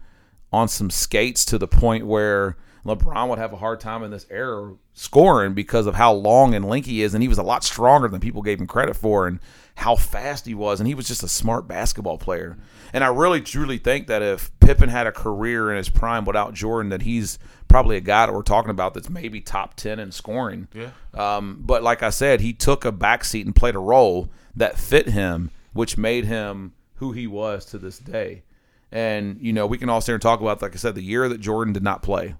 on 0.53 0.67
some 0.69 0.89
skates 0.89 1.43
to 1.45 1.57
the 1.57 1.67
point 1.67 2.05
where 2.05 2.55
LeBron 2.85 3.29
would 3.29 3.39
have 3.39 3.53
a 3.53 3.57
hard 3.57 3.79
time 3.79 4.03
in 4.03 4.11
this 4.11 4.27
era 4.29 4.75
scoring 4.93 5.53
because 5.53 5.87
of 5.87 5.95
how 5.95 6.13
long 6.13 6.53
and 6.53 6.63
lanky 6.63 6.91
he 6.91 7.01
is, 7.01 7.13
and 7.13 7.23
he 7.23 7.27
was 7.27 7.37
a 7.37 7.43
lot 7.43 7.63
stronger 7.63 8.07
than 8.07 8.19
people 8.19 8.41
gave 8.41 8.59
him 8.59 8.67
credit 8.67 8.95
for, 8.95 9.25
and 9.25 9.39
how 9.75 9.95
fast 9.95 10.45
he 10.45 10.53
was, 10.53 10.79
and 10.79 10.87
he 10.87 10.93
was 10.93 11.07
just 11.07 11.23
a 11.23 11.27
smart 11.27 11.67
basketball 11.67 12.17
player. 12.17 12.57
And 12.93 13.03
I 13.03 13.07
really 13.07 13.41
truly 13.41 13.79
think 13.79 14.05
that 14.07 14.21
if 14.21 14.51
Pippen 14.59 14.89
had 14.89 15.07
a 15.07 15.11
career 15.11 15.71
in 15.71 15.77
his 15.77 15.89
prime 15.89 16.25
without 16.25 16.53
Jordan, 16.53 16.89
that 16.89 17.01
he's 17.01 17.39
probably 17.67 17.97
a 17.97 18.01
guy 18.01 18.27
that 18.27 18.33
we're 18.33 18.43
talking 18.43 18.69
about 18.69 18.93
that's 18.93 19.09
maybe 19.09 19.41
top 19.41 19.75
ten 19.75 19.97
in 19.97 20.11
scoring. 20.11 20.67
Yeah. 20.73 20.91
Um, 21.15 21.59
but 21.61 21.81
like 21.81 22.03
I 22.03 22.11
said, 22.11 22.41
he 22.41 22.53
took 22.53 22.85
a 22.85 22.91
backseat 22.91 23.45
and 23.45 23.55
played 23.55 23.75
a 23.75 23.79
role 23.79 24.29
that 24.55 24.77
fit 24.77 25.09
him, 25.09 25.49
which 25.71 25.97
made 25.97 26.25
him 26.25 26.73
who 26.95 27.13
he 27.13 27.25
was 27.25 27.65
to 27.65 27.79
this 27.79 27.97
day. 27.97 28.43
And 28.93 29.39
you 29.41 29.51
know, 29.53 29.65
we 29.67 29.77
can 29.79 29.89
all 29.89 29.99
sit 30.01 30.07
here 30.07 30.15
and 30.15 30.21
talk 30.21 30.39
about, 30.39 30.61
like 30.61 30.73
I 30.73 30.77
said, 30.77 30.93
the 30.95 31.01
year 31.03 31.27
that 31.27 31.39
Jordan 31.41 31.73
did 31.73 31.83
not 31.83 32.01
play. 32.03 32.35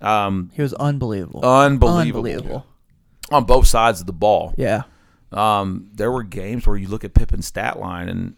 Um, 0.00 0.50
He 0.54 0.62
was 0.62 0.72
unbelievable. 0.74 1.44
unbelievable, 1.44 2.20
Unbelievable. 2.26 2.66
on 3.30 3.44
both 3.44 3.66
sides 3.66 4.00
of 4.00 4.06
the 4.06 4.12
ball. 4.12 4.54
Yeah. 4.56 4.82
Um, 5.32 5.90
there 5.92 6.10
were 6.10 6.22
games 6.22 6.66
where 6.66 6.76
you 6.76 6.88
look 6.88 7.04
at 7.04 7.12
Pippen's 7.14 7.46
stat 7.46 7.78
line 7.78 8.08
and 8.08 8.34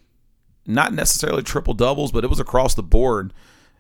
not 0.67 0.93
necessarily 0.93 1.43
triple 1.45 1.75
doubles, 1.75 2.11
but 2.13 2.25
it 2.25 2.31
was 2.31 2.41
across 2.41 2.75
the 2.75 2.83
board. 2.83 3.33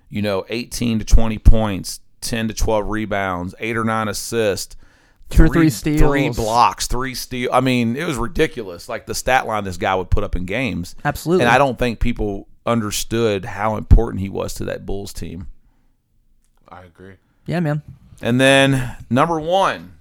You 0.09 0.23
know, 0.23 0.45
18 0.49 0.99
to 1.01 1.05
20 1.05 1.39
points, 1.39 2.01
10 2.21 2.49
to 2.49 2.55
12 2.55 2.89
rebounds, 2.89 3.55
eight 3.59 3.77
or 3.77 3.85
nine 3.85 4.09
assists, 4.09 4.77
Two 5.29 5.45
or 5.45 5.49
three 5.49 5.71
steals. 5.71 6.01
three 6.01 6.29
blocks, 6.31 6.87
three 6.89 7.15
steal. 7.15 7.51
I 7.53 7.61
mean, 7.61 7.97
it 7.97 8.05
was 8.05 8.17
ridiculous. 8.17 8.89
Like 8.89 9.07
the 9.07 9.15
stat 9.15 9.47
line 9.47 9.63
this 9.65 9.77
guy 9.77 9.95
would 9.95 10.11
put 10.11 10.23
up 10.25 10.35
in 10.37 10.45
games. 10.45 10.97
Absolutely. 11.05 11.45
And 11.45 11.53
I 11.55 11.57
don't 11.59 11.79
think 11.79 12.01
people 12.01 12.49
understood 12.67 13.45
how 13.45 13.77
important 13.77 14.21
he 14.21 14.29
was 14.29 14.55
to 14.55 14.65
that 14.65 14.87
Bulls 14.87 15.13
team. 15.13 15.49
I 16.69 16.83
agree. 16.85 17.15
Yeah, 17.47 17.61
man. 17.61 17.83
And 18.23 18.41
then 18.41 18.97
number 19.09 19.41
one, 19.41 19.95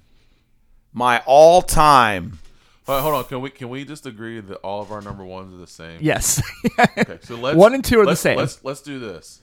my 0.92 1.22
all-time. 1.26 2.38
All 2.86 2.96
right, 2.96 3.02
hold 3.02 3.14
on. 3.14 3.24
Can 3.24 3.40
we 3.40 3.50
can 3.50 3.68
we 3.68 3.84
just 3.84 4.04
agree 4.06 4.40
that 4.40 4.56
all 4.58 4.82
of 4.82 4.90
our 4.90 5.00
number 5.00 5.24
ones 5.24 5.54
are 5.54 5.58
the 5.58 5.66
same? 5.66 5.98
Yes. 6.00 6.42
Okay, 6.98 7.18
so 7.22 7.36
let's 7.36 7.56
One 7.56 7.74
and 7.74 7.84
two 7.84 8.00
are 8.00 8.06
the 8.06 8.16
same. 8.16 8.36
Let's 8.36 8.64
let's 8.64 8.80
do 8.80 8.98
this. 8.98 9.42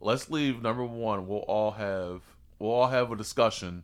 Let's 0.00 0.30
leave 0.30 0.62
number 0.62 0.84
one. 0.84 1.26
We'll 1.26 1.40
all 1.40 1.72
have 1.72 2.22
we'll 2.58 2.70
all 2.70 2.88
have 2.88 3.10
a 3.10 3.16
discussion 3.16 3.82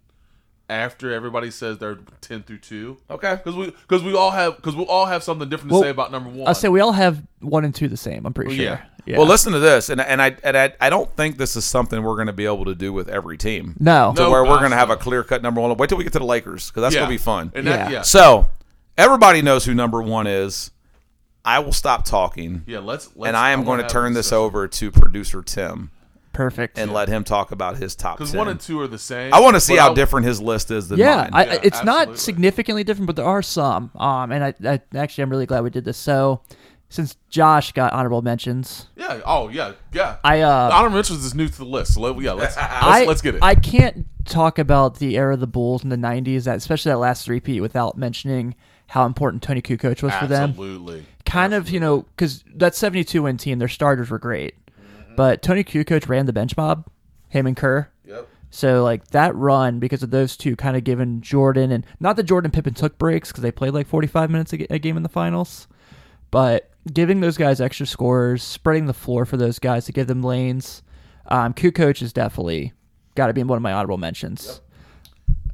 after 0.73 1.13
everybody 1.13 1.51
says 1.51 1.79
they're 1.79 1.99
ten 2.21 2.43
through 2.43 2.59
two. 2.59 2.97
Okay. 3.11 3.35
Because 3.37 3.55
we 3.55 3.67
because 3.71 4.03
we 4.03 4.15
all 4.15 4.31
have 4.31 4.57
because 4.57 4.75
we'll 4.75 4.87
all 4.87 5.07
have 5.07 5.23
something 5.23 5.49
different 5.49 5.71
to 5.71 5.75
Well, 5.75 5.83
say 5.83 5.91
about 5.91 6.11
number 6.11 6.31
one. 6.31 6.49
I'll 6.49 6.55
say 6.55 6.69
we 6.69 6.81
all 6.81 6.93
have 6.93 7.23
one 7.41 7.65
and 7.65 7.75
two 7.75 7.89
the 7.89 7.97
same. 7.97 8.25
I'm 8.27 8.33
pretty 8.33 8.49
Well, 8.51 8.57
sure. 8.57 8.65
yeah. 8.65 8.81
Yeah. 9.05 9.19
Well, 9.19 9.27
listen 9.27 9.53
to 9.53 9.59
this, 9.59 9.89
and 9.89 10.01
and 10.01 10.23
I 10.23 10.37
and 10.45 10.57
I, 10.57 10.73
I 10.81 10.89
don't 10.89 11.11
think 11.17 11.37
this 11.37 11.57
is 11.57 11.65
something 11.65 12.03
we're 12.05 12.15
going 12.15 12.29
to 12.29 12.33
be 12.33 12.47
able 12.47 12.65
to 12.67 12.75
do 12.75 12.93
with 12.93 13.09
every 13.09 13.37
team. 13.37 13.75
no. 13.81 14.13
To 14.15 14.23
No, 14.23 14.31
where 14.31 14.45
we're 14.45 14.61
going 14.61 14.71
to 14.71 14.77
have 14.77 14.91
a 14.91 14.97
clear 14.97 15.25
cut 15.25 15.43
number 15.43 15.61
one. 15.61 15.77
Wait 15.77 15.89
till 15.89 15.99
we 15.99 16.05
get 16.05 16.13
to 16.13 16.21
the 16.21 16.25
Lakers 16.25 16.71
because 16.71 16.83
that's 16.83 16.95
yeah. 16.95 17.01
going 17.01 17.11
to 17.11 17.15
be 17.15 17.19
fun. 17.19 17.51
And 17.55 17.67
that, 17.67 17.91
Yeah. 17.91 17.97
yeah. 17.97 18.03
So 18.03 18.49
everybody 18.97 19.43
knows 19.43 19.65
who 19.65 19.75
number 19.75 20.01
one 20.01 20.27
is. 20.29 20.71
I 21.45 21.59
will 21.59 21.73
stop 21.73 22.05
talking, 22.05 22.63
Yeah, 22.69 22.79
let's, 22.79 23.11
let's 23.17 23.27
and 23.27 23.37
I 23.37 23.51
am 23.51 23.65
going 23.65 23.81
to 23.83 23.89
turn 23.89 24.13
this 24.13 24.33
over 24.33 24.69
to 24.69 24.91
producer 24.93 25.43
Tim 25.43 25.91
Perfect. 26.33 26.79
and 26.79 26.93
let 26.93 27.09
him 27.09 27.25
talk 27.25 27.53
about 27.53 27.77
his 27.77 27.95
top 27.95 28.19
because 28.19 28.35
one 28.35 28.49
and 28.49 28.59
two 28.61 28.81
are 28.81 28.89
the 28.89 28.99
same. 28.99 29.33
I 29.35 29.41
want 29.41 29.55
to 29.55 29.61
see 29.61 29.77
how 29.77 29.93
I- 29.93 29.95
different 29.95 30.27
his 30.27 30.41
list 30.41 30.71
is 30.71 30.89
than 30.89 30.99
yeah, 30.99 31.29
mine. 31.31 31.31
I, 31.33 31.45
Yeah, 31.45 31.61
it's 31.63 31.85
not 31.85 32.19
significantly 32.19 32.85
different, 32.85 33.07
but 33.07 33.17
there 33.17 33.25
are 33.25 33.43
some. 33.43 33.91
Um, 33.97 34.33
and 34.33 34.45
I, 34.45 34.55
I 34.65 34.81
actually 34.97 35.23
I'm 35.23 35.31
really 35.31 35.47
glad 35.47 35.63
we 35.63 35.71
did 35.71 35.85
this. 35.85 35.99
So, 35.99 36.43
since 36.89 37.17
Josh 37.31 37.73
got 37.73 37.93
honorable 37.93 38.23
mentions, 38.23 38.87
Yeah. 38.97 39.21
Oh 39.25 39.49
yeah. 39.49 39.73
Yeah. 39.93 40.17
I 40.25 40.41
uh, 40.41 40.71
Honorable 40.73 40.97
mentions 40.97 41.25
is 41.25 41.35
new 41.35 41.49
to 41.49 41.59
the 41.59 41.65
list. 41.65 41.95
So 41.95 42.01
let, 42.01 42.21
yeah, 42.23 42.33
let's 42.33 42.57
let's, 42.57 42.73
I, 42.73 43.05
let's 43.05 43.23
get 43.23 43.35
it. 43.35 43.43
I 43.43 43.55
can't 43.55 44.07
talk 44.25 44.59
about 44.59 44.99
the 44.99 45.17
era 45.17 45.35
of 45.35 45.41
the 45.41 45.47
Bulls 45.47 45.83
in 45.83 45.89
the 45.89 45.97
'90s, 45.97 46.45
that 46.45 46.57
especially 46.57 46.91
that 46.91 46.99
last 46.99 47.25
three-peat, 47.25 47.61
without 47.61 47.97
mentioning 47.97 48.55
how 48.89 49.07
important 49.07 49.43
Toni 49.43 49.63
Kukoc 49.63 50.03
was 50.03 50.13
for 50.15 50.27
them. 50.27 50.51
Absolutely. 50.51 51.07
Kind 51.25 51.55
of, 51.55 51.71
you 51.71 51.81
know, 51.81 52.03
because 52.15 52.45
that 52.55 52.75
72 52.75 53.23
win 53.23 53.39
team, 53.39 53.59
their 53.59 53.67
starters 53.69 54.11
were 54.11 54.19
great. 54.19 54.55
But 55.17 55.43
Toni 55.43 55.65
Kukoc 55.65 56.09
ran 56.09 56.27
the 56.27 56.33
bench 56.33 56.57
mob, 56.57 56.87
him 57.29 57.47
and 57.47 57.57
Kerr. 57.57 57.91
Yep. 58.07 58.29
So 58.51 58.83
like 58.83 59.09
that 59.09 59.35
run 59.35 59.79
because 59.79 60.03
of 60.03 60.11
those 60.11 60.37
two 60.37 60.57
kind 60.57 60.77
of 60.77 60.85
given 60.85 61.23
Jordan 61.23 61.73
and 61.73 61.87
not 62.01 62.17
that 62.17 62.25
Jordan 62.25 62.49
and 62.49 62.55
Pippen 62.55 62.75
took 62.75 62.99
breaks 62.99 63.31
because 63.31 63.43
they 63.43 63.51
played 63.51 63.73
like 63.73 63.87
45 63.87 64.31
minutes 64.31 64.53
a, 64.53 64.79
game 64.79 64.97
in 64.97 65.03
the 65.03 65.09
finals, 65.09 65.69
but 66.31 66.71
giving 66.93 67.21
those 67.21 67.39
guys 67.39 67.61
extra 67.61 67.87
scores, 67.87 68.43
spreading 68.43 68.87
the 68.87 68.95
floor 68.95 69.25
for 69.25 69.39
those 69.39 69.59
guys 69.59 69.87
to 69.87 69.93
give 69.93 70.07
them 70.07 70.23
lanes. 70.23 70.83
Um, 71.27 71.55
Kukoc 71.55 72.03
is 72.03 72.13
definitely 72.13 72.73
got 73.15 73.29
to 73.29 73.33
be 73.33 73.43
one 73.43 73.57
of 73.57 73.63
my 73.63 73.73
honorable 73.73 73.99
mentions. 73.99 74.61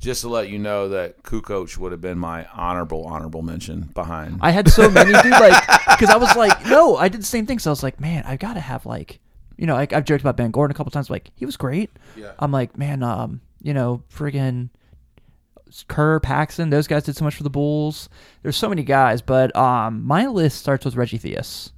Just 0.00 0.22
to 0.22 0.28
let 0.28 0.48
you 0.48 0.58
know 0.58 0.88
that 0.88 1.22
Kukoc 1.22 1.76
would 1.76 1.92
have 1.92 2.00
been 2.00 2.18
my 2.18 2.46
honorable 2.46 3.04
honorable 3.04 3.42
mention 3.42 3.90
behind. 3.94 4.38
I 4.40 4.52
had 4.52 4.68
so 4.68 4.88
many, 4.88 5.12
dude. 5.22 5.32
Like, 5.32 5.66
because 5.88 6.10
I 6.10 6.16
was 6.16 6.34
like, 6.36 6.66
no, 6.66 6.96
I 6.96 7.08
did 7.08 7.20
the 7.20 7.26
same 7.26 7.46
thing. 7.46 7.58
So 7.58 7.70
I 7.70 7.72
was 7.72 7.82
like, 7.82 8.00
man, 8.00 8.24
I 8.24 8.36
gotta 8.36 8.60
have 8.60 8.86
like, 8.86 9.18
you 9.58 9.66
know, 9.66 9.74
like 9.74 9.92
I've 9.92 10.04
joked 10.04 10.22
about 10.22 10.38
Ben 10.38 10.50
Gordon 10.50 10.74
a 10.74 10.76
couple 10.76 10.90
times. 10.90 11.10
Like, 11.10 11.30
he 11.34 11.44
was 11.44 11.58
great. 11.58 11.90
Yeah. 12.16 12.32
I'm 12.38 12.52
like, 12.52 12.78
man, 12.78 13.02
um, 13.02 13.42
you 13.60 13.74
know, 13.74 14.02
friggin' 14.10 14.70
Kerr, 15.88 16.20
Paxson, 16.20 16.70
those 16.70 16.86
guys 16.86 17.02
did 17.02 17.16
so 17.16 17.24
much 17.26 17.34
for 17.34 17.42
the 17.42 17.50
Bulls. 17.50 18.08
There's 18.42 18.56
so 18.56 18.70
many 18.70 18.84
guys, 18.84 19.20
but 19.20 19.54
um, 19.54 20.02
my 20.06 20.26
list 20.26 20.58
starts 20.58 20.86
with 20.86 20.96
Reggie 20.96 21.18
Theus. 21.18 21.72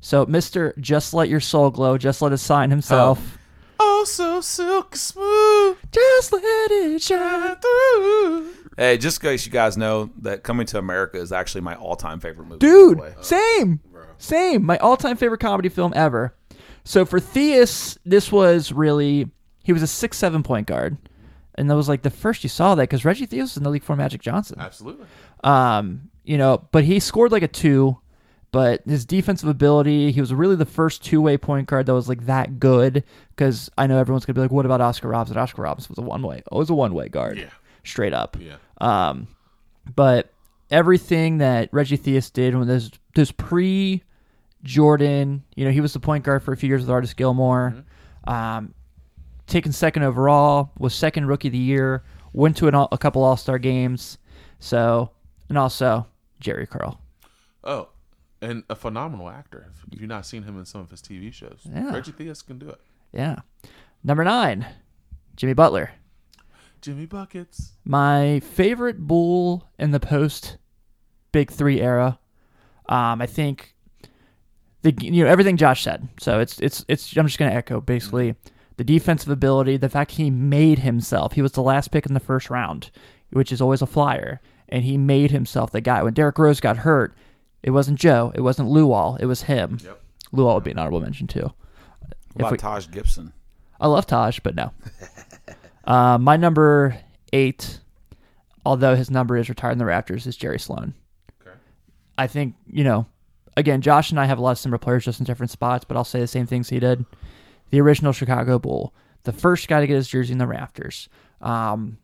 So, 0.00 0.26
Mister, 0.26 0.74
just 0.78 1.14
let 1.14 1.28
your 1.30 1.40
soul 1.40 1.70
glow, 1.70 1.96
just 1.96 2.20
let 2.20 2.32
it 2.32 2.38
sign 2.38 2.70
himself. 2.70 3.38
Oh, 3.78 4.04
so 4.04 4.40
silky 4.40 4.98
smooth. 4.98 5.78
Just 5.90 6.32
let 6.32 6.42
it 6.44 7.00
shine. 7.00 7.56
Through. 7.56 8.52
Hey, 8.76 8.98
just 8.98 9.22
in 9.22 9.30
case 9.30 9.46
you 9.46 9.52
guys 9.52 9.76
know 9.76 10.10
that 10.20 10.42
Coming 10.42 10.66
to 10.66 10.78
America 10.78 11.18
is 11.18 11.32
actually 11.32 11.60
my 11.62 11.74
all 11.74 11.96
time 11.96 12.20
favorite 12.20 12.46
movie. 12.46 12.58
Dude, 12.58 13.00
same, 13.20 13.80
same. 14.18 14.64
My 14.64 14.78
all-time 14.78 15.16
favorite 15.16 15.40
comedy 15.40 15.68
film 15.68 15.92
ever. 15.94 16.34
So 16.84 17.04
for 17.04 17.20
Theus, 17.20 17.98
this 18.04 18.32
was 18.32 18.72
really 18.72 19.28
he 19.62 19.72
was 19.72 19.82
a 19.82 19.86
six-seven 19.86 20.42
point 20.42 20.66
guard, 20.66 20.96
and 21.56 21.70
that 21.70 21.76
was 21.76 21.88
like 21.88 22.02
the 22.02 22.10
first 22.10 22.42
you 22.42 22.48
saw 22.48 22.74
that 22.74 22.84
because 22.84 23.04
Reggie 23.04 23.26
Theus 23.26 23.42
was 23.42 23.56
in 23.56 23.62
the 23.62 23.70
league 23.70 23.82
for 23.84 23.96
Magic 23.96 24.20
Johnson. 24.22 24.58
Absolutely. 24.60 25.06
Um, 25.44 26.10
you 26.24 26.38
know, 26.38 26.66
but 26.72 26.84
he 26.84 27.00
scored 27.00 27.32
like 27.32 27.42
a 27.42 27.48
two. 27.48 27.98
But 28.52 28.82
his 28.84 29.04
defensive 29.04 29.48
ability, 29.48 30.10
he 30.10 30.20
was 30.20 30.34
really 30.34 30.56
the 30.56 30.66
first 30.66 31.04
two-way 31.04 31.38
point 31.38 31.68
guard 31.68 31.86
that 31.86 31.94
was 31.94 32.08
like 32.08 32.26
that 32.26 32.58
good. 32.58 33.04
Because 33.28 33.70
I 33.78 33.86
know 33.86 33.96
everyone's 33.96 34.24
gonna 34.26 34.34
be 34.34 34.40
like, 34.40 34.50
"What 34.50 34.66
about 34.66 34.80
Oscar 34.80 35.06
Robinson?" 35.06 35.38
Oscar 35.38 35.62
Robinson 35.62 35.90
was 35.90 35.98
a 35.98 36.06
one-way. 36.06 36.42
Oh, 36.50 36.56
it 36.56 36.58
was 36.58 36.70
a 36.70 36.74
one-way 36.74 37.08
guard. 37.10 37.38
Yeah. 37.38 37.50
straight 37.84 38.12
up. 38.12 38.36
Yeah. 38.40 38.56
Um, 38.80 39.28
but 39.94 40.32
everything 40.68 41.38
that 41.38 41.68
Reggie 41.72 41.96
Theus 41.96 42.32
did 42.32 42.56
when 42.56 42.66
those 42.66 42.90
those 43.14 43.30
pre 43.30 44.02
Jordan, 44.62 45.42
you 45.56 45.64
know, 45.64 45.70
he 45.70 45.80
was 45.80 45.92
the 45.92 46.00
point 46.00 46.24
guard 46.24 46.42
for 46.42 46.52
a 46.52 46.56
few 46.56 46.68
years 46.68 46.82
with 46.82 46.90
Artis 46.90 47.14
Gilmore. 47.14 47.74
Um, 48.26 48.74
taken 49.46 49.72
second 49.72 50.02
overall, 50.02 50.70
was 50.78 50.94
second 50.94 51.26
rookie 51.26 51.48
of 51.48 51.52
the 51.52 51.58
year, 51.58 52.04
went 52.32 52.56
to 52.58 52.68
an, 52.68 52.74
all- 52.74 52.88
a 52.92 52.98
couple 52.98 53.22
All 53.24 53.36
Star 53.36 53.58
games. 53.58 54.18
So, 54.58 55.10
and 55.48 55.56
also 55.56 56.06
Jheri 56.42 56.68
curl. 56.68 57.00
Oh, 57.64 57.88
and 58.42 58.62
a 58.70 58.74
phenomenal 58.74 59.28
actor. 59.28 59.70
If 59.92 60.00
you've 60.00 60.08
not 60.08 60.26
seen 60.26 60.42
him 60.42 60.58
in 60.58 60.64
some 60.66 60.80
of 60.80 60.90
his 60.90 61.00
TV 61.02 61.32
shows, 61.32 61.60
Yeah. 61.64 61.92
Reggie 61.92 62.12
Theus 62.12 62.46
can 62.46 62.58
do 62.58 62.68
it. 62.68 62.80
Yeah. 63.12 63.36
Number 64.04 64.24
nine, 64.24 64.66
Jimmy 65.36 65.52
Butler. 65.54 65.90
Jimmy 66.80 67.04
buckets. 67.04 67.72
My 67.84 68.40
favorite 68.40 69.00
bull 69.06 69.68
in 69.78 69.90
the 69.90 70.00
post 70.00 70.56
Big 71.32 71.50
Three 71.50 71.80
era. 71.80 72.18
Um, 72.88 73.20
I 73.20 73.26
think 73.26 73.74
the 74.82 74.94
you 75.00 75.24
know 75.24 75.30
everything 75.30 75.56
Josh 75.56 75.82
said. 75.82 76.08
So 76.18 76.40
it's 76.40 76.58
it's 76.60 76.84
it's. 76.88 77.16
I'm 77.16 77.26
just 77.26 77.38
gonna 77.38 77.52
echo 77.52 77.80
basically 77.80 78.34
the 78.76 78.84
defensive 78.84 79.28
ability, 79.28 79.76
the 79.76 79.88
fact 79.88 80.12
he 80.12 80.30
made 80.30 80.78
himself. 80.80 81.32
He 81.32 81.42
was 81.42 81.52
the 81.52 81.62
last 81.62 81.90
pick 81.90 82.06
in 82.06 82.14
the 82.14 82.20
first 82.20 82.48
round, 82.48 82.90
which 83.30 83.52
is 83.52 83.60
always 83.60 83.82
a 83.82 83.86
flyer, 83.86 84.40
and 84.68 84.84
he 84.84 84.96
made 84.96 85.30
himself 85.30 85.70
the 85.70 85.80
guy. 85.80 86.02
When 86.02 86.14
Derrick 86.14 86.38
Rose 86.38 86.60
got 86.60 86.78
hurt, 86.78 87.14
it 87.62 87.70
wasn't 87.70 87.98
Joe, 87.98 88.32
it 88.34 88.40
wasn't 88.40 88.70
Luol, 88.70 89.20
it 89.20 89.26
was 89.26 89.42
him. 89.42 89.78
Yep. 89.84 90.02
Luol 90.32 90.54
would 90.54 90.64
be 90.64 90.70
an 90.70 90.78
honorable 90.78 91.00
mention 91.00 91.26
too. 91.26 91.52
What 92.32 92.40
about 92.40 92.52
we- 92.52 92.58
Taj 92.58 92.88
Gibson? 92.90 93.32
I 93.80 93.86
love 93.86 94.06
Taj, 94.06 94.40
but 94.40 94.54
no. 94.54 94.72
uh, 95.84 96.18
my 96.18 96.36
number 96.36 96.98
eight, 97.32 97.80
although 98.64 98.94
his 98.94 99.10
number 99.10 99.36
is 99.36 99.48
retired 99.48 99.72
in 99.72 99.78
the 99.78 99.84
Raptors, 99.84 100.26
is 100.26 100.36
Jerry 100.36 100.58
Sloan. 100.58 100.94
Okay. 101.40 101.56
I 102.18 102.26
think, 102.26 102.56
you 102.66 102.84
know, 102.84 103.06
again, 103.60 103.80
Josh 103.80 104.10
and 104.10 104.18
I 104.18 104.24
have 104.26 104.38
a 104.38 104.42
lot 104.42 104.52
of 104.52 104.58
similar 104.58 104.78
players 104.78 105.04
just 105.04 105.20
in 105.20 105.24
different 105.24 105.50
spots, 105.50 105.84
but 105.84 105.96
I'll 105.96 106.04
say 106.04 106.20
the 106.20 106.26
same 106.26 106.46
things 106.46 106.68
he 106.68 106.80
did. 106.80 107.04
The 107.70 107.80
original 107.80 108.12
Chicago 108.12 108.58
Bull, 108.58 108.92
the 109.22 109.32
first 109.32 109.68
guy 109.68 109.80
to 109.80 109.86
get 109.86 109.94
his 109.94 110.08
jersey 110.08 110.32
in 110.32 110.38
the 110.38 110.46
rafters. 110.46 111.08
Um, 111.40 111.98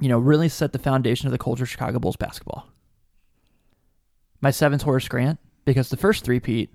you 0.00 0.08
know, 0.08 0.18
really 0.18 0.48
set 0.48 0.72
the 0.72 0.78
foundation 0.78 1.26
of 1.26 1.32
the 1.32 1.38
culture 1.38 1.64
of 1.64 1.70
Chicago 1.70 1.98
Bulls 1.98 2.16
basketball. 2.16 2.66
My 4.40 4.50
seventh 4.50 4.82
Horace 4.82 5.08
Grant, 5.08 5.38
because 5.64 5.88
the 5.90 5.96
first 5.96 6.24
three 6.24 6.40
Pete, 6.40 6.70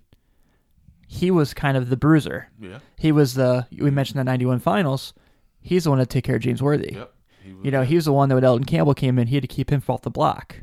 he 1.08 1.32
was 1.32 1.54
kind 1.54 1.78
of 1.78 1.89
the 1.89 1.97
bruiser. 1.97 2.49
Yeah. 2.60 2.80
He 2.97 3.12
was 3.12 3.34
the 3.36 3.67
we 3.80 3.91
mentioned 3.91 4.19
the 4.19 4.23
'91 4.23 4.60
finals. 4.60 5.13
He's 5.62 5.86
the 5.86 5.89
one 5.89 5.99
to 5.99 6.06
take 6.06 6.23
care 6.23 6.36
of 6.36 6.41
James 6.41 6.62
Worthy. 6.62 6.93
Yep. 6.93 7.13
Was, 7.45 7.65
You 7.65 7.71
know, 7.71 7.84
he 7.84 7.95
was 7.95 8.06
the 8.06 8.13
one 8.13 8.30
that 8.30 8.36
when 8.36 8.43
Elden 8.43 8.65
Campbell 8.65 8.93
came 8.93 9.17
in, 9.17 9.28
he 9.28 9.36
had 9.36 9.43
to 9.43 9.47
keep 9.47 9.71
him 9.71 9.82
off 9.88 10.01
the 10.01 10.10
block. 10.12 10.58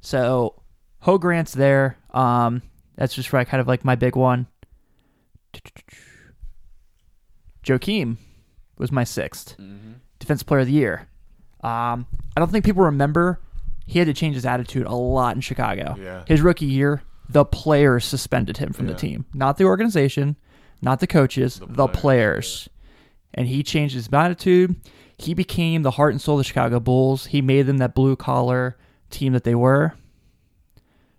So 0.00 0.62
Ho 1.00 1.18
Grant's 1.18 1.52
there. 1.52 1.96
Um, 2.10 2.62
that's 3.00 3.14
just 3.14 3.32
right, 3.32 3.48
kind 3.48 3.62
of 3.62 3.66
like 3.66 3.82
my 3.82 3.94
big 3.96 4.14
one. 4.14 4.46
Joakim 7.64 8.16
was 8.78 8.90
my 8.92 9.04
6th 9.04 9.56
defensive 10.18 10.46
player 10.46 10.60
of 10.60 10.66
the 10.66 10.72
year. 10.72 11.08
Um, 11.62 12.06
I 12.36 12.40
don't 12.40 12.50
think 12.50 12.64
people 12.64 12.84
remember 12.84 13.40
he 13.86 13.98
had 13.98 14.06
to 14.06 14.14
change 14.14 14.34
his 14.34 14.46
attitude 14.46 14.86
a 14.86 14.94
lot 14.94 15.34
in 15.34 15.40
Chicago. 15.40 15.96
Yeah. 15.98 16.24
His 16.26 16.40
rookie 16.42 16.66
year, 16.66 17.02
the 17.28 17.44
players 17.44 18.04
suspended 18.04 18.58
him 18.58 18.72
from 18.72 18.86
Yeah. 18.86 18.92
the 18.92 18.98
team, 18.98 19.24
not 19.34 19.56
the 19.56 19.64
organization, 19.64 20.36
not 20.82 21.00
the 21.00 21.06
coaches, 21.06 21.58
the, 21.58 21.86
players, 21.88 22.00
players. 22.00 22.68
And 23.34 23.48
he 23.48 23.62
changed 23.62 23.94
his 23.94 24.08
attitude. 24.12 24.76
He 25.18 25.34
became 25.34 25.82
the 25.82 25.92
heart 25.92 26.12
and 26.12 26.20
soul 26.20 26.36
of 26.36 26.40
the 26.40 26.44
Chicago 26.44 26.80
Bulls. 26.80 27.26
He 27.26 27.40
made 27.42 27.62
them 27.66 27.78
that 27.78 27.94
blue 27.94 28.16
collar 28.16 28.76
team 29.10 29.32
that 29.34 29.44
they 29.44 29.54
were. 29.54 29.94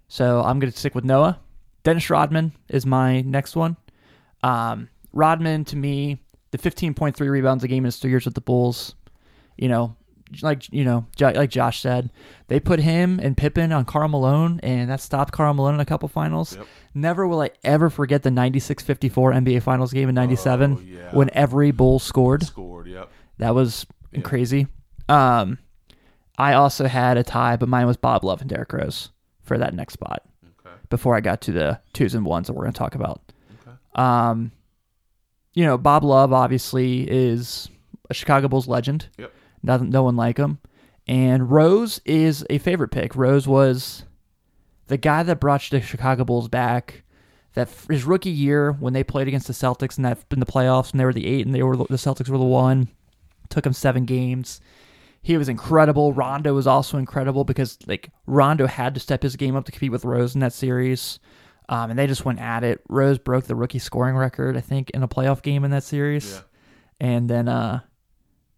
So 0.08 0.42
I'm 0.42 0.60
going 0.60 0.72
to 0.72 0.78
stick 0.78 0.96
with 0.96 1.06
Noah. 1.06 1.40
Dennis 1.84 2.10
Rodman 2.10 2.54
is 2.70 2.86
my 2.86 3.22
next 3.22 3.56
one. 3.56 3.78
Um, 4.44 4.90
Rodman, 5.14 5.66
to 5.66 5.76
me, 5.76 6.20
the 6.52 6.58
15.3 6.58 7.20
rebounds 7.30 7.64
a 7.64 7.68
game 7.68 7.80
in 7.84 7.86
his 7.86 7.98
three 7.98 8.10
years 8.12 8.26
with 8.26 8.34
the 8.36 8.42
Bulls, 8.42 8.96
you 9.58 9.68
know, 9.68 9.96
like 10.42 10.72
you 10.72 10.86
know, 10.86 11.06
like 11.20 11.50
Josh 11.50 11.82
said, 11.82 12.10
they 12.48 12.60
put 12.60 12.80
him 12.80 13.20
and 13.22 13.36
Pippen 13.36 13.74
on 13.74 13.84
Karl 13.84 14.08
Malone, 14.08 14.60
and 14.64 14.90
that 14.90 15.02
stopped 15.02 15.34
Karl 15.34 15.54
Malone 15.54 15.74
in 15.76 15.80
a 15.82 15.86
couple 15.86 16.08
finals. 16.08 16.56
Yep. 16.56 16.66
Never 16.94 17.28
will 17.28 17.42
I 17.42 17.50
ever 17.66 17.90
forget 17.90 18.24
the 18.24 18.30
96-54 18.30 19.12
NBA 19.12 19.62
Finals 19.62 19.92
game 19.92 20.08
in 20.08 20.16
'97 20.16 20.78
Oh, 20.78 20.82
yeah. 20.82 21.14
when 21.14 21.30
every 21.34 21.72
Bull 21.72 22.00
scored. 22.00 22.44
scored. 22.44 22.88
Yep. 22.88 23.10
That 23.40 23.54
was 23.56 23.86
crazy. 24.24 24.68
Um, 25.10 25.58
I 26.38 26.54
also 26.54 26.88
had 26.88 27.18
a 27.18 27.24
tie, 27.24 27.58
but 27.58 27.68
mine 27.68 27.86
was 27.88 27.98
Bob 27.98 28.24
Love 28.24 28.40
and 28.40 28.50
Derrick 28.50 28.72
Rose 28.72 29.10
for 29.42 29.58
that 29.58 29.74
next 29.74 29.94
spot. 29.96 30.24
Before 30.92 31.16
I 31.16 31.22
got 31.22 31.42
to 31.42 31.52
the 31.52 31.80
twos 31.94 32.14
and 32.14 32.26
ones 32.26 32.46
that 32.46 32.54
we're 32.54 32.64
going 32.64 32.74
to 32.74 32.78
talk 32.78 32.94
about. 32.94 33.22
Okay. 33.62 33.76
Um, 33.96 34.52
you 35.54 35.66
know, 35.66 35.78
Bob 35.78 36.04
Love 36.04 36.34
obviously 36.34 37.10
is 37.10 37.70
a 38.10 38.14
Chicago 38.14 38.48
Bulls 38.48 38.68
legend. 38.68 39.08
Yep. 39.18 39.32
No, 39.64 39.78
no 39.78 40.04
one 40.04 40.16
like 40.16 40.38
him. 40.38 40.60
And 41.08 41.50
Rose 41.50 42.00
is 42.06 42.46
a 42.50 42.58
favorite 42.58 42.90
pick. 42.90 43.16
Rose 43.16 43.48
was 43.48 44.04
the 44.88 44.98
guy 44.98 45.24
that 45.24 45.40
brought 45.40 45.68
the 45.72 45.82
Chicago 45.82 46.24
Bulls 46.24 46.48
back. 46.48 47.04
That 47.54 47.70
his 47.90 48.06
rookie 48.06 48.30
year 48.30 48.72
when 48.74 48.94
they 48.94 49.04
played 49.04 49.28
against 49.28 49.48
the 49.48 49.54
Celtics 49.54 49.98
in 49.98 50.04
that 50.04 50.20
in 50.32 50.40
the 50.40 50.46
playoffs 50.46 50.92
and 50.92 51.00
they 51.00 51.06
were 51.06 51.14
the 51.14 51.28
eight 51.28 51.46
and 51.46 51.54
they 51.54 51.64
were 51.64 51.76
the 51.76 51.96
Celtics 51.96 52.30
were 52.30 52.38
the 52.38 52.46
one. 52.46 52.88
Took 53.50 53.66
him 53.66 53.74
seven 53.74 54.06
games. 54.06 54.62
He 55.24 55.38
was 55.38 55.50
incredible. 55.50 56.14
Rondo 56.14 56.54
was 56.54 56.66
also 56.66 56.98
incredible 56.98 57.44
because 57.44 57.78
like 57.88 58.10
Rondo 58.26 58.66
had 58.66 58.96
to 58.96 59.00
step 59.00 59.22
his 59.22 59.36
game 59.36 59.56
up 59.56 59.66
to 59.66 59.72
compete 59.72 59.92
with 59.92 60.04
Rose 60.04 60.34
in 60.34 60.42
that 60.42 60.54
series. 60.54 61.20
Um, 61.70 61.92
and 61.92 61.98
they 61.98 62.08
just 62.08 62.26
went 62.26 62.40
at 62.40 62.64
it. 62.64 62.82
Rose 62.90 63.18
broke 63.18 63.46
the 63.46 63.56
rookie 63.56 63.80
scoring 63.80 64.16
record, 64.16 64.58
I 64.58 64.62
think, 64.62 64.90
in 64.90 65.04
a 65.04 65.08
playoff 65.08 65.42
game 65.42 65.64
in 65.64 65.72
that 65.72 65.84
series. 65.84 66.32
Yeah. 66.34 67.08
And 67.08 67.30
then 67.30 67.48
uh, 67.48 67.82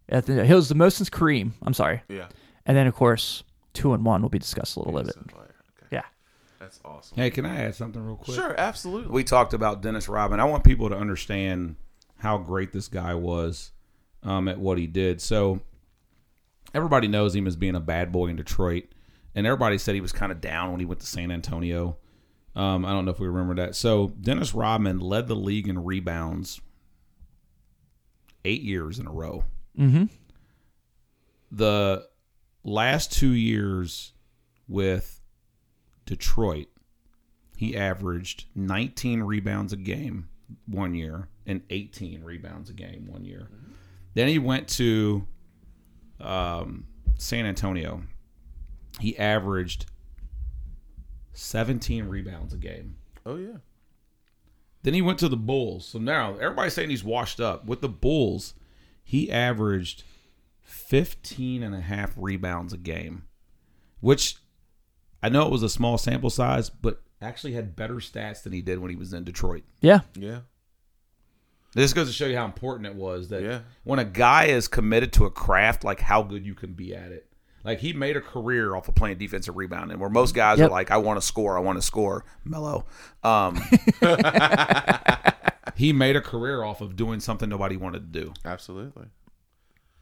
at 0.08 0.26
the, 0.26 0.44
he 0.44 0.54
was 0.54 0.68
the 0.68 0.74
most 0.74 0.96
since 0.96 1.10
Kareem. 1.10 1.52
I'm 1.62 1.74
sorry. 1.74 2.02
Yeah. 2.08 2.28
And 2.66 2.76
then 2.76 2.86
of 2.86 2.94
course 2.94 3.44
two 3.74 3.92
and 3.92 4.04
one 4.04 4.22
will 4.22 4.30
be 4.30 4.38
discussed 4.38 4.76
a 4.76 4.80
little 4.80 5.02
bit. 5.02 5.14
Okay. 5.16 5.50
Yeah. 5.92 6.02
That's 6.58 6.80
awesome. 6.84 7.16
Hey, 7.16 7.30
can 7.30 7.44
I 7.44 7.56
add 7.56 7.74
something 7.74 8.02
real 8.02 8.16
quick? 8.16 8.36
Sure. 8.36 8.54
Absolutely. 8.58 9.12
We 9.12 9.22
talked 9.22 9.52
about 9.52 9.82
Dennis 9.82 10.08
Rodman. 10.08 10.40
I 10.40 10.44
want 10.44 10.64
people 10.64 10.88
to 10.88 10.96
understand 10.96 11.76
how 12.16 12.38
great 12.38 12.72
this 12.72 12.88
guy 12.88 13.14
was 13.14 13.72
um, 14.22 14.48
at 14.48 14.58
what 14.58 14.78
he 14.78 14.86
did. 14.86 15.20
So 15.20 15.60
everybody 16.72 17.08
knows 17.08 17.34
him 17.34 17.46
as 17.46 17.56
being 17.56 17.74
a 17.74 17.80
bad 17.80 18.12
boy 18.12 18.28
in 18.28 18.36
Detroit, 18.36 18.84
and 19.34 19.46
everybody 19.46 19.78
said 19.78 19.94
he 19.94 20.00
was 20.00 20.12
kind 20.12 20.32
of 20.32 20.40
down 20.40 20.70
when 20.70 20.80
he 20.80 20.86
went 20.86 21.00
to 21.00 21.06
San 21.06 21.30
Antonio. 21.30 21.98
Um, 22.56 22.84
I 22.84 22.92
don't 22.92 23.04
know 23.04 23.10
if 23.10 23.18
we 23.18 23.26
remember 23.26 23.54
that. 23.56 23.74
So 23.74 24.12
Dennis 24.20 24.54
Rodman 24.54 25.00
led 25.00 25.26
the 25.26 25.34
league 25.34 25.68
in 25.68 25.84
rebounds 25.84 26.60
eight 28.44 28.62
years 28.62 28.98
in 28.98 29.06
a 29.06 29.12
row. 29.12 29.44
Mm-hmm. 29.78 30.04
The 31.50 32.06
last 32.62 33.12
two 33.12 33.32
years 33.32 34.12
with 34.68 35.20
Detroit, 36.06 36.68
he 37.56 37.76
averaged 37.76 38.46
19 38.54 39.22
rebounds 39.22 39.72
a 39.72 39.76
game 39.76 40.28
one 40.66 40.94
year 40.94 41.28
and 41.46 41.62
18 41.70 42.22
rebounds 42.22 42.70
a 42.70 42.72
game 42.72 43.06
one 43.10 43.24
year. 43.24 43.48
Then 44.14 44.28
he 44.28 44.38
went 44.38 44.68
to 44.70 45.26
um, 46.20 46.86
San 47.18 47.46
Antonio. 47.46 48.02
He 49.00 49.18
averaged 49.18 49.86
17 51.32 52.06
rebounds 52.06 52.52
a 52.54 52.56
game. 52.56 52.96
oh 53.26 53.36
yeah. 53.36 53.58
Then 54.82 54.92
he 54.94 55.00
went 55.02 55.18
to 55.20 55.28
the 55.28 55.36
Bulls. 55.36 55.86
So 55.86 55.98
now 55.98 56.34
everybody's 56.36 56.74
saying 56.74 56.90
he's 56.90 57.02
washed 57.02 57.40
up. 57.40 57.64
With 57.64 57.80
the 57.80 57.88
Bulls, 57.88 58.52
he 59.02 59.30
averaged 59.32 60.04
15 60.62 61.62
and 61.62 61.74
a 61.74 61.80
half 61.80 62.12
rebounds 62.16 62.74
a 62.74 62.76
game, 62.76 63.24
which 64.00 64.36
I 65.22 65.30
know 65.30 65.46
it 65.46 65.50
was 65.50 65.62
a 65.62 65.70
small 65.70 65.96
sample 65.96 66.28
size, 66.28 66.68
but 66.68 67.02
actually 67.22 67.54
had 67.54 67.74
better 67.74 67.94
stats 67.94 68.42
than 68.42 68.52
he 68.52 68.60
did 68.60 68.78
when 68.78 68.90
he 68.90 68.96
was 68.96 69.14
in 69.14 69.24
Detroit. 69.24 69.62
Yeah. 69.80 70.00
Yeah. 70.14 70.40
This 71.74 71.92
goes 71.92 72.06
to 72.06 72.12
show 72.12 72.26
you 72.26 72.36
how 72.36 72.44
important 72.44 72.86
it 72.86 72.94
was 72.94 73.28
that 73.28 73.42
Yeah. 73.42 73.60
when 73.82 73.98
a 73.98 74.04
guy 74.04 74.44
is 74.46 74.68
committed 74.68 75.12
to 75.14 75.24
a 75.24 75.30
craft, 75.30 75.84
like 75.84 76.00
how 76.00 76.22
good 76.22 76.46
you 76.46 76.54
can 76.54 76.72
be 76.72 76.94
at 76.94 77.10
it. 77.12 77.26
Like 77.64 77.78
he 77.80 77.92
made 77.92 78.16
a 78.16 78.20
career 78.20 78.74
off 78.76 78.88
of 78.88 78.94
playing 78.94 79.16
defensive 79.18 79.56
rebounding, 79.56 79.98
where 79.98 80.10
most 80.10 80.34
guys 80.34 80.58
Yep. 80.58 80.68
are 80.68 80.70
like, 80.70 80.90
"I 80.90 80.98
want 80.98 81.20
to 81.20 81.26
score, 81.26 81.56
I 81.56 81.60
want 81.60 81.78
to 81.78 81.82
score." 81.82 82.24
Mellow. 82.44 82.84
Um, 83.22 83.56
he 85.74 85.92
made 85.92 86.16
a 86.16 86.20
career 86.20 86.62
off 86.62 86.80
of 86.80 86.94
doing 86.96 87.20
something 87.20 87.48
nobody 87.48 87.76
wanted 87.76 88.12
to 88.12 88.20
do. 88.20 88.32
Absolutely. 88.44 89.06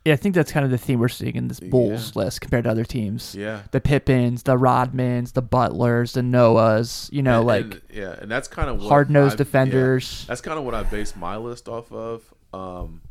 Yeah, 0.05 0.15
I 0.15 0.17
think 0.17 0.35
that's 0.35 0.51
kind 0.51 0.65
of 0.65 0.71
the 0.73 0.79
theme 0.79 0.99
we're 0.99 1.09
seeing 1.09 1.37
in 1.37 1.47
this 1.47 1.61
Bulls 1.61 2.17
list 2.17 2.41
compared 2.41 2.65
to 2.65 2.71
other 2.71 2.85
teams. 2.85 3.37
Yeah. 3.37 3.63
The 3.71 3.81
Pippens, 3.81 4.43
the 4.43 4.57
Rodmans, 4.57 5.35
the 5.35 5.43
Butlers, 5.43 6.15
the 6.15 6.23
Noahs, 6.23 7.13
you 7.13 7.23
know, 7.23 7.39
And- 7.39 7.47
like 7.47 7.65
and- 7.65 7.81
yeah, 7.93 8.17
and 8.21 8.29
that's 8.31 8.49
kind 8.49 8.69
of 8.69 8.81
what 8.81 8.89
hard 8.89 9.11
nosed 9.11 9.39
defenders. 9.39 10.23
yeah, 10.25 10.29
that's 10.33 10.41
kind 10.41 10.59
of 10.59 10.65
what 10.65 10.75
I 10.75 10.83
base 10.83 11.15
my 11.15 11.37
list 11.37 11.69
off 11.69 11.93
of. 11.93 12.23
Um, 12.53 13.03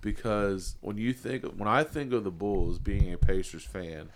because 0.00 0.76
when 0.80 0.96
you 0.96 1.12
think 1.12 1.44
when 1.56 1.68
I 1.68 1.82
think 1.84 2.12
of 2.12 2.24
the 2.24 2.30
Bulls 2.30 2.78
being 2.78 3.12
a 3.12 3.18
Pacers 3.18 3.64
fan, 3.64 4.08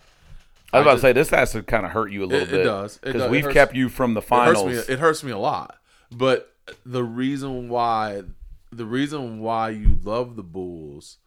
I 0.71 0.79
was 0.79 0.83
about 0.85 0.91
I 0.91 0.95
to 0.95 1.01
say 1.01 1.13
this 1.13 1.29
has 1.29 1.51
to 1.53 1.63
kind 1.63 1.85
of 1.85 1.91
hurt 1.91 2.11
you 2.11 2.23
a 2.23 2.25
little 2.25 2.47
It- 2.47 2.53
it 2.53 2.57
bit. 2.57 2.63
does. 2.63 2.95
It 2.97 3.01
because 3.05 3.21
does. 3.21 3.27
It 3.27 3.31
we've 3.31 3.43
hurts- 3.45 3.53
kept 3.53 3.75
you 3.75 3.89
from 3.89 4.13
the 4.13 4.21
it 4.21 4.25
finals. 4.27 4.71
hurts 4.73 4.87
me. 4.89 4.93
It 4.93 4.99
hurts 4.99 5.23
me 5.23 5.31
a 5.31 5.37
lot. 5.37 5.77
But 6.11 6.53
the 6.85 7.03
reason 7.03 7.69
why 7.69 8.23
the 8.71 8.85
reason 8.85 9.39
why 9.39 9.69
you 9.69 9.99
love 10.03 10.35
the 10.35 10.41
Bulls 10.43 11.17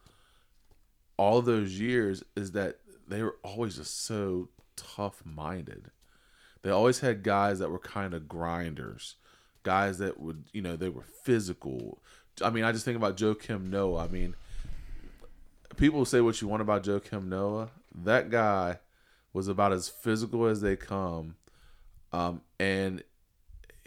all 1.17 1.41
those 1.41 1.79
years 1.79 2.23
is 2.35 2.51
that 2.51 2.77
they 3.07 3.23
were 3.23 3.37
always 3.43 3.77
just 3.77 4.05
so 4.05 4.49
tough 4.75 5.23
minded. 5.25 5.91
They 6.61 6.69
always 6.69 6.99
had 6.99 7.23
guys 7.23 7.59
that 7.59 7.69
were 7.69 7.79
kind 7.79 8.13
of 8.13 8.27
grinders, 8.27 9.15
guys 9.63 9.97
that 9.99 10.19
would, 10.19 10.45
you 10.53 10.61
know, 10.61 10.75
they 10.75 10.89
were 10.89 11.05
physical. 11.23 11.99
I 12.41 12.49
mean, 12.49 12.63
I 12.63 12.71
just 12.71 12.85
think 12.85 12.97
about 12.97 13.17
Joakim 13.17 13.69
Noah. 13.69 14.05
I 14.05 14.07
mean, 14.07 14.35
people 15.77 16.05
say 16.05 16.21
what 16.21 16.41
you 16.41 16.47
want 16.47 16.61
about 16.61 16.83
Joakim 16.83 17.27
Noah. 17.27 17.69
That 17.95 18.29
guy 18.29 18.79
was 19.33 19.47
about 19.47 19.73
as 19.73 19.89
physical 19.89 20.45
as 20.45 20.61
they 20.61 20.75
come, 20.75 21.35
um, 22.11 22.41
and 22.59 23.03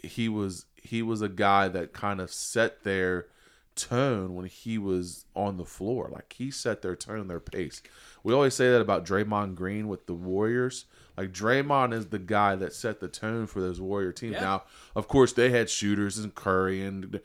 he 0.03 0.27
was 0.27 0.65
he 0.75 1.01
was 1.01 1.21
a 1.21 1.29
guy 1.29 1.67
that 1.67 1.93
kind 1.93 2.19
of 2.19 2.31
set 2.31 2.83
their 2.83 3.27
tone 3.75 4.35
when 4.35 4.45
he 4.45 4.77
was 4.77 5.25
on 5.35 5.57
the 5.57 5.65
floor. 5.65 6.09
Like 6.11 6.33
he 6.37 6.51
set 6.51 6.81
their 6.81 6.95
tone, 6.95 7.27
their 7.27 7.39
pace. 7.39 7.81
We 8.23 8.33
always 8.33 8.53
say 8.53 8.69
that 8.71 8.81
about 8.81 9.05
Draymond 9.05 9.55
Green 9.55 9.87
with 9.87 10.05
the 10.05 10.13
Warriors. 10.13 10.85
Like 11.17 11.31
Draymond 11.31 11.93
is 11.93 12.07
the 12.07 12.19
guy 12.19 12.55
that 12.55 12.73
set 12.73 12.99
the 12.99 13.07
tone 13.07 13.47
for 13.47 13.61
those 13.61 13.81
Warrior 13.81 14.11
teams. 14.11 14.33
Now, 14.41 14.63
of 14.95 15.07
course, 15.07 15.33
they 15.33 15.49
had 15.49 15.69
shooters 15.69 16.17
and 16.17 16.33
Curry 16.33 16.83
and 16.83 17.19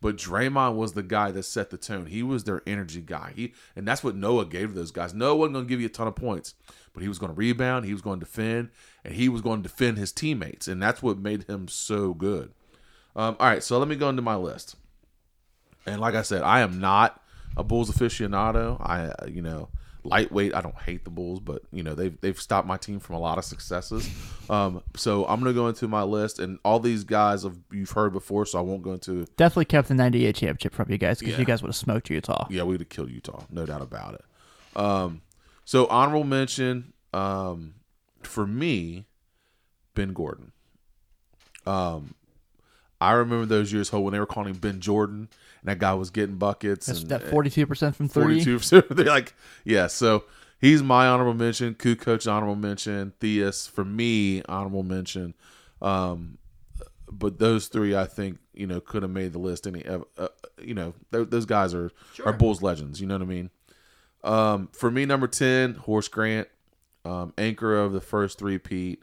but 0.00 0.16
Draymond 0.16 0.74
was 0.74 0.94
the 0.94 1.02
guy 1.04 1.30
that 1.30 1.44
set 1.44 1.70
the 1.70 1.78
tone. 1.78 2.06
He 2.06 2.24
was 2.24 2.42
their 2.42 2.60
energy 2.66 3.00
guy. 3.00 3.32
He 3.36 3.54
and 3.76 3.86
that's 3.86 4.02
what 4.02 4.16
Noah 4.16 4.46
gave 4.46 4.68
to 4.68 4.74
those 4.74 4.90
guys. 4.90 5.14
Noah 5.14 5.36
wasn't 5.36 5.54
going 5.54 5.64
to 5.66 5.68
give 5.68 5.80
you 5.80 5.86
a 5.86 5.90
ton 5.90 6.08
of 6.08 6.16
points, 6.16 6.54
but 6.92 7.02
he 7.02 7.08
was 7.08 7.20
going 7.20 7.32
to 7.32 7.38
rebound, 7.38 7.84
he 7.84 7.92
was 7.92 8.02
going 8.02 8.18
to 8.18 8.26
defend, 8.26 8.70
and 9.04 9.14
he 9.14 9.28
was 9.28 9.42
going 9.42 9.62
to 9.62 9.68
defend 9.68 9.98
his 9.98 10.12
teammates, 10.12 10.66
and 10.66 10.82
that's 10.82 11.02
what 11.02 11.18
made 11.18 11.44
him 11.44 11.68
so 11.68 12.14
good. 12.14 12.52
Um, 13.14 13.36
all 13.38 13.46
right, 13.46 13.62
so 13.62 13.78
let 13.78 13.88
me 13.88 13.94
go 13.94 14.08
into 14.08 14.22
my 14.22 14.34
list. 14.36 14.76
And 15.86 16.00
like 16.00 16.14
I 16.14 16.22
said, 16.22 16.42
I 16.42 16.60
am 16.60 16.80
not 16.80 17.20
a 17.56 17.64
Bulls 17.64 17.90
aficionado. 17.90 18.80
I, 18.80 19.12
you 19.28 19.42
know, 19.42 19.68
lightweight. 20.04 20.54
I 20.54 20.60
don't 20.60 20.78
hate 20.80 21.04
the 21.04 21.10
Bulls, 21.10 21.40
but 21.40 21.62
you 21.72 21.82
know 21.82 21.94
they've 21.94 22.18
they've 22.20 22.40
stopped 22.40 22.66
my 22.66 22.76
team 22.76 22.98
from 23.00 23.16
a 23.16 23.18
lot 23.20 23.38
of 23.38 23.44
successes. 23.44 24.08
Um, 24.50 24.82
so 24.96 25.24
I'm 25.26 25.40
gonna 25.40 25.52
go 25.52 25.68
into 25.68 25.86
my 25.88 26.02
list, 26.02 26.38
and 26.38 26.58
all 26.64 26.78
these 26.80 27.04
guys 27.04 27.42
have 27.44 27.56
you've 27.70 27.90
heard 27.90 28.12
before, 28.12 28.46
so 28.46 28.58
I 28.58 28.62
won't 28.62 28.82
go 28.82 28.92
into. 28.92 29.24
Definitely 29.36 29.66
kept 29.66 29.88
the 29.88 29.94
98 29.94 30.34
championship 30.34 30.74
from 30.74 30.90
you 30.90 30.98
guys 30.98 31.18
because 31.18 31.34
Yeah. 31.34 31.40
you 31.40 31.44
guys 31.46 31.62
would 31.62 31.68
have 31.68 31.76
smoked 31.76 32.10
Utah. 32.10 32.46
Yeah, 32.50 32.62
we'd 32.64 32.80
have 32.80 32.88
killed 32.88 33.10
Utah, 33.10 33.44
no 33.50 33.66
doubt 33.66 33.82
about 33.82 34.14
it. 34.14 34.24
Um, 34.76 35.22
so 35.64 35.86
honorable 35.86 36.24
mention 36.24 36.92
um, 37.12 37.74
for 38.22 38.46
me, 38.46 39.06
Ben 39.94 40.12
Gordon. 40.12 40.52
Um, 41.66 42.14
I 43.02 43.12
remember 43.12 43.46
those 43.46 43.72
years 43.72 43.92
when 43.92 44.12
they 44.12 44.20
were 44.20 44.26
calling 44.26 44.54
him 44.54 44.60
Ben 44.60 44.80
Jordan, 44.80 45.28
and 45.60 45.68
that 45.68 45.78
guy 45.78 45.92
was 45.94 46.10
getting 46.10 46.36
buckets. 46.36 46.86
That's 46.86 47.00
and, 47.00 47.10
that 47.10 47.24
42% 47.24 47.94
from 47.94 48.08
three. 48.08 48.22
Forty-two 48.22 48.58
percent. 48.58 48.86
They're 48.90 49.06
like, 49.06 49.34
yeah. 49.64 49.88
So 49.88 50.24
he's 50.60 50.82
my 50.82 51.08
honorable 51.08 51.34
mention. 51.34 51.74
Kukoc 51.74 52.30
honorable 52.30 52.56
mention. 52.56 53.12
Theus 53.20 53.68
for 53.68 53.84
me 53.84 54.42
honorable 54.48 54.84
mention. 54.84 55.34
Um, 55.80 56.38
but 57.10 57.38
those 57.38 57.66
three, 57.66 57.94
I 57.94 58.06
think, 58.06 58.38
you 58.54 58.66
know, 58.66 58.80
could 58.80 59.02
have 59.02 59.10
made 59.10 59.32
the 59.32 59.38
list. 59.38 59.66
Any, 59.66 59.84
uh, 59.84 60.00
uh, 60.16 60.28
you 60.62 60.74
know, 60.74 60.94
th- 61.12 61.28
those 61.28 61.44
guys 61.44 61.74
are 61.74 61.90
are 62.24 62.32
Bulls 62.32 62.62
legends. 62.62 63.00
You 63.00 63.08
know 63.08 63.14
what 63.14 63.22
I 63.22 63.26
mean? 63.26 63.50
Um, 64.22 64.68
for 64.72 64.90
me, 64.90 65.04
number 65.06 65.26
ten, 65.26 65.74
Horace 65.74 66.08
Grant, 66.08 66.48
um, 67.04 67.34
anchor 67.36 67.76
of 67.76 67.92
the 67.92 68.00
first 68.00 68.38
three-peat. 68.38 69.02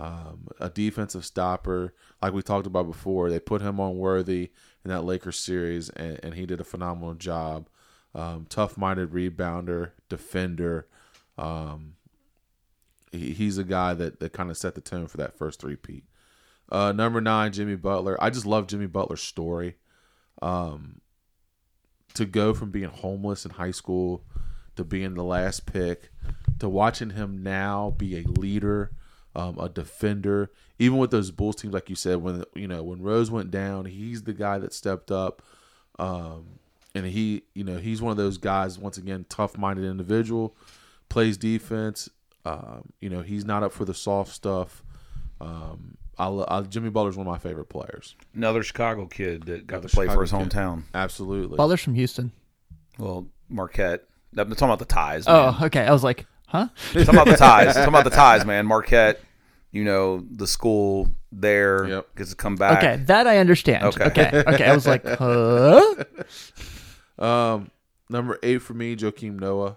Um, 0.00 0.46
a 0.60 0.70
defensive 0.70 1.24
stopper, 1.24 1.92
like 2.22 2.32
we 2.32 2.40
talked 2.42 2.68
about 2.68 2.86
before. 2.86 3.30
They 3.30 3.40
put 3.40 3.62
him 3.62 3.80
on 3.80 3.98
worthy 3.98 4.52
in 4.84 4.90
that 4.92 5.02
Lakers 5.02 5.40
series, 5.40 5.90
and, 5.90 6.20
and 6.22 6.34
he 6.34 6.46
did 6.46 6.60
a 6.60 6.64
phenomenal 6.64 7.14
job. 7.14 7.68
Um, 8.14 8.46
tough-minded 8.48 9.10
rebounder, 9.10 9.90
defender. 10.08 10.86
Um, 11.36 11.94
he, 13.10 13.32
he's 13.32 13.58
a 13.58 13.64
guy 13.64 13.94
that, 13.94 14.20
that 14.20 14.32
kind 14.32 14.50
of 14.50 14.56
set 14.56 14.76
the 14.76 14.80
tone 14.80 15.08
for 15.08 15.16
that 15.16 15.36
first 15.36 15.60
three-peat. 15.60 16.04
Uh, 16.70 16.92
number 16.92 17.20
nine, 17.20 17.52
Jimmy 17.52 17.74
Butler. 17.74 18.16
I 18.22 18.30
just 18.30 18.46
love 18.46 18.68
Jimmy 18.68 18.86
Butler's 18.86 19.22
story. 19.22 19.78
Um, 20.40 21.00
to 22.14 22.24
go 22.24 22.54
from 22.54 22.70
being 22.70 22.90
homeless 22.90 23.44
in 23.44 23.50
high 23.50 23.72
school 23.72 24.24
to 24.76 24.84
being 24.84 25.14
the 25.14 25.24
last 25.24 25.66
pick 25.66 26.10
to 26.60 26.68
watching 26.68 27.10
him 27.10 27.42
now 27.42 27.94
be 27.98 28.16
a 28.16 28.22
leader, 28.22 28.92
um, 29.38 29.56
a 29.58 29.68
defender. 29.68 30.50
Even 30.80 30.98
with 30.98 31.10
those 31.10 31.30
Bulls 31.30 31.56
teams, 31.56 31.72
like 31.72 31.88
you 31.88 31.96
said, 31.96 32.16
when 32.18 32.44
you 32.54 32.68
know 32.68 32.82
when 32.82 33.00
Rose 33.02 33.30
went 33.30 33.50
down, 33.50 33.84
he's 33.86 34.24
the 34.24 34.32
guy 34.32 34.58
that 34.58 34.72
stepped 34.74 35.10
up. 35.10 35.42
Um, 35.98 36.58
and 36.94 37.06
he, 37.06 37.42
you 37.54 37.64
know, 37.64 37.76
he's 37.78 38.02
one 38.02 38.10
of 38.10 38.16
those 38.16 38.38
guys. 38.38 38.78
Once 38.78 38.98
again, 38.98 39.26
tough-minded 39.28 39.84
individual, 39.84 40.56
plays 41.08 41.36
defense. 41.36 42.08
Um, 42.44 42.92
you 43.00 43.10
know, 43.10 43.22
he's 43.22 43.44
not 43.44 43.62
up 43.62 43.72
for 43.72 43.84
the 43.84 43.94
soft 43.94 44.32
stuff. 44.32 44.82
Um, 45.40 45.96
I, 46.18 46.26
lo- 46.26 46.46
I, 46.48 46.62
Jimmy 46.62 46.90
Butler's 46.90 47.16
one 47.16 47.26
of 47.26 47.30
my 47.30 47.38
favorite 47.38 47.66
players. 47.66 48.16
Another 48.34 48.62
Chicago 48.62 49.06
kid 49.06 49.44
that 49.44 49.66
got 49.66 49.76
Another 49.76 49.88
to 49.88 49.94
play 49.94 50.06
for 50.08 50.20
his 50.22 50.30
Chicago 50.30 50.44
kid. 50.48 50.52
hometown. 50.52 50.82
Absolutely. 50.94 51.56
Butler's 51.56 51.82
from 51.82 51.94
Houston. 51.94 52.32
Well, 52.98 53.26
Marquette. 53.48 54.04
I'm 54.36 54.48
talking 54.50 54.64
about 54.64 54.78
the 54.78 54.84
ties. 54.84 55.26
Man. 55.26 55.54
Oh, 55.60 55.66
okay. 55.66 55.82
I 55.82 55.92
was 55.92 56.02
like, 56.04 56.26
huh? 56.46 56.68
talking 56.92 57.08
about 57.10 57.26
the 57.26 57.36
ties. 57.36 57.74
talking 57.74 57.88
about 57.88 58.04
the 58.04 58.10
ties, 58.10 58.44
man. 58.44 58.66
Marquette. 58.66 59.20
You 59.70 59.84
know 59.84 60.24
the 60.30 60.46
school 60.46 61.10
there 61.30 61.86
Yep. 61.86 62.16
gets 62.16 62.30
to 62.30 62.36
come 62.36 62.56
back. 62.56 62.78
Okay, 62.82 62.96
that 63.04 63.26
I 63.26 63.38
understand. 63.38 63.84
Okay. 63.84 64.04
Okay. 64.04 64.42
Okay. 64.46 64.64
I 64.64 64.74
was 64.74 64.86
like, 64.86 65.04
huh? 65.06 65.94
Um, 67.18 67.70
number 68.08 68.38
eight 68.42 68.58
for 68.62 68.74
me, 68.74 68.96
Joakim 68.96 69.38
Noah. 69.38 69.76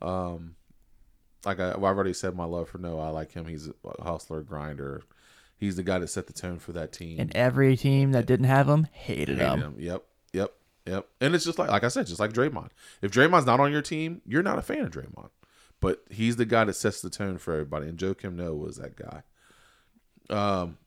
Um, 0.00 0.54
like 1.44 1.60
I, 1.60 1.76
well, 1.76 1.90
I've 1.90 1.96
already 1.96 2.12
said 2.14 2.34
my 2.34 2.44
love 2.44 2.68
for 2.68 2.78
Noah. 2.78 3.08
I 3.08 3.10
like 3.10 3.32
him. 3.32 3.46
He's 3.46 3.68
a 3.68 4.02
hustler, 4.02 4.42
grinder. 4.42 5.02
He's 5.56 5.76
the 5.76 5.82
guy 5.82 5.98
that 5.98 6.08
set 6.08 6.26
the 6.28 6.32
tone 6.32 6.58
for 6.58 6.72
that 6.72 6.92
team. 6.92 7.18
And 7.18 7.34
every 7.36 7.76
team 7.76 8.12
that 8.12 8.26
didn't 8.26 8.46
have 8.46 8.68
him 8.68 8.86
hated, 8.92 9.38
Hated 9.38 9.40
him. 9.40 9.58
him. 9.60 9.74
Yep, 9.78 10.04
yep, 10.32 10.52
yep. 10.86 11.08
And 11.20 11.34
it's 11.34 11.44
just 11.44 11.58
like, 11.58 11.68
like 11.68 11.82
I 11.82 11.88
said, 11.88 12.06
just 12.06 12.20
like 12.20 12.32
Draymond. 12.32 12.68
If 13.02 13.10
Draymond's 13.10 13.44
not 13.46 13.58
on 13.58 13.72
your 13.72 13.82
team, 13.82 14.22
you're 14.24 14.42
not 14.44 14.58
a 14.58 14.62
fan 14.62 14.82
of 14.84 14.90
Draymond. 14.92 15.30
But 15.80 16.02
he's 16.10 16.36
the 16.36 16.44
guy 16.44 16.64
that 16.64 16.74
sets 16.74 17.00
the 17.00 17.10
tone 17.10 17.38
for 17.38 17.52
everybody. 17.52 17.88
And 17.88 17.98
Joakim 17.98 18.34
Noah 18.34 18.56
was 18.56 18.76
that 18.76 18.96
guy. 18.96 19.22
Um, 20.30 20.78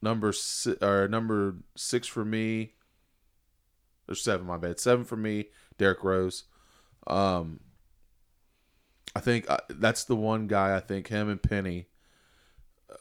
number 0.00 0.32
si- 0.32 0.76
or 0.82 1.08
number 1.08 1.56
six 1.76 2.06
for 2.06 2.24
me. 2.24 2.74
There's 4.06 4.20
seven, 4.20 4.46
my 4.46 4.56
bad. 4.56 4.80
Seven 4.80 5.04
for 5.04 5.16
me. 5.16 5.46
Derrick 5.78 6.02
Rose. 6.02 6.44
Um, 7.06 7.60
I 9.14 9.20
think 9.20 9.48
uh, 9.48 9.58
that's 9.68 10.04
the 10.04 10.16
one 10.16 10.46
guy. 10.46 10.76
I 10.76 10.80
think 10.80 11.08
him 11.08 11.28
and 11.28 11.42
Penny 11.42 11.86
uh, 12.90 12.96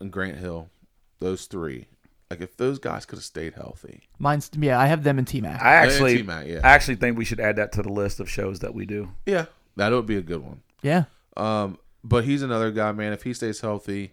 and 0.00 0.10
Grant 0.10 0.38
Hill, 0.38 0.70
those 1.18 1.46
three. 1.46 1.86
Like 2.30 2.40
if 2.40 2.56
those 2.56 2.78
guys 2.78 3.06
could 3.06 3.16
have 3.18 3.24
stayed 3.24 3.54
healthy, 3.54 4.08
Mine's 4.20 4.50
yeah. 4.56 4.78
I 4.78 4.86
have 4.86 5.02
them 5.02 5.18
in 5.18 5.24
T 5.24 5.40
Mac. 5.40 5.60
I 5.60 5.74
actually, 5.74 6.18
T-Mac, 6.18 6.46
yeah. 6.46 6.60
I 6.62 6.68
actually 6.68 6.94
think 6.94 7.18
we 7.18 7.24
should 7.24 7.40
add 7.40 7.56
that 7.56 7.72
to 7.72 7.82
the 7.82 7.90
list 7.92 8.20
of 8.20 8.30
shows 8.30 8.60
that 8.60 8.72
we 8.72 8.86
do. 8.86 9.10
yeah, 9.26 9.46
that 9.76 9.92
would 9.92 10.06
be 10.06 10.16
a 10.16 10.22
good 10.22 10.42
one. 10.42 10.62
Yeah. 10.82 11.04
Um, 11.36 11.78
but 12.02 12.24
he's 12.24 12.42
another 12.42 12.70
guy, 12.70 12.92
man. 12.92 13.12
If 13.12 13.22
he 13.22 13.34
stays 13.34 13.60
healthy, 13.60 14.12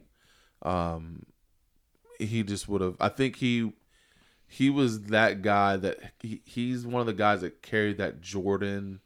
um, 0.62 1.24
he 2.20 2.44
just 2.44 2.68
would 2.68 2.82
have. 2.82 2.96
I 3.00 3.10
think 3.10 3.38
he 3.38 3.72
he 4.48 4.70
was 4.70 5.02
that 5.04 5.42
guy 5.42 5.76
that 5.78 5.98
he, 6.22 6.42
he's 6.46 6.86
one 6.86 7.02
of 7.02 7.08
the 7.08 7.14
guys 7.14 7.42
that 7.42 7.62
carried 7.62 7.98
that 7.98 8.22
Jordan 8.22 9.02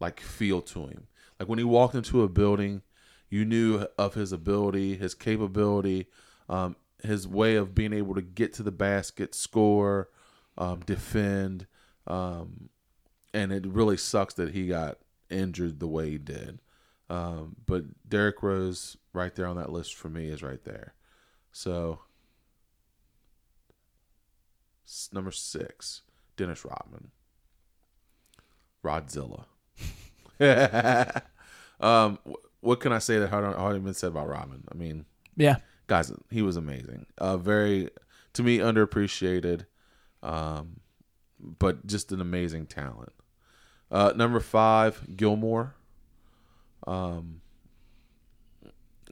like 0.00 0.20
feel 0.20 0.60
to 0.62 0.86
him. 0.86 1.06
Like 1.38 1.48
when 1.48 1.58
he 1.58 1.64
walked 1.64 1.94
into 1.94 2.22
a 2.22 2.28
building, 2.28 2.82
you 3.30 3.44
knew 3.44 3.86
of 3.96 4.14
his 4.14 4.32
ability, 4.32 4.96
his 4.96 5.14
capability, 5.14 6.06
um, 6.48 6.76
his 7.02 7.26
way 7.26 7.56
of 7.56 7.74
being 7.74 7.92
able 7.92 8.14
to 8.14 8.22
get 8.22 8.52
to 8.54 8.62
the 8.62 8.72
basket, 8.72 9.34
score, 9.34 10.08
um, 10.58 10.80
defend. 10.80 11.66
Um, 12.06 12.68
and 13.32 13.52
it 13.52 13.66
really 13.66 13.96
sucks 13.96 14.34
that 14.34 14.52
he 14.52 14.66
got 14.66 14.98
injured 15.32 15.80
the 15.80 15.88
way 15.88 16.10
he 16.10 16.18
did. 16.18 16.60
Um, 17.10 17.56
but 17.66 17.84
Derrick 18.08 18.42
Rose, 18.42 18.96
right 19.12 19.34
there 19.34 19.46
on 19.46 19.56
that 19.56 19.72
list 19.72 19.94
for 19.94 20.08
me, 20.08 20.28
is 20.28 20.42
right 20.42 20.62
there. 20.64 20.94
So, 21.52 22.00
number 25.12 25.30
six, 25.30 26.02
Dennis 26.36 26.64
Rodman. 26.64 27.10
Rodzilla. 28.84 29.44
um, 31.80 32.18
what 32.60 32.80
can 32.80 32.92
I 32.92 32.98
say 32.98 33.18
that 33.18 33.28
hadn't 33.30 33.54
already 33.54 33.80
been 33.80 33.94
said 33.94 34.08
about 34.08 34.28
Rodman? 34.28 34.64
I 34.70 34.74
mean, 34.74 35.04
Yeah. 35.36 35.56
guys, 35.86 36.12
he 36.30 36.42
was 36.42 36.56
amazing. 36.56 37.06
Uh, 37.18 37.36
very, 37.36 37.90
to 38.32 38.42
me, 38.42 38.58
underappreciated, 38.58 39.66
um, 40.22 40.80
but 41.38 41.86
just 41.86 42.10
an 42.12 42.20
amazing 42.20 42.66
talent. 42.66 43.12
Uh, 43.92 44.12
number 44.16 44.40
five, 44.40 45.16
Gilmore. 45.16 45.74
Um, 46.86 47.42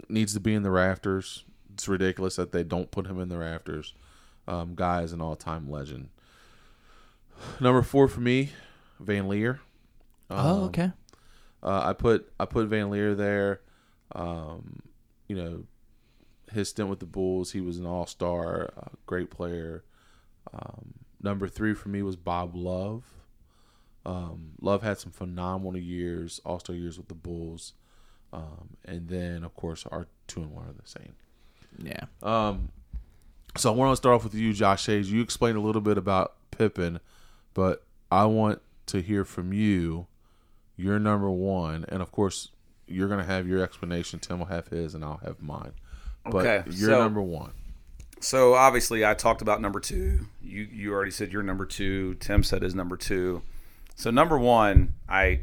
needs 0.09 0.33
to 0.35 0.41
be 0.41 0.55
in 0.55 0.63
the 0.63 0.71
rafters. 0.71 1.45
It's 1.75 1.87
ridiculous 1.87 2.37
that 2.37 2.51
they 2.53 2.65
don't 2.65 2.91
put 2.91 3.07
him 3.07 3.21
in 3.21 3.29
the 3.29 3.39
rafters. 3.39 3.95
Um, 4.49 4.75
guy 4.75 5.03
is 5.03 5.13
an 5.13 5.21
all-time 5.21 5.71
legend. 5.71 6.09
Number 7.61 7.83
four 7.83 8.09
for 8.09 8.21
me, 8.21 8.51
Van 8.99 9.29
Lier. 9.29 9.61
oh, 10.31 10.37
Um, 10.57 10.63
okay. 10.65 10.93
uh, 11.63 11.83
I 11.85 11.93
put 11.93 12.33
I 12.41 12.45
put 12.47 12.67
Van 12.69 12.91
Lier 12.91 13.15
there. 13.15 13.61
Um, 14.15 14.81
you 15.29 15.37
know, 15.37 15.65
his 16.53 16.71
stint 16.71 16.89
with 16.89 16.99
the 17.01 17.07
Bulls, 17.07 17.53
he 17.53 17.61
was 17.61 17.79
an 17.79 17.87
All 17.87 18.07
Star, 18.07 18.73
uh, 18.77 18.89
great 19.07 19.31
player. 19.31 19.85
Um, 20.53 20.95
number 21.23 21.47
three 21.49 21.75
for 21.75 21.89
me 21.91 22.03
was 22.03 22.17
Bob 22.17 22.55
Love. 22.57 23.05
Um, 24.07 24.53
Love 24.61 24.83
had 24.83 24.99
some 24.99 25.13
phenomenal 25.13 25.81
years, 25.81 26.41
All 26.45 26.59
Star 26.59 26.75
years 26.75 26.97
with 26.97 27.09
the 27.09 27.15
Bulls, 27.15 27.75
um, 28.33 28.77
and 28.85 29.09
then 29.09 29.45
of 29.45 29.55
course 29.55 29.85
our 29.91 30.07
two 30.27 30.41
and 30.41 30.53
one 30.53 30.67
are 30.69 30.73
the 30.73 30.89
same. 30.89 31.15
Yeah. 31.79 32.05
Um, 32.23 32.71
so 33.57 33.73
I 33.73 33.77
want 33.77 33.93
to 33.93 33.97
start 33.97 34.15
off 34.15 34.25
with 34.25 34.35
you, 34.35 34.53
Josh 34.53 34.87
Hayes. 34.87 35.11
You 35.13 35.21
explained 35.23 35.57
a 35.59 35.61
little 35.61 35.81
bit 35.83 35.99
about 35.99 36.35
Pippen, 36.51 37.01
but 37.55 37.85
I 38.11 38.25
want 38.27 38.61
to 38.87 39.01
hear 39.03 39.25
from 39.25 39.53
you. 39.53 40.07
Your 40.77 40.99
number 40.99 41.31
one, 41.31 41.85
and 41.91 42.01
of 42.01 42.11
course, 42.11 42.53
you're 42.87 43.07
going 43.09 43.21
to 43.21 43.27
have 43.27 43.47
your 43.47 43.63
explanation. 43.63 44.19
Tim 44.19 44.39
will 44.39 44.47
have 44.47 44.69
his, 44.69 44.95
and 44.95 45.05
I'll 45.05 45.19
have 45.19 45.43
mine. 45.43 45.73
But 46.25 46.47
Okay, 46.47 46.63
you're 46.71 46.91
so- 46.91 46.99
number 47.03 47.21
one. 47.21 47.53
So 48.23 48.55
obviously, 48.55 49.05
I 49.05 49.13
talked 49.15 49.41
about 49.43 49.61
number 49.63 49.81
two. 49.81 50.27
You 50.43 50.63
you 50.71 50.93
already 50.93 51.11
said 51.11 51.33
your 51.33 51.43
number 51.43 51.65
two. 51.67 52.15
Tim 52.15 52.43
said 52.43 52.61
his 52.63 52.75
number 52.75 52.97
two. 52.99 53.43
So 54.01 54.11
number 54.11 54.39
one, 54.39 54.95
I 55.11 55.43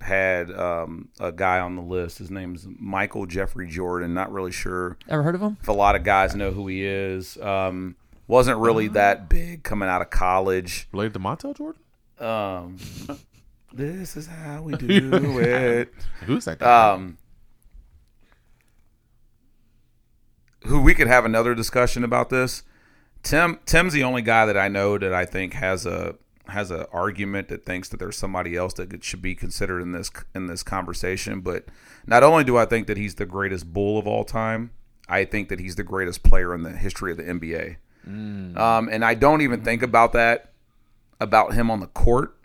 had 0.00 0.50
um, 0.50 1.10
a 1.20 1.30
guy 1.30 1.60
on 1.60 1.76
the 1.76 1.82
list. 1.82 2.18
His 2.18 2.28
name 2.28 2.56
is 2.56 2.66
Michael 2.68 3.24
Jeffrey 3.24 3.68
Jordan. 3.68 4.12
Not 4.14 4.32
really 4.32 4.50
sure 4.50 4.98
Ever 5.08 5.22
heard 5.22 5.36
of 5.36 5.42
him? 5.42 5.56
if 5.62 5.68
a 5.68 5.72
lot 5.72 5.94
of 5.94 6.02
guys 6.02 6.34
know 6.34 6.50
who 6.50 6.66
he 6.66 6.84
is. 6.84 7.40
Um, 7.40 7.94
wasn't 8.26 8.58
really 8.58 8.88
that 8.88 9.28
big 9.28 9.62
coming 9.62 9.88
out 9.88 10.02
of 10.02 10.10
college. 10.10 10.88
Related 10.90 11.12
to 11.12 11.20
Montell 11.20 11.54
Jordan? 11.56 11.80
Um, 12.18 12.78
this 13.72 14.16
is 14.16 14.26
how 14.26 14.62
we 14.62 14.72
do 14.72 15.38
it. 15.38 15.94
Who's 16.26 16.46
that 16.46 16.58
guy? 16.58 16.90
Um, 16.94 17.16
who 20.64 20.80
we 20.82 20.94
could 20.94 21.06
have 21.06 21.24
another 21.24 21.54
discussion 21.54 22.02
about 22.02 22.28
this. 22.28 22.64
Tim 23.22 23.60
Tim's 23.66 23.92
the 23.92 24.02
only 24.02 24.22
guy 24.22 24.46
that 24.46 24.56
I 24.56 24.66
know 24.66 24.98
that 24.98 25.14
I 25.14 25.26
think 25.26 25.54
has 25.54 25.86
a 25.86 26.16
has 26.48 26.70
an 26.70 26.86
argument 26.92 27.48
that 27.48 27.64
thinks 27.64 27.88
that 27.88 27.98
there's 27.98 28.16
somebody 28.16 28.56
else 28.56 28.74
that 28.74 29.04
should 29.04 29.22
be 29.22 29.34
considered 29.34 29.80
in 29.80 29.92
this 29.92 30.10
in 30.34 30.46
this 30.46 30.62
conversation. 30.62 31.40
But 31.40 31.66
not 32.06 32.22
only 32.22 32.44
do 32.44 32.56
I 32.56 32.64
think 32.64 32.86
that 32.86 32.96
he's 32.96 33.14
the 33.14 33.26
greatest 33.26 33.72
bull 33.72 33.98
of 33.98 34.06
all 34.06 34.24
time, 34.24 34.70
I 35.08 35.24
think 35.24 35.48
that 35.48 35.60
he's 35.60 35.76
the 35.76 35.84
greatest 35.84 36.22
player 36.22 36.54
in 36.54 36.62
the 36.62 36.70
history 36.72 37.12
of 37.12 37.18
the 37.18 37.24
NBA. 37.24 37.76
Um, 38.58 38.88
and 38.90 39.04
I 39.04 39.14
don't 39.14 39.42
even 39.42 39.62
think 39.62 39.82
about 39.82 40.12
that 40.14 40.52
about 41.20 41.54
him 41.54 41.70
on 41.70 41.80
the 41.80 41.86
court. 41.86 42.36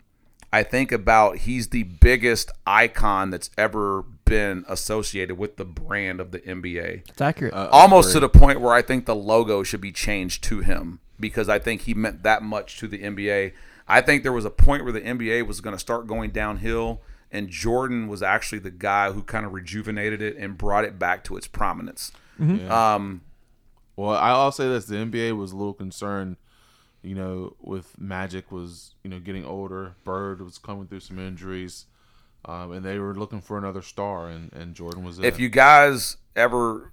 I 0.52 0.62
think 0.62 0.92
about 0.92 1.38
he's 1.38 1.68
the 1.68 1.82
biggest 1.82 2.50
icon 2.66 3.30
that's 3.30 3.50
ever 3.58 4.02
been 4.24 4.64
associated 4.68 5.36
with 5.36 5.56
the 5.56 5.64
brand 5.64 6.20
of 6.20 6.30
the 6.30 6.38
NBA. 6.38 7.08
It's 7.08 7.20
accurate. 7.20 7.52
Uh, 7.52 7.68
Almost 7.70 8.12
to 8.12 8.20
the 8.20 8.28
point 8.28 8.60
where 8.60 8.72
I 8.72 8.80
think 8.80 9.04
the 9.04 9.14
logo 9.14 9.62
should 9.62 9.80
be 9.80 9.92
changed 9.92 10.44
to 10.44 10.60
him 10.60 11.00
because 11.20 11.48
I 11.48 11.58
think 11.58 11.82
he 11.82 11.94
meant 11.94 12.22
that 12.22 12.42
much 12.42 12.78
to 12.78 12.86
the 12.86 12.98
NBA. 12.98 13.52
I 13.88 14.00
think 14.02 14.22
there 14.22 14.32
was 14.32 14.44
a 14.44 14.50
point 14.50 14.84
where 14.84 14.92
the 14.92 15.00
NBA 15.00 15.46
was 15.46 15.60
going 15.60 15.74
to 15.74 15.80
start 15.80 16.06
going 16.06 16.30
downhill, 16.30 17.00
and 17.32 17.48
Jordan 17.48 18.06
was 18.06 18.22
actually 18.22 18.58
the 18.58 18.70
guy 18.70 19.10
who 19.12 19.22
kind 19.22 19.46
of 19.46 19.52
rejuvenated 19.52 20.20
it 20.22 20.36
and 20.36 20.58
brought 20.58 20.84
it 20.84 20.98
back 20.98 21.24
to 21.24 21.36
its 21.36 21.46
prominence. 21.46 22.12
Um, 22.70 23.22
Well, 23.96 24.10
I'll 24.10 24.52
say 24.52 24.68
this: 24.68 24.84
the 24.84 24.96
NBA 24.96 25.36
was 25.36 25.52
a 25.52 25.56
little 25.56 25.74
concerned, 25.74 26.36
you 27.02 27.14
know, 27.14 27.56
with 27.60 27.98
Magic 27.98 28.52
was 28.52 28.94
you 29.02 29.10
know 29.10 29.18
getting 29.18 29.44
older. 29.44 29.94
Bird 30.04 30.40
was 30.40 30.58
coming 30.58 30.86
through 30.86 31.00
some 31.00 31.18
injuries, 31.18 31.86
um, 32.44 32.70
and 32.72 32.84
they 32.84 32.98
were 32.98 33.14
looking 33.14 33.40
for 33.40 33.58
another 33.58 33.82
star, 33.82 34.28
and, 34.28 34.52
and 34.52 34.74
Jordan 34.74 35.02
was 35.02 35.18
it. 35.18 35.24
if 35.24 35.40
you 35.40 35.48
guys 35.48 36.16
ever 36.36 36.92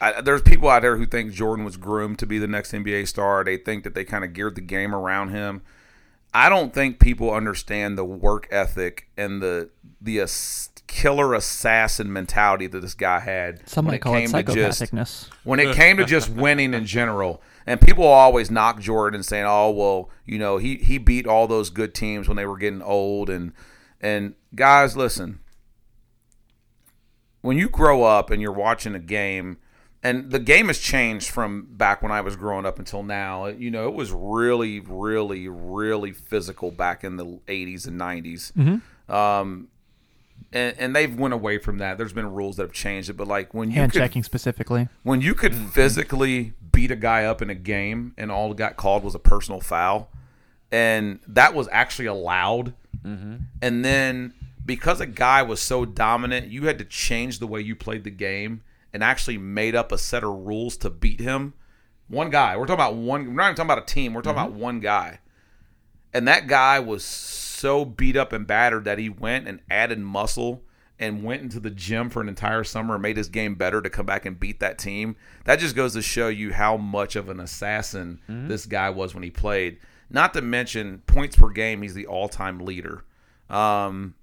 I, 0.00 0.20
there's 0.20 0.42
people 0.42 0.68
out 0.68 0.82
there 0.82 0.96
who 0.96 1.06
think 1.06 1.32
Jordan 1.32 1.64
was 1.64 1.76
groomed 1.76 2.18
to 2.18 2.26
be 2.26 2.38
the 2.38 2.46
next 2.46 2.72
NBA 2.72 3.08
star. 3.08 3.42
They 3.44 3.56
think 3.56 3.84
that 3.84 3.94
they 3.94 4.04
kind 4.04 4.24
of 4.24 4.32
geared 4.32 4.54
the 4.54 4.60
game 4.60 4.94
around 4.94 5.30
him. 5.30 5.62
I 6.36 6.48
don't 6.48 6.74
think 6.74 6.98
people 6.98 7.32
understand 7.32 7.96
the 7.96 8.04
work 8.04 8.48
ethic 8.50 9.08
and 9.16 9.40
the 9.40 9.70
the 10.00 10.20
ass- 10.20 10.68
killer 10.86 11.32
assassin 11.34 12.12
mentality 12.12 12.66
that 12.66 12.80
this 12.80 12.94
guy 12.94 13.20
had 13.20 13.66
Some 13.68 13.84
when 13.86 13.92
might 13.92 13.96
it 13.96 14.00
call 14.00 14.14
it 14.16 14.20
came 14.20 14.32
to 14.32 14.42
just 14.52 14.82
psychopathicness. 14.82 15.28
when 15.44 15.60
it 15.60 15.74
came 15.76 15.96
to 15.96 16.04
just 16.04 16.28
winning 16.28 16.74
in 16.74 16.84
general. 16.86 17.40
And 17.66 17.80
people 17.80 18.04
always 18.04 18.50
knock 18.50 18.80
Jordan 18.80 19.22
saying, 19.22 19.46
"Oh, 19.46 19.70
well, 19.70 20.10
you 20.26 20.38
know, 20.38 20.58
he 20.58 20.76
he 20.76 20.98
beat 20.98 21.26
all 21.26 21.46
those 21.46 21.70
good 21.70 21.94
teams 21.94 22.28
when 22.28 22.36
they 22.36 22.44
were 22.46 22.58
getting 22.58 22.82
old." 22.82 23.30
And 23.30 23.52
and 24.00 24.34
guys, 24.54 24.96
listen, 24.96 25.38
when 27.40 27.56
you 27.56 27.68
grow 27.68 28.02
up 28.02 28.30
and 28.30 28.42
you're 28.42 28.52
watching 28.52 28.94
a 28.94 28.98
game, 29.00 29.56
and 30.04 30.30
the 30.30 30.38
game 30.38 30.66
has 30.66 30.78
changed 30.78 31.30
from 31.30 31.66
back 31.70 32.02
when 32.02 32.12
I 32.12 32.20
was 32.20 32.36
growing 32.36 32.66
up 32.66 32.78
until 32.78 33.02
now. 33.02 33.46
You 33.46 33.70
know, 33.70 33.88
it 33.88 33.94
was 33.94 34.12
really, 34.12 34.78
really, 34.80 35.48
really 35.48 36.12
physical 36.12 36.70
back 36.70 37.02
in 37.02 37.16
the 37.16 37.24
'80s 37.24 37.88
and 37.88 37.98
'90s. 37.98 38.52
Mm-hmm. 38.52 39.12
Um, 39.12 39.68
and, 40.52 40.76
and 40.78 40.94
they've 40.94 41.18
went 41.18 41.34
away 41.34 41.58
from 41.58 41.78
that. 41.78 41.98
There's 41.98 42.12
been 42.12 42.30
rules 42.30 42.56
that 42.56 42.64
have 42.64 42.72
changed 42.72 43.08
it, 43.08 43.14
but 43.14 43.26
like 43.26 43.54
when 43.54 43.70
you 43.70 43.76
Hand 43.76 43.92
could 43.92 43.98
checking 43.98 44.22
specifically. 44.22 44.88
when 45.02 45.20
you 45.20 45.34
could 45.34 45.52
mm-hmm. 45.52 45.68
physically 45.68 46.52
beat 46.70 46.90
a 46.90 46.96
guy 46.96 47.24
up 47.24 47.40
in 47.40 47.48
a 47.48 47.54
game 47.54 48.12
and 48.18 48.30
all 48.30 48.48
that 48.48 48.56
got 48.56 48.76
called 48.76 49.04
was 49.04 49.14
a 49.14 49.18
personal 49.18 49.60
foul 49.60 50.10
and 50.72 51.20
that 51.28 51.54
was 51.54 51.68
actually 51.70 52.06
allowed 52.06 52.74
mm-hmm. 53.04 53.36
and 53.62 53.84
then 53.84 54.34
because 54.66 55.00
a 55.00 55.06
guy 55.06 55.40
was 55.40 55.60
so 55.60 55.84
dominant 55.84 56.48
you 56.48 56.66
had 56.66 56.78
to 56.78 56.84
change 56.84 57.38
the 57.38 57.46
way 57.46 57.60
you 57.60 57.76
played 57.76 58.02
the 58.02 58.10
game 58.10 58.60
and 58.94 59.04
actually 59.04 59.36
made 59.36 59.74
up 59.74 59.92
a 59.92 59.98
set 59.98 60.24
of 60.24 60.30
rules 60.30 60.78
to 60.78 60.88
beat 60.88 61.20
him 61.20 61.52
one 62.08 62.30
guy 62.30 62.56
we're 62.56 62.64
talking 62.64 62.74
about 62.74 62.94
one 62.94 63.26
we're 63.26 63.32
not 63.34 63.48
even 63.48 63.56
talking 63.56 63.70
about 63.70 63.82
a 63.82 63.94
team 63.94 64.14
we're 64.14 64.22
talking 64.22 64.40
about 64.40 64.52
one 64.52 64.80
guy 64.80 65.18
and 66.14 66.26
that 66.28 66.46
guy 66.46 66.78
was 66.78 67.04
so 67.04 67.84
beat 67.84 68.16
up 68.16 68.32
and 68.32 68.46
battered 68.46 68.84
that 68.84 68.98
he 68.98 69.08
went 69.08 69.48
and 69.48 69.60
added 69.68 69.98
muscle 69.98 70.62
and 70.98 71.24
went 71.24 71.42
into 71.42 71.58
the 71.58 71.70
gym 71.70 72.08
for 72.08 72.20
an 72.20 72.28
entire 72.28 72.62
summer 72.62 72.94
and 72.94 73.02
made 73.02 73.16
his 73.16 73.28
game 73.28 73.56
better 73.56 73.82
to 73.82 73.90
come 73.90 74.06
back 74.06 74.24
and 74.24 74.38
beat 74.38 74.60
that 74.60 74.78
team. 74.78 75.16
That 75.44 75.58
just 75.58 75.74
goes 75.74 75.94
to 75.94 76.02
show 76.02 76.28
you 76.28 76.52
how 76.52 76.76
much 76.76 77.16
of 77.16 77.28
an 77.28 77.40
assassin 77.40 78.20
this 78.28 78.64
guy 78.66 78.90
was 78.90 79.12
when 79.12 79.24
he 79.24 79.30
played. 79.30 79.78
Not 80.08 80.34
to 80.34 80.42
mention 80.42 81.02
points 81.06 81.36
per 81.36 81.48
game, 81.48 81.82
he's 81.82 81.94
the 81.94 82.06
all-time 82.06 82.60
leader. 82.60 83.04
Um, 83.50 84.14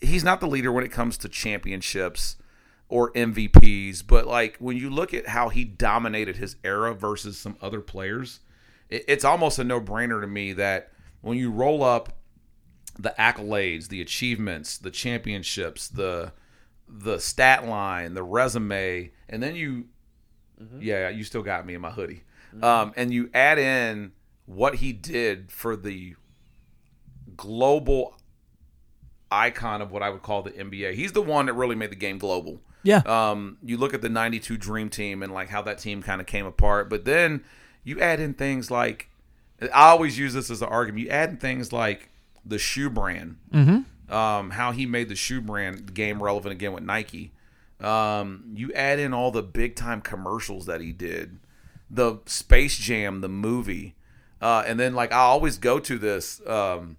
he's 0.00 0.24
not 0.24 0.40
the 0.40 0.48
leader 0.48 0.72
when 0.72 0.84
it 0.84 0.90
comes 0.90 1.16
to 1.18 1.28
championships 1.28 2.36
or 2.88 3.12
MVPs, 3.12 4.06
but 4.06 4.26
like 4.26 4.56
when 4.58 4.76
you 4.76 4.90
look 4.90 5.12
at 5.12 5.28
how 5.28 5.48
he 5.48 5.64
dominated 5.64 6.36
his 6.36 6.56
era 6.62 6.94
versus 6.94 7.36
some 7.36 7.56
other 7.60 7.80
players, 7.80 8.40
it, 8.88 9.04
it's 9.08 9.24
almost 9.24 9.58
a 9.58 9.64
no-brainer 9.64 10.20
to 10.20 10.26
me 10.26 10.52
that 10.52 10.92
when 11.20 11.36
you 11.36 11.50
roll 11.50 11.82
up 11.82 12.16
the 12.98 13.14
accolades, 13.18 13.88
the 13.88 14.00
achievements, 14.00 14.78
the 14.78 14.90
championships, 14.90 15.88
the 15.88 16.32
the 16.88 17.18
stat 17.18 17.66
line, 17.66 18.14
the 18.14 18.22
resume, 18.22 19.10
and 19.28 19.42
then 19.42 19.56
you 19.56 19.86
yeah, 20.78 21.08
you 21.08 21.24
still 21.24 21.42
got 21.42 21.66
me 21.66 21.74
in 21.74 21.80
my 21.80 21.90
hoodie. 21.90 22.22
Um, 22.62 22.92
and 22.96 23.12
you 23.12 23.28
add 23.34 23.58
in 23.58 24.12
what 24.46 24.76
he 24.76 24.92
did 24.92 25.50
for 25.50 25.76
the 25.76 26.14
global 27.36 28.16
icon 29.30 29.82
of 29.82 29.90
what 29.90 30.02
I 30.02 30.10
would 30.10 30.22
call 30.22 30.42
the 30.42 30.52
NBA. 30.52 30.94
He's 30.94 31.12
the 31.12 31.22
one 31.22 31.46
that 31.46 31.52
really 31.52 31.74
made 31.74 31.90
the 31.90 31.96
game 31.96 32.18
global. 32.18 32.60
Yeah. 32.86 33.02
Um, 33.04 33.58
you 33.64 33.76
look 33.76 33.94
at 33.94 34.00
the 34.00 34.08
92 34.08 34.56
Dream 34.56 34.88
Team 34.88 35.22
and 35.22 35.32
like 35.32 35.48
how 35.48 35.60
that 35.62 35.78
team 35.78 36.02
kind 36.02 36.20
of 36.20 36.26
came 36.26 36.46
apart, 36.46 36.88
but 36.88 37.04
then 37.04 37.42
you 37.82 38.00
add 38.00 38.20
in 38.20 38.32
things 38.32 38.70
like 38.70 39.10
I 39.60 39.88
always 39.88 40.18
use 40.18 40.34
this 40.34 40.50
as 40.50 40.62
an 40.62 40.68
argument. 40.68 41.04
You 41.04 41.10
add 41.10 41.30
in 41.30 41.36
things 41.38 41.72
like 41.72 42.10
the 42.44 42.58
shoe 42.58 42.88
brand, 42.88 43.38
mm-hmm. 43.52 44.12
um, 44.14 44.50
how 44.50 44.70
he 44.70 44.86
made 44.86 45.08
the 45.08 45.16
shoe 45.16 45.40
brand 45.40 45.94
game 45.94 46.22
relevant 46.22 46.52
again 46.52 46.72
with 46.72 46.84
Nike. 46.84 47.32
Um, 47.80 48.52
you 48.54 48.72
add 48.72 48.98
in 48.98 49.12
all 49.12 49.30
the 49.30 49.42
big 49.42 49.74
time 49.74 50.00
commercials 50.00 50.66
that 50.66 50.80
he 50.80 50.92
did, 50.92 51.40
the 51.90 52.18
Space 52.26 52.76
Jam, 52.76 53.20
the 53.20 53.28
movie, 53.28 53.96
uh, 54.40 54.62
and 54.66 54.78
then 54.78 54.94
like 54.94 55.12
I 55.12 55.18
always 55.18 55.58
go 55.58 55.80
to 55.80 55.98
this. 55.98 56.40
Um, 56.46 56.98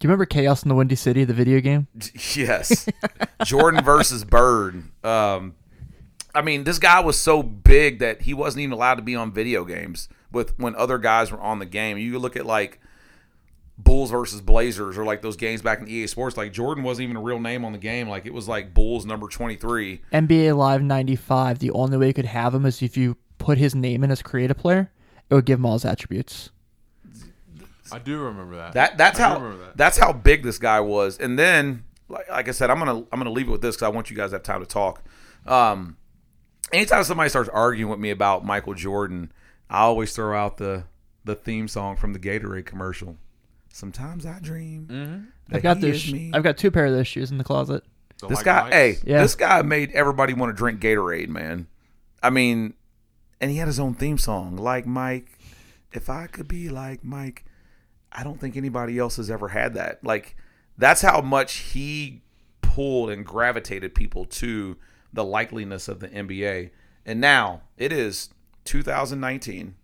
Do 0.00 0.06
you 0.06 0.08
remember 0.08 0.24
Chaos 0.24 0.62
in 0.62 0.70
the 0.70 0.74
Windy 0.74 0.94
City, 0.94 1.24
the 1.24 1.34
video 1.34 1.60
game? 1.60 1.86
Yes. 2.34 2.88
Jordan 3.44 3.84
versus 3.84 4.24
Bird. 4.24 4.84
Um, 5.04 5.54
I 6.34 6.40
mean, 6.40 6.64
this 6.64 6.78
guy 6.78 7.00
was 7.00 7.18
so 7.18 7.42
big 7.42 7.98
that 7.98 8.22
he 8.22 8.32
wasn't 8.32 8.62
even 8.62 8.72
allowed 8.72 8.94
to 8.94 9.02
be 9.02 9.14
on 9.14 9.30
video 9.30 9.64
games 9.64 10.08
with 10.32 10.58
when 10.58 10.74
other 10.76 10.96
guys 10.96 11.30
were 11.30 11.40
on 11.40 11.58
the 11.58 11.66
game. 11.66 11.98
You 11.98 12.18
look 12.18 12.34
at 12.34 12.46
like 12.46 12.80
Bulls 13.76 14.10
versus 14.10 14.40
Blazers 14.40 14.96
or 14.96 15.04
like 15.04 15.20
those 15.20 15.36
games 15.36 15.60
back 15.60 15.80
in 15.80 15.88
EA 15.88 16.06
Sports. 16.06 16.36
Like 16.36 16.52
Jordan 16.52 16.82
wasn't 16.82 17.04
even 17.04 17.16
a 17.16 17.22
real 17.22 17.38
name 17.38 17.64
on 17.66 17.72
the 17.72 17.78
game. 17.78 18.08
Like 18.08 18.24
it 18.24 18.32
was 18.32 18.48
like 18.48 18.72
Bulls 18.72 19.04
number 19.04 19.28
twenty 19.28 19.56
three. 19.56 20.00
NBA 20.14 20.56
Live 20.56 20.82
95, 20.82 21.58
the 21.58 21.72
only 21.72 21.98
way 21.98 22.06
you 22.08 22.14
could 22.14 22.24
have 22.24 22.54
him 22.54 22.64
is 22.64 22.80
if 22.80 22.96
you 22.96 23.18
put 23.36 23.58
his 23.58 23.74
name 23.74 24.02
in 24.02 24.10
as 24.10 24.22
create 24.22 24.50
a 24.50 24.54
player, 24.54 24.90
it 25.28 25.34
would 25.34 25.44
give 25.44 25.58
him 25.58 25.66
all 25.66 25.74
his 25.74 25.84
attributes. 25.84 26.50
I 27.92 27.98
do 27.98 28.18
remember 28.20 28.56
that. 28.56 28.72
That 28.74 28.98
that's 28.98 29.18
I 29.20 29.28
how 29.28 29.38
that. 29.38 29.76
that's 29.76 29.98
how 29.98 30.12
big 30.12 30.42
this 30.42 30.58
guy 30.58 30.80
was. 30.80 31.18
And 31.18 31.38
then, 31.38 31.84
like, 32.08 32.28
like 32.30 32.48
I 32.48 32.52
said, 32.52 32.70
I'm 32.70 32.78
gonna 32.78 32.98
I'm 33.12 33.18
gonna 33.18 33.30
leave 33.30 33.48
it 33.48 33.52
with 33.52 33.62
this 33.62 33.76
because 33.76 33.86
I 33.86 33.90
want 33.90 34.10
you 34.10 34.16
guys 34.16 34.30
to 34.30 34.36
have 34.36 34.42
time 34.42 34.60
to 34.60 34.66
talk. 34.66 35.02
Um, 35.46 35.96
anytime 36.72 37.04
somebody 37.04 37.28
starts 37.30 37.48
arguing 37.48 37.90
with 37.90 38.00
me 38.00 38.10
about 38.10 38.44
Michael 38.44 38.74
Jordan, 38.74 39.32
I 39.68 39.80
always 39.80 40.14
throw 40.14 40.36
out 40.38 40.56
the 40.58 40.84
the 41.24 41.34
theme 41.34 41.68
song 41.68 41.96
from 41.96 42.12
the 42.12 42.18
Gatorade 42.18 42.66
commercial. 42.66 43.16
Sometimes 43.72 44.26
I 44.26 44.38
dream. 44.40 44.86
that 45.48 45.56
I've 45.56 45.62
got 45.62 45.76
he 45.78 45.82
those. 45.90 46.04
is 46.06 46.12
me. 46.12 46.30
I've 46.34 46.42
got 46.42 46.56
two 46.58 46.70
pair 46.70 46.86
of 46.86 46.92
those 46.92 47.06
shoes 47.06 47.30
in 47.30 47.38
the 47.38 47.44
closet. 47.44 47.84
The 48.18 48.26
This 48.26 48.42
guy, 48.42 48.62
Mikes. 48.64 48.74
hey, 48.74 48.96
Yeah. 49.04 49.22
this 49.22 49.34
guy 49.34 49.62
made 49.62 49.92
everybody 49.92 50.34
want 50.34 50.50
to 50.50 50.56
drink 50.56 50.80
Gatorade, 50.80 51.28
man. 51.28 51.68
I 52.22 52.30
mean, 52.30 52.74
and 53.40 53.50
he 53.50 53.56
had 53.58 53.66
his 53.68 53.78
own 53.80 53.94
theme 53.94 54.18
song, 54.18 54.56
like 54.56 54.86
Mike. 54.86 55.38
If 55.92 56.10
I 56.10 56.26
could 56.26 56.46
be 56.48 56.68
like 56.68 57.02
Mike, 57.04 57.44
I 58.12 58.22
don't 58.24 58.40
think 58.40 58.56
anybody 58.56 58.98
else 58.98 59.16
has 59.16 59.30
ever 59.30 59.48
had 59.48 59.74
that. 59.74 60.02
Like, 60.04 60.36
that's 60.76 61.02
how 61.02 61.20
much 61.20 61.54
he 61.56 62.22
pulled 62.62 63.10
and 63.10 63.24
gravitated 63.24 63.94
people 63.94 64.24
to 64.24 64.76
the 65.12 65.24
likeliness 65.24 65.88
of 65.88 66.00
the 66.00 66.08
NBA. 66.08 66.70
And 67.06 67.20
now 67.20 67.62
it 67.76 67.92
is 67.92 68.30
2019. 68.64 69.74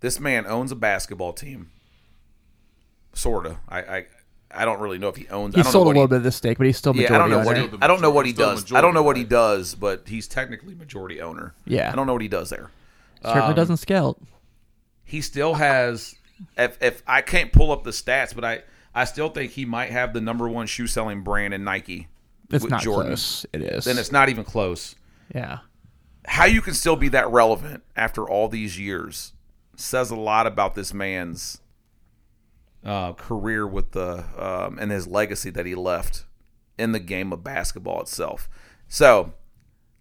This 0.00 0.20
man 0.20 0.46
owns 0.46 0.70
a 0.70 0.76
basketball 0.76 1.32
team. 1.32 1.70
Sorta. 3.14 3.58
I, 3.68 3.80
I 3.80 4.06
I 4.50 4.64
don't 4.64 4.80
really 4.80 4.98
know 4.98 5.08
if 5.08 5.16
he 5.16 5.26
owns. 5.28 5.54
I 5.54 5.58
He 5.58 5.62
don't 5.62 5.66
know 5.66 5.72
sold 5.72 5.84
a 5.84 5.86
what 5.88 5.96
he- 5.96 5.98
little 6.00 6.08
bit 6.08 6.16
of 6.18 6.22
the 6.22 6.30
stake, 6.32 6.58
but 6.58 6.66
he's 6.68 6.76
still 6.78 6.94
majority 6.94 7.12
yeah, 7.12 7.16
I 7.16 7.18
don't 7.18 7.30
know 7.30 7.36
owner. 7.38 7.46
what 7.46 7.56
he, 7.56 7.66
Still 7.66 7.78
I 7.82 7.86
don't 7.88 8.00
know 8.00 8.10
what 8.10 8.26
he 8.26 8.32
does. 8.32 8.72
I 8.72 8.80
don't 8.80 8.94
know 8.94 9.02
what 9.02 9.16
he 9.16 9.24
does, 9.24 9.74
but 9.74 10.04
he's 10.06 10.28
technically 10.28 10.74
majority 10.74 11.20
owner. 11.20 11.54
Yeah. 11.66 11.90
I 11.92 11.96
don't 11.96 12.06
know 12.06 12.12
what 12.12 12.22
he 12.22 12.28
does 12.28 12.48
there. 12.50 12.70
Certainly 13.24 13.48
Um, 13.48 13.54
doesn't 13.54 13.76
scout. 13.78 14.20
he 15.04 15.20
still 15.20 15.54
has. 15.54 16.14
If 16.56 16.80
if 16.82 17.02
I 17.06 17.20
can't 17.22 17.52
pull 17.52 17.72
up 17.72 17.82
the 17.84 17.90
stats, 17.90 18.34
but 18.34 18.44
I 18.44 18.62
I 18.94 19.04
still 19.04 19.28
think 19.28 19.52
he 19.52 19.64
might 19.64 19.90
have 19.90 20.12
the 20.12 20.20
number 20.20 20.48
one 20.48 20.66
shoe 20.66 20.86
selling 20.86 21.22
brand 21.22 21.52
in 21.54 21.64
Nike. 21.64 22.08
It's 22.50 22.62
with 22.62 22.70
not 22.70 22.82
Jordan. 22.82 23.10
close. 23.10 23.44
It 23.52 23.62
is. 23.62 23.84
Then 23.84 23.98
it's 23.98 24.12
not 24.12 24.28
even 24.28 24.44
close. 24.44 24.94
yeah. 25.34 25.58
How 26.26 26.44
you 26.44 26.60
can 26.62 26.74
still 26.74 26.96
be 26.96 27.08
that 27.08 27.28
relevant 27.30 27.82
after 27.96 28.28
all 28.28 28.48
these 28.48 28.78
years 28.78 29.32
says 29.76 30.10
a 30.10 30.16
lot 30.16 30.46
about 30.46 30.74
this 30.74 30.92
man's 30.92 31.60
uh, 32.84 33.12
career 33.14 33.66
with 33.66 33.92
the 33.92 34.24
um, 34.36 34.78
and 34.78 34.90
his 34.90 35.06
legacy 35.06 35.50
that 35.50 35.66
he 35.66 35.74
left 35.74 36.24
in 36.78 36.92
the 36.92 36.98
game 37.00 37.32
of 37.32 37.42
basketball 37.42 38.00
itself. 38.00 38.48
So, 38.88 39.32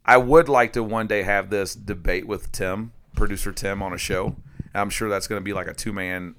I 0.06 0.18
would 0.18 0.48
like 0.50 0.74
to 0.74 0.84
one 0.84 1.08
day 1.08 1.24
have 1.24 1.50
this 1.50 1.74
debate 1.76 2.28
with 2.28 2.52
Tim, 2.52 2.92
producer 3.18 3.52
Tim, 3.52 3.82
on 3.82 3.94
a 3.94 3.98
show. 3.98 4.36
I'm 4.74 4.90
sure 4.90 5.10
that's 5.10 5.28
going 5.28 5.42
to 5.42 5.44
be 5.44 5.54
like 5.54 5.68
a 5.68 5.74
two 5.74 5.92
man 5.92 6.36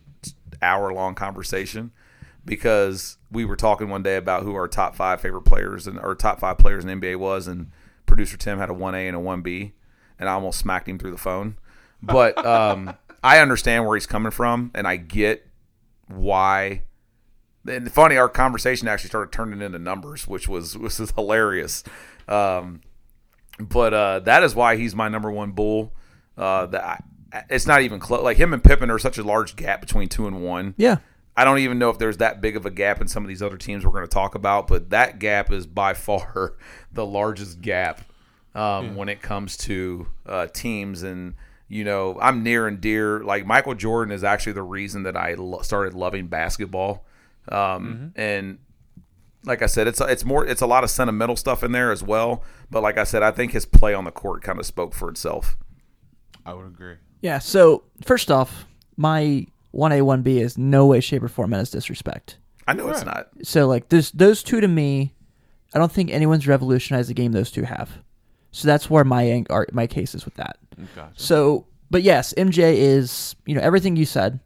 hour 0.63 0.93
long 0.93 1.15
conversation 1.15 1.93
because 2.45 3.19
we 3.31 3.45
were 3.45 3.57
talking 3.57 3.91
one 3.91 4.03
day 4.03 4.17
about 4.17 4.43
who 4.43 4.55
our 4.55 4.69
top 4.69 4.97
five 4.97 5.21
favorite 5.21 5.43
players 5.43 5.87
and 5.87 5.99
our 5.99 6.15
top 6.15 6.41
five 6.41 6.59
players 6.59 6.85
in 6.85 7.01
NBA 7.01 7.17
was, 7.17 7.47
and 7.47 7.71
producer 8.07 8.37
Tim 8.37 8.59
had 8.59 8.71
a 8.71 8.75
one 8.75 8.95
A 8.95 9.07
and 9.07 9.17
a 9.17 9.21
one 9.21 9.43
B, 9.43 9.73
and 10.19 10.29
I 10.29 10.33
almost 10.33 10.59
smacked 10.59 10.89
him 10.89 10.99
through 10.99 11.11
the 11.11 11.19
phone. 11.19 11.59
But 12.03 12.45
um, 12.47 12.97
I 13.23 13.41
understand 13.41 13.87
where 13.87 13.97
he's 13.97 14.07
coming 14.07 14.33
from, 14.33 14.71
and 14.75 14.87
I 14.87 14.97
get 14.97 15.47
why. 16.07 16.83
And 17.69 17.93
funny, 17.93 18.17
our 18.17 18.31
conversation 18.31 18.89
actually 18.89 19.09
started 19.09 19.31
turning 19.31 19.61
into 19.61 19.79
numbers, 19.79 20.27
which 20.27 20.49
was 20.49 20.79
was 20.79 20.99
hilarious. 21.17 21.85
Um, 22.29 22.81
but 23.61 23.93
uh, 23.93 24.21
that 24.21 24.43
is 24.43 24.55
why 24.55 24.77
he's 24.77 24.95
my 24.95 25.09
number 25.09 25.31
one 25.31 25.51
bull. 25.53 25.93
Uh, 26.39 26.67
that 26.67 27.05
it's 27.51 27.67
not 27.67 27.83
even 27.83 27.99
close. 28.01 28.23
Like 28.23 28.37
him 28.37 28.53
and 28.53 28.63
Pippen 28.63 28.91
are 28.91 28.99
such 28.99 29.19
a 29.19 29.23
large 29.23 29.57
gap 29.57 29.81
between 29.81 30.09
two 30.09 30.27
and 30.27 30.43
one. 30.43 30.75
Yeah. 30.77 30.99
I 31.37 31.45
don't 31.45 31.59
even 31.59 31.79
know 31.79 31.91
if 31.91 31.99
there's 31.99 32.17
that 32.17 32.41
big 32.41 32.57
of 32.57 32.67
a 32.67 32.71
gap 32.71 33.01
in 33.01 33.07
some 33.07 33.23
of 33.23 33.29
these 33.29 33.43
other 33.43 33.57
teams 33.57 33.85
we're 33.85 33.93
going 33.93 34.05
to 34.05 34.09
talk 34.09 34.35
about, 34.35 34.67
but 34.67 34.91
that 34.91 35.19
gap 35.19 35.53
is 35.53 35.67
by 35.67 35.95
far 35.95 36.55
the 36.93 37.07
largest 37.07 37.61
gap 37.61 38.01
um, 38.55 38.97
when 38.97 39.09
it 39.09 39.23
comes 39.23 39.57
to 39.59 40.09
uh, 40.27 40.47
teams. 40.47 41.03
And 41.03 41.35
you 41.69 41.85
know, 41.85 42.19
I'm 42.21 42.43
near 42.43 42.67
and 42.67 42.81
dear. 42.81 43.21
Like 43.21 43.47
Michael 43.47 43.75
Jordan 43.75 44.13
is 44.13 44.25
actually 44.25 44.53
the 44.55 44.63
reason 44.63 45.03
that 45.05 45.17
I 45.17 45.35
lo- 45.35 45.63
started 45.63 45.95
loving 45.95 46.27
basketball. 46.29 47.05
Um, 47.51 48.13
And 48.17 48.59
like 49.45 49.63
I 49.63 49.67
said, 49.67 49.87
it's 49.87 50.01
it's 50.01 50.25
more 50.25 50.45
it's 50.47 50.61
a 50.61 50.67
lot 50.67 50.83
of 50.83 50.91
sentimental 50.91 51.37
stuff 51.37 51.63
in 51.63 51.73
there 51.73 51.93
as 51.93 52.03
well. 52.03 52.43
But 52.71 52.83
like 52.83 52.99
I 52.99 53.05
said, 53.05 53.23
I 53.23 53.31
think 53.31 53.53
his 53.53 53.65
play 53.65 53.95
on 53.95 54.05
the 54.05 54.11
court 54.11 54.43
kind 54.43 54.59
of 54.59 54.67
spoke 54.67 54.95
for 54.95 55.09
itself. 55.09 55.57
I 56.49 56.55
would 56.55 56.67
agree. 56.67 56.95
Yeah. 57.21 57.39
So 57.41 57.83
first 58.03 58.31
off, 58.31 58.65
my 58.97 59.47
one 59.71 59.93
A 59.93 60.01
one 60.03 60.23
B 60.23 60.41
is 60.41 60.57
no 60.57 60.87
way, 60.87 61.01
shape, 61.01 61.23
or 61.23 61.29
form 61.29 61.51
meant 61.51 61.61
as 61.61 61.71
disrespect. 61.71 62.39
I 62.67 62.73
know 62.73 62.89
it's 62.89 63.05
not. 63.05 63.29
So 63.43 63.67
like 63.67 63.91
this, 63.91 64.11
those 64.13 64.43
two 64.43 64.61
to 64.61 64.69
me, 64.69 65.15
I 65.75 65.79
don't 65.79 65.93
think 65.93 66.11
anyone's 66.11 66.47
revolutionized 66.47 67.11
the 67.11 67.15
game 67.15 67.33
those 67.33 67.51
two 67.51 67.65
have. 67.65 67.99
So 68.51 68.67
that's 68.67 68.89
where 68.89 69.05
my 69.05 69.25
ang- 69.25 69.47
ar- 69.51 69.69
my 69.73 69.87
case 69.87 70.15
is 70.15 70.25
with 70.25 70.35
that. 70.35 70.57
Gotcha. 70.97 71.13
So, 71.17 71.67
but 71.91 72.03
yes, 72.03 72.33
MJ 72.37 72.75
is 72.77 73.37
you 73.45 73.55
know 73.55 73.61
everything 73.61 73.97
you 73.97 74.07
said, 74.07 74.41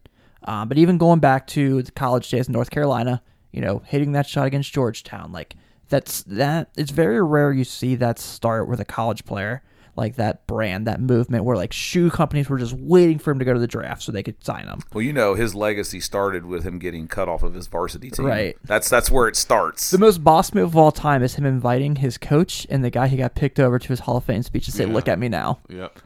um, 0.44 0.68
but 0.68 0.78
even 0.78 0.98
going 0.98 1.20
back 1.20 1.46
to 1.48 1.82
the 1.82 1.92
college 1.92 2.28
days 2.28 2.48
in 2.48 2.52
North 2.52 2.70
Carolina, 2.70 3.22
you 3.52 3.60
know, 3.60 3.82
hitting 3.86 4.12
that 4.12 4.26
shot 4.26 4.46
against 4.46 4.72
Georgetown, 4.72 5.30
like 5.30 5.54
that's 5.88 6.24
that. 6.24 6.70
It's 6.76 6.90
very 6.90 7.22
rare 7.22 7.52
you 7.52 7.64
see 7.64 7.94
that 7.96 8.18
start 8.18 8.68
with 8.68 8.80
a 8.80 8.84
college 8.84 9.24
player 9.24 9.62
like 9.94 10.16
that 10.16 10.46
brand, 10.46 10.86
that 10.86 11.00
movement 11.00 11.44
where 11.44 11.56
like 11.56 11.72
shoe 11.72 12.10
companies 12.10 12.48
were 12.48 12.58
just 12.58 12.72
waiting 12.72 13.18
for 13.18 13.30
him 13.30 13.38
to 13.38 13.44
go 13.44 13.52
to 13.52 13.58
the 13.60 13.66
draft 13.66 14.02
so 14.02 14.10
they 14.10 14.22
could 14.22 14.42
sign 14.44 14.66
him. 14.66 14.80
Well, 14.92 15.02
you 15.02 15.12
know, 15.12 15.34
his 15.34 15.54
legacy 15.54 16.00
started 16.00 16.46
with 16.46 16.64
him 16.64 16.78
getting 16.78 17.08
cut 17.08 17.28
off 17.28 17.42
of 17.42 17.54
his 17.54 17.66
varsity 17.66 18.10
team. 18.10 18.24
Right. 18.26 18.56
That's 18.64 18.88
that's 18.88 19.10
where 19.10 19.28
it 19.28 19.36
starts. 19.36 19.90
The 19.90 19.98
most 19.98 20.24
boss 20.24 20.54
move 20.54 20.70
of 20.70 20.76
all 20.76 20.92
time 20.92 21.22
is 21.22 21.34
him 21.34 21.44
inviting 21.44 21.96
his 21.96 22.16
coach 22.18 22.66
and 22.70 22.82
the 22.84 22.90
guy 22.90 23.08
he 23.08 23.16
got 23.16 23.34
picked 23.34 23.60
over 23.60 23.78
to 23.78 23.88
his 23.88 24.00
Hall 24.00 24.16
of 24.16 24.24
Fame 24.24 24.42
speech 24.42 24.64
to 24.66 24.72
say, 24.72 24.86
Yeah. 24.86 24.92
"Look 24.94 25.08
at 25.08 25.18
me 25.18 25.28
now." 25.28 25.58
Yep. 25.68 25.98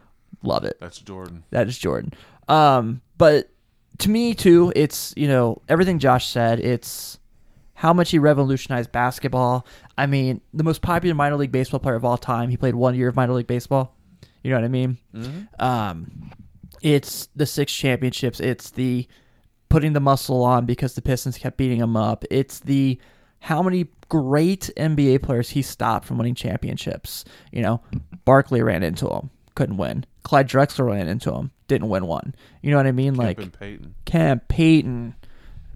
Love 0.42 0.64
it. 0.64 0.76
That's 0.80 0.98
Jordan. 0.98 1.44
That 1.50 1.68
is 1.68 1.78
Jordan. 1.78 2.12
Um, 2.48 3.00
but 3.18 3.50
to 3.98 4.10
me 4.10 4.34
too, 4.34 4.72
it's 4.76 5.14
you 5.16 5.28
know 5.28 5.62
everything 5.68 5.98
Josh 5.98 6.26
said. 6.26 6.60
It's 6.60 7.18
how 7.76 7.92
much 7.92 8.10
he 8.10 8.18
revolutionized 8.18 8.90
basketball. 8.90 9.66
I 9.98 10.06
mean, 10.06 10.40
the 10.54 10.64
most 10.64 10.80
popular 10.80 11.14
minor 11.14 11.36
league 11.36 11.52
baseball 11.52 11.78
player 11.78 11.94
of 11.94 12.04
all 12.06 12.16
time. 12.16 12.48
He 12.48 12.56
played 12.56 12.74
one 12.74 12.94
year 12.94 13.08
of 13.08 13.16
minor 13.16 13.34
league 13.34 13.46
baseball. 13.46 13.94
You 14.42 14.50
know 14.50 14.56
what 14.56 14.64
I 14.64 14.68
mean? 14.68 14.98
Um, 15.58 16.30
it's 16.82 17.28
the 17.36 17.44
six 17.46 17.72
championships. 17.72 18.40
It's 18.40 18.70
the 18.70 19.06
putting 19.68 19.92
the 19.92 20.00
muscle 20.00 20.42
on 20.42 20.64
because 20.64 20.94
the 20.94 21.02
Pistons 21.02 21.36
kept 21.36 21.58
beating 21.58 21.78
him 21.78 21.96
up. 21.96 22.24
It's 22.30 22.60
the 22.60 22.98
how 23.40 23.62
many 23.62 23.88
great 24.08 24.70
NBA 24.76 25.22
players 25.22 25.50
he 25.50 25.60
stopped 25.62 26.06
from 26.06 26.16
winning 26.16 26.34
championships. 26.34 27.24
You 27.52 27.62
know, 27.62 27.82
Barkley 28.24 28.62
ran 28.62 28.82
into 28.82 29.08
him, 29.08 29.30
couldn't 29.54 29.76
win. 29.76 30.06
Clyde 30.22 30.48
Drexler 30.48 30.86
ran 30.86 31.08
into 31.08 31.32
him, 31.32 31.50
didn't 31.68 31.88
win 31.90 32.06
one. 32.06 32.34
You 32.62 32.70
know 32.70 32.78
what 32.78 32.86
I 32.86 32.92
mean? 32.92 33.14
like 33.14 33.36
Kemp 33.36 33.44
and 33.44 33.60
Peyton. 33.60 33.94
Kemp, 34.06 34.48
Peyton, 34.48 35.14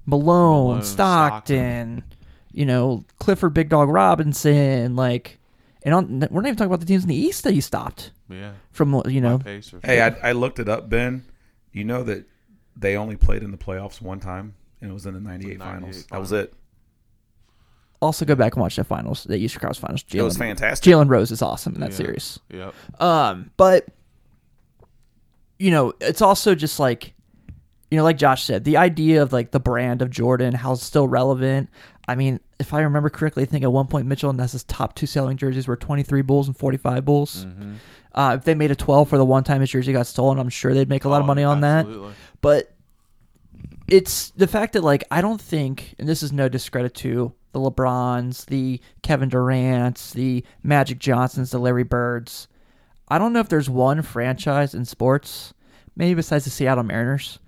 Malone, 0.07 0.69
Malone, 0.69 0.83
Stockton, 0.83 2.05
you 2.53 2.67
know, 2.67 3.05
Clifford 3.19 3.55
Big 3.55 3.69
Dog 3.69 3.89
Robinson, 3.89 4.97
like, 4.97 5.39
and 5.83 5.95
on, 5.95 6.21
we're 6.31 6.41
not 6.43 6.49
even 6.49 6.57
talking 6.57 6.67
about 6.67 6.81
the 6.81 6.87
teams 6.87 7.03
in 7.05 7.09
the 7.09 7.15
East 7.17 7.45
that 7.45 7.53
he 7.55 7.61
stopped 7.61 8.11
Yeah. 8.29 8.53
from, 8.73 9.03
you 9.07 9.21
know, 9.21 9.39
hey, 9.85 10.01
I, 10.03 10.31
I 10.31 10.33
looked 10.33 10.59
it 10.59 10.69
up, 10.69 10.89
Ben. 10.91 11.25
You 11.73 11.85
know 11.85 12.03
that 12.03 12.25
they 12.77 12.97
only 12.97 13.17
played 13.17 13.43
in 13.43 13.51
the 13.53 13.57
playoffs 13.59 14.01
one 14.03 14.19
time, 14.21 14.55
and 14.81 14.91
it 14.91 14.95
was 14.95 15.07
in 15.07 15.15
the 15.15 15.21
'98 15.21 15.59
The 15.59 15.65
finals. 15.65 15.83
98 15.83 16.09
That 16.11 16.21
was 16.21 16.33
it. 16.33 16.53
also 18.03 18.25
go 18.25 18.35
back 18.35 18.55
and 18.55 18.63
watch 18.63 18.77
the 18.77 18.85
finals, 18.85 19.25
the 19.25 19.37
Eastern 19.37 19.61
Conference 19.61 19.79
finals. 19.79 20.05
It 20.13 20.23
was 20.23 20.37
Jalen- 20.37 20.39
fantastic. 20.39 20.93
Jalen 20.93 21.09
Rose 21.09 21.31
is 21.31 21.43
awesome 21.43 21.75
in 21.75 21.81
that 21.83 21.91
Yeah. 21.91 21.97
series. 21.97 22.39
Yep. 22.51 22.75
Um, 23.01 23.51
but 23.57 23.87
you 25.59 25.71
know, 25.71 25.93
it's 26.01 26.23
also 26.23 26.55
just 26.55 26.81
like 26.81 27.13
you 27.91 27.97
know, 27.97 28.05
like 28.05 28.19
Josh 28.19 28.45
said, 28.45 28.65
the 28.65 28.77
idea 28.77 29.23
of 29.23 29.33
like 29.33 29.51
the 29.51 29.61
brand 29.61 30.01
of 30.03 30.11
Jordan, 30.11 30.55
how 30.55 30.73
it's 30.73 30.85
still 30.85 31.09
relevant. 31.09 31.69
I 32.07 32.15
mean, 32.15 32.41
if 32.59 32.73
I 32.73 32.81
remember 32.81 33.11
correctly, 33.11 33.43
I 33.43 33.47
think 33.47 33.65
at 33.65 33.73
one 33.73 33.87
point 33.87 34.07
Mitchell 34.07 34.31
and 34.31 34.39
Ness's 34.39 34.65
top 34.65 34.95
two 34.95 35.07
selling 35.07 35.37
jerseys 35.37 35.67
were 35.67 35.77
23 35.77 36.23
Bulls 36.23 36.47
and 36.47 36.57
45 36.57 37.05
Bulls. 37.05 37.45
Mm-hmm. 37.45 37.75
Uh, 38.15 38.37
if 38.39 38.45
they 38.45 38.55
made 38.55 38.71
a 38.71 38.77
12 38.77 39.09
for 39.09 39.19
the 39.19 39.25
one 39.25 39.45
time 39.45 39.61
his 39.61 39.71
jersey 39.71 39.93
got 39.93 40.07
stolen, 40.07 40.39
I'm 40.39 40.49
sure 40.49 40.75
they'd 40.75 40.89
make 40.89 41.05
a 41.05 41.09
lot 41.09 41.21
of 41.21 41.27
money 41.27 41.45
on 41.45 41.61
that. 41.61 41.87
But 42.41 42.73
it's 43.89 44.31
the 44.31 44.47
fact 44.47 44.73
that 44.75 44.85
like 44.85 45.05
I 45.11 45.21
don't 45.21 45.41
think, 45.41 45.95
and 45.99 46.09
this 46.09 46.23
is 46.23 46.33
no 46.33 46.49
discredit 46.49 46.95
to 46.97 47.33
the 47.53 47.59
LeBrons, 47.59 48.47
the 48.47 48.81
Kevin 49.03 49.29
Durant's, 49.29 50.13
the 50.13 50.45
Magic 50.63 50.99
Johnsons, 50.99 51.51
the 51.51 51.59
Larry 51.59 51.83
Birds. 51.83 52.49
I 53.09 53.19
don't 53.19 53.33
know 53.33 53.41
if 53.41 53.49
there's 53.49 53.69
one 53.69 54.03
franchise 54.03 54.75
in 54.75 54.85
sports, 54.85 55.53
maybe 55.97 56.15
besides 56.15 56.45
the 56.45 56.51
Seattle 56.51 56.85
Mariners, 56.85 57.41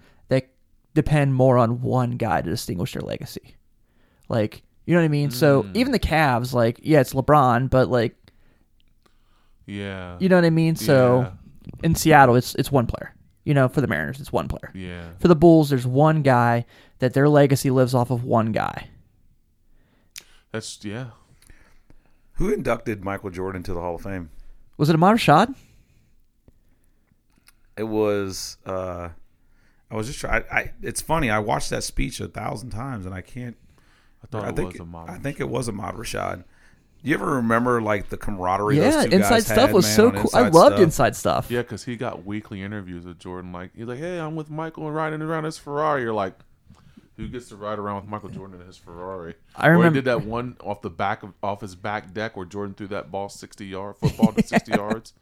depend 0.94 1.34
more 1.34 1.58
on 1.58 1.80
one 1.82 2.12
guy 2.12 2.40
to 2.42 2.50
distinguish 2.50 2.92
their 2.92 3.02
legacy. 3.02 3.56
Like, 4.28 4.62
you 4.86 4.94
know 4.94 5.00
what 5.00 5.04
I 5.06 5.08
mean? 5.08 5.30
So 5.30 5.62
Mm. 5.64 5.76
even 5.76 5.92
the 5.92 5.98
Cavs, 5.98 6.52
like, 6.52 6.80
yeah, 6.82 7.00
it's 7.00 7.12
LeBron, 7.14 7.70
but 7.70 7.88
like, 7.88 8.16
Yeah. 9.66 10.16
you 10.20 10.28
know 10.28 10.36
what 10.36 10.44
I 10.44 10.50
mean? 10.50 10.76
So 10.76 11.20
Yeah. 11.22 11.30
in 11.82 11.94
Seattle, 11.94 12.34
it's 12.36 12.54
it's 12.56 12.70
one 12.72 12.86
player. 12.86 13.14
You 13.44 13.54
know, 13.54 13.68
for 13.68 13.80
the 13.80 13.86
Mariners, 13.88 14.20
it's 14.20 14.32
one 14.32 14.46
player. 14.48 14.70
Yeah. 14.74 15.10
For 15.18 15.26
the 15.28 15.34
Bulls, 15.36 15.70
there's 15.70 15.86
one 15.86 16.22
guy 16.22 16.64
that 17.00 17.12
their 17.14 17.28
legacy 17.28 17.70
lives 17.70 17.92
off 17.94 18.10
of 18.10 18.22
one 18.24 18.52
guy. 18.52 18.88
That's 20.52 20.84
yeah. 20.84 21.06
Who 22.34 22.52
inducted 22.52 23.04
Michael 23.04 23.30
Jordan 23.30 23.62
to 23.64 23.74
the 23.74 23.80
Hall 23.80 23.94
of 23.96 24.02
Fame? 24.02 24.30
Was 24.76 24.88
it 24.90 24.94
Ahmad 24.94 25.16
Rashad? 25.16 25.54
It 27.76 27.84
was. 27.84 28.58
uh 28.66 29.10
I 29.92 29.96
was 29.96 30.06
just 30.06 30.18
trying. 30.20 30.42
I, 30.50 30.56
I, 30.56 30.72
it's 30.82 31.00
funny. 31.02 31.28
I 31.30 31.38
watched 31.38 31.70
that 31.70 31.84
speech 31.84 32.18
a 32.20 32.26
thousand 32.28 32.70
times, 32.70 33.04
and 33.06 33.14
I 33.14 33.20
can't. 33.20 33.56
I 34.24 34.26
thought 34.26 34.44
I 34.44 34.48
it 34.48 34.56
think 34.56 34.72
was 34.72 34.80
a 34.80 34.84
model. 34.86 35.14
I 35.14 35.18
think 35.18 35.38
it 35.38 35.48
was 35.48 35.68
Ahmad 35.68 35.94
Rashad. 35.96 36.44
You 37.02 37.14
ever 37.14 37.26
remember 37.36 37.82
like 37.82 38.08
the 38.08 38.16
camaraderie? 38.16 38.76
Yeah, 38.78 38.90
those 38.92 39.04
two 39.06 39.10
Inside 39.16 39.28
guys 39.30 39.44
Stuff 39.46 39.56
had, 39.58 39.72
was 39.72 39.84
man, 39.86 39.94
so 39.96 40.10
cool. 40.12 40.30
I 40.34 40.48
loved 40.48 40.74
Stuff? 40.76 40.80
Inside 40.80 41.16
Stuff. 41.16 41.50
Yeah, 41.50 41.62
because 41.62 41.84
he 41.84 41.96
got 41.96 42.24
weekly 42.24 42.62
interviews 42.62 43.04
with 43.04 43.18
Jordan. 43.18 43.52
Like 43.52 43.70
he's 43.76 43.86
like, 43.86 43.98
"Hey, 43.98 44.18
I'm 44.18 44.34
with 44.36 44.48
Michael 44.50 44.86
and 44.86 44.94
riding 44.96 45.20
around 45.20 45.44
his 45.44 45.58
Ferrari." 45.58 46.02
You're 46.02 46.12
like, 46.14 46.34
"Who 47.16 47.28
gets 47.28 47.48
to 47.50 47.56
ride 47.56 47.78
around 47.80 47.96
with 47.96 48.06
Michael 48.06 48.28
Jordan 48.30 48.60
in 48.60 48.66
his 48.66 48.76
Ferrari?" 48.78 49.34
I 49.56 49.66
Or 49.68 49.72
remember- 49.72 49.96
he 49.96 50.00
did 50.02 50.04
that 50.06 50.24
one 50.24 50.56
off 50.62 50.80
the 50.80 50.90
back 50.90 51.22
of 51.24 51.32
off 51.42 51.60
his 51.60 51.74
back 51.74 52.14
deck 52.14 52.36
where 52.36 52.46
Jordan 52.46 52.74
threw 52.74 52.86
that 52.86 53.10
ball 53.10 53.28
sixty 53.28 53.66
yard 53.66 53.96
football 53.96 54.32
to 54.32 54.42
sixty 54.46 54.70
yards. 54.76 55.12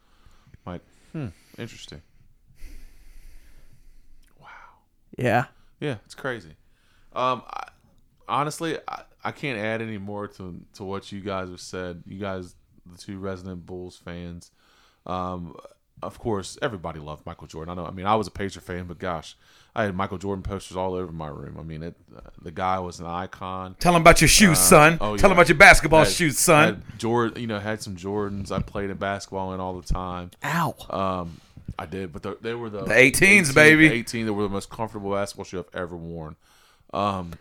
Like, 0.65 0.81
hmm, 1.11 1.27
interesting. 1.57 2.03
Yeah. 5.17 5.45
Yeah, 5.79 5.95
it's 6.05 6.15
crazy. 6.15 6.55
Um, 7.13 7.41
I, 7.47 7.69
honestly, 8.27 8.77
I, 8.87 9.01
I 9.23 9.31
can't 9.31 9.59
add 9.59 9.81
any 9.81 9.97
more 9.97 10.27
to 10.27 10.61
to 10.73 10.83
what 10.83 11.11
you 11.11 11.21
guys 11.21 11.49
have 11.49 11.59
said. 11.59 12.03
You 12.05 12.19
guys, 12.19 12.55
the 12.85 12.97
two 12.97 13.17
resident 13.19 13.65
Bulls 13.65 13.97
fans, 14.03 14.51
um, 15.05 15.55
of 16.03 16.17
course, 16.19 16.57
everybody 16.61 16.99
loved 16.99 17.25
Michael 17.25 17.47
Jordan. 17.47 17.71
I 17.71 17.81
know. 17.81 17.87
I 17.87 17.91
mean, 17.91 18.05
I 18.05 18.15
was 18.15 18.27
a 18.27 18.31
Pacer 18.31 18.61
fan, 18.61 18.85
but 18.85 18.97
gosh, 18.99 19.35
I 19.75 19.83
had 19.83 19.95
Michael 19.95 20.17
Jordan 20.17 20.41
posters 20.43 20.77
all 20.77 20.93
over 20.95 21.11
my 21.11 21.27
room. 21.27 21.57
I 21.59 21.63
mean, 21.63 21.83
it, 21.83 21.95
uh, 22.15 22.21
the 22.41 22.51
guy 22.51 22.79
was 22.79 22.99
an 22.99 23.05
icon. 23.05 23.75
Tell 23.79 23.95
him 23.95 24.01
about 24.01 24.21
your 24.21 24.27
shoes, 24.27 24.57
son. 24.59 24.97
oh, 25.01 25.17
Tell 25.17 25.29
yeah. 25.29 25.33
him 25.33 25.37
about 25.39 25.49
your 25.49 25.57
basketball 25.57 26.03
Had- 26.03 26.13
shoes, 26.13 26.39
son. 26.39 26.83
Jordan, 26.97 27.39
you 27.41 27.47
know, 27.47 27.59
had 27.59 27.81
some 27.81 27.95
Jordans. 27.95 28.51
I 28.51 28.61
played 28.61 28.89
in 28.89 28.97
basketball 28.97 29.53
in 29.53 29.59
all 29.59 29.79
the 29.79 29.87
time. 29.93 30.31
Ow. 30.43 30.75
Um, 30.89 31.41
I 31.79 31.85
did, 31.85 32.11
but 32.13 32.23
the, 32.23 32.37
they 32.41 32.53
were 32.53 32.69
the 32.69 32.83
The 32.83 32.93
18s, 32.93 33.53
baby. 33.55 33.87
the 33.87 33.95
18. 33.95 34.25
They 34.25 34.31
were 34.31 34.43
the 34.43 34.49
most 34.49 34.69
comfortable 34.69 35.11
basketball 35.11 35.45
shoe 35.45 35.59
I've 35.59 35.75
ever 35.81 35.95
worn. 35.95 36.35
Um, 36.93 37.31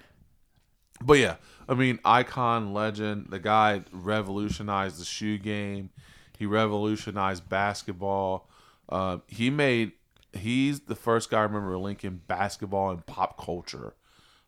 but 1.02 1.14
yeah, 1.14 1.36
I 1.68 1.74
mean, 1.74 1.98
icon, 2.04 2.72
legend. 2.72 3.26
The 3.30 3.38
guy 3.38 3.82
revolutionized 3.92 5.00
the 5.00 5.04
shoe 5.04 5.38
game. 5.38 5.90
He 6.38 6.46
revolutionized 6.46 7.48
basketball. 7.48 8.48
Uh, 8.88 9.18
he 9.26 9.50
made. 9.50 9.92
He's 10.32 10.80
the 10.80 10.94
first 10.94 11.30
guy 11.30 11.38
I 11.40 11.42
remember 11.42 11.76
linking 11.76 12.20
basketball 12.26 12.90
and 12.90 13.04
pop 13.04 13.36
culture, 13.44 13.94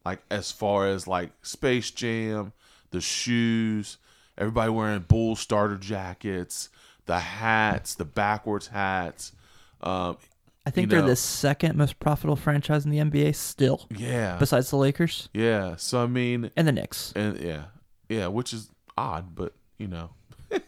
like 0.05 0.20
as 0.30 0.53
far 0.53 0.87
as 0.87 1.07
like 1.09 1.30
Space 1.43 1.91
Jam, 1.91 2.53
the 2.93 3.01
shoes, 3.01 3.99
everybody 4.39 4.70
wearing 4.70 5.01
Bull 5.01 5.35
starter 5.35 5.76
jackets, 5.76 6.68
the 7.07 7.18
hats, 7.18 7.95
the 7.97 8.05
backwards 8.05 8.68
hats. 8.68 9.33
Um, 9.83 10.16
I 10.64 10.70
think 10.70 10.91
you 10.91 10.99
they're 10.99 11.07
the 11.07 11.16
second 11.16 11.76
most 11.76 11.99
profitable 11.99 12.37
franchise 12.37 12.85
in 12.85 12.91
the 12.91 12.99
NBA 12.99 13.35
still, 13.35 13.87
yeah, 13.91 14.37
besides 14.39 14.70
the 14.70 14.76
Lakers 14.76 15.28
yeah. 15.33 15.76
So 15.76 16.03
I 16.03 16.07
mean, 16.07 16.51
and 16.57 16.68
the 16.68 16.72
Knicks. 16.72 17.12
and 17.16 17.39
yeah, 17.41 17.64
yeah, 18.09 18.28
which 18.28 18.53
is 18.53 18.70
odd, 18.97 19.35
but 19.35 19.55
you 19.78 19.89
know, 19.89 20.11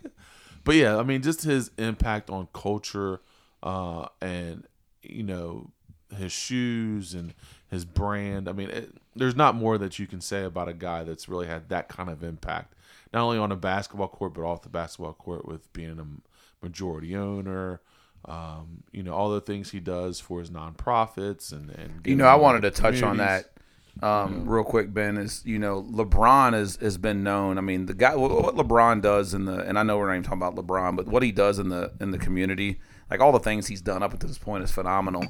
but 0.64 0.74
yeah, 0.74 0.96
I 0.96 1.04
mean, 1.04 1.22
just 1.22 1.42
his 1.44 1.70
impact 1.78 2.28
on 2.28 2.48
culture, 2.52 3.20
uh, 3.62 4.08
and 4.20 4.66
you 5.02 5.22
know, 5.22 5.70
his 6.16 6.32
shoes 6.32 7.14
and 7.14 7.32
his 7.70 7.84
brand. 7.84 8.48
I 8.48 8.52
mean, 8.52 8.70
it, 8.70 8.96
there's 9.14 9.36
not 9.36 9.54
more 9.54 9.78
that 9.78 10.00
you 10.00 10.08
can 10.08 10.20
say 10.20 10.42
about 10.42 10.68
a 10.68 10.74
guy 10.74 11.04
that's 11.04 11.28
really 11.28 11.46
had 11.46 11.68
that 11.68 11.88
kind 11.88 12.10
of 12.10 12.24
impact, 12.24 12.74
not 13.12 13.22
only 13.22 13.38
on 13.38 13.52
a 13.52 13.56
basketball 13.56 14.08
court 14.08 14.34
but 14.34 14.42
off 14.42 14.62
the 14.62 14.68
basketball 14.68 15.12
court 15.12 15.46
with 15.46 15.72
being 15.72 16.00
a 16.00 16.64
majority 16.64 17.14
owner. 17.14 17.80
Um, 18.26 18.84
you 18.92 19.02
know 19.02 19.12
all 19.12 19.30
the 19.30 19.40
things 19.40 19.70
he 19.70 19.80
does 19.80 20.18
for 20.18 20.40
his 20.40 20.50
nonprofits 20.50 21.52
and 21.52 21.70
and 21.70 22.06
You 22.06 22.16
know, 22.16 22.26
I 22.26 22.36
wanted 22.36 22.62
to 22.62 22.70
touch 22.70 23.02
on 23.02 23.18
that 23.18 23.54
um, 24.02 24.48
real 24.48 24.64
quick, 24.64 24.92
Ben. 24.92 25.16
Is 25.16 25.42
you 25.44 25.58
know, 25.58 25.82
LeBron 25.82 26.52
has 26.52 26.76
has 26.76 26.98
been 26.98 27.22
known. 27.22 27.58
I 27.58 27.60
mean, 27.60 27.86
the 27.86 27.94
guy 27.94 28.16
what 28.16 28.56
LeBron 28.56 29.02
does 29.02 29.34
in 29.34 29.44
the 29.44 29.58
and 29.58 29.78
I 29.78 29.82
know 29.82 29.98
we're 29.98 30.08
not 30.08 30.14
even 30.14 30.24
talking 30.24 30.42
about 30.42 30.56
LeBron, 30.56 30.96
but 30.96 31.06
what 31.06 31.22
he 31.22 31.32
does 31.32 31.58
in 31.58 31.68
the 31.68 31.92
in 32.00 32.10
the 32.10 32.18
community, 32.18 32.80
like 33.10 33.20
all 33.20 33.30
the 33.30 33.38
things 33.38 33.68
he's 33.68 33.80
done 33.80 34.02
up 34.02 34.12
until 34.12 34.28
this 34.28 34.38
point, 34.38 34.64
is 34.64 34.72
phenomenal. 34.72 35.24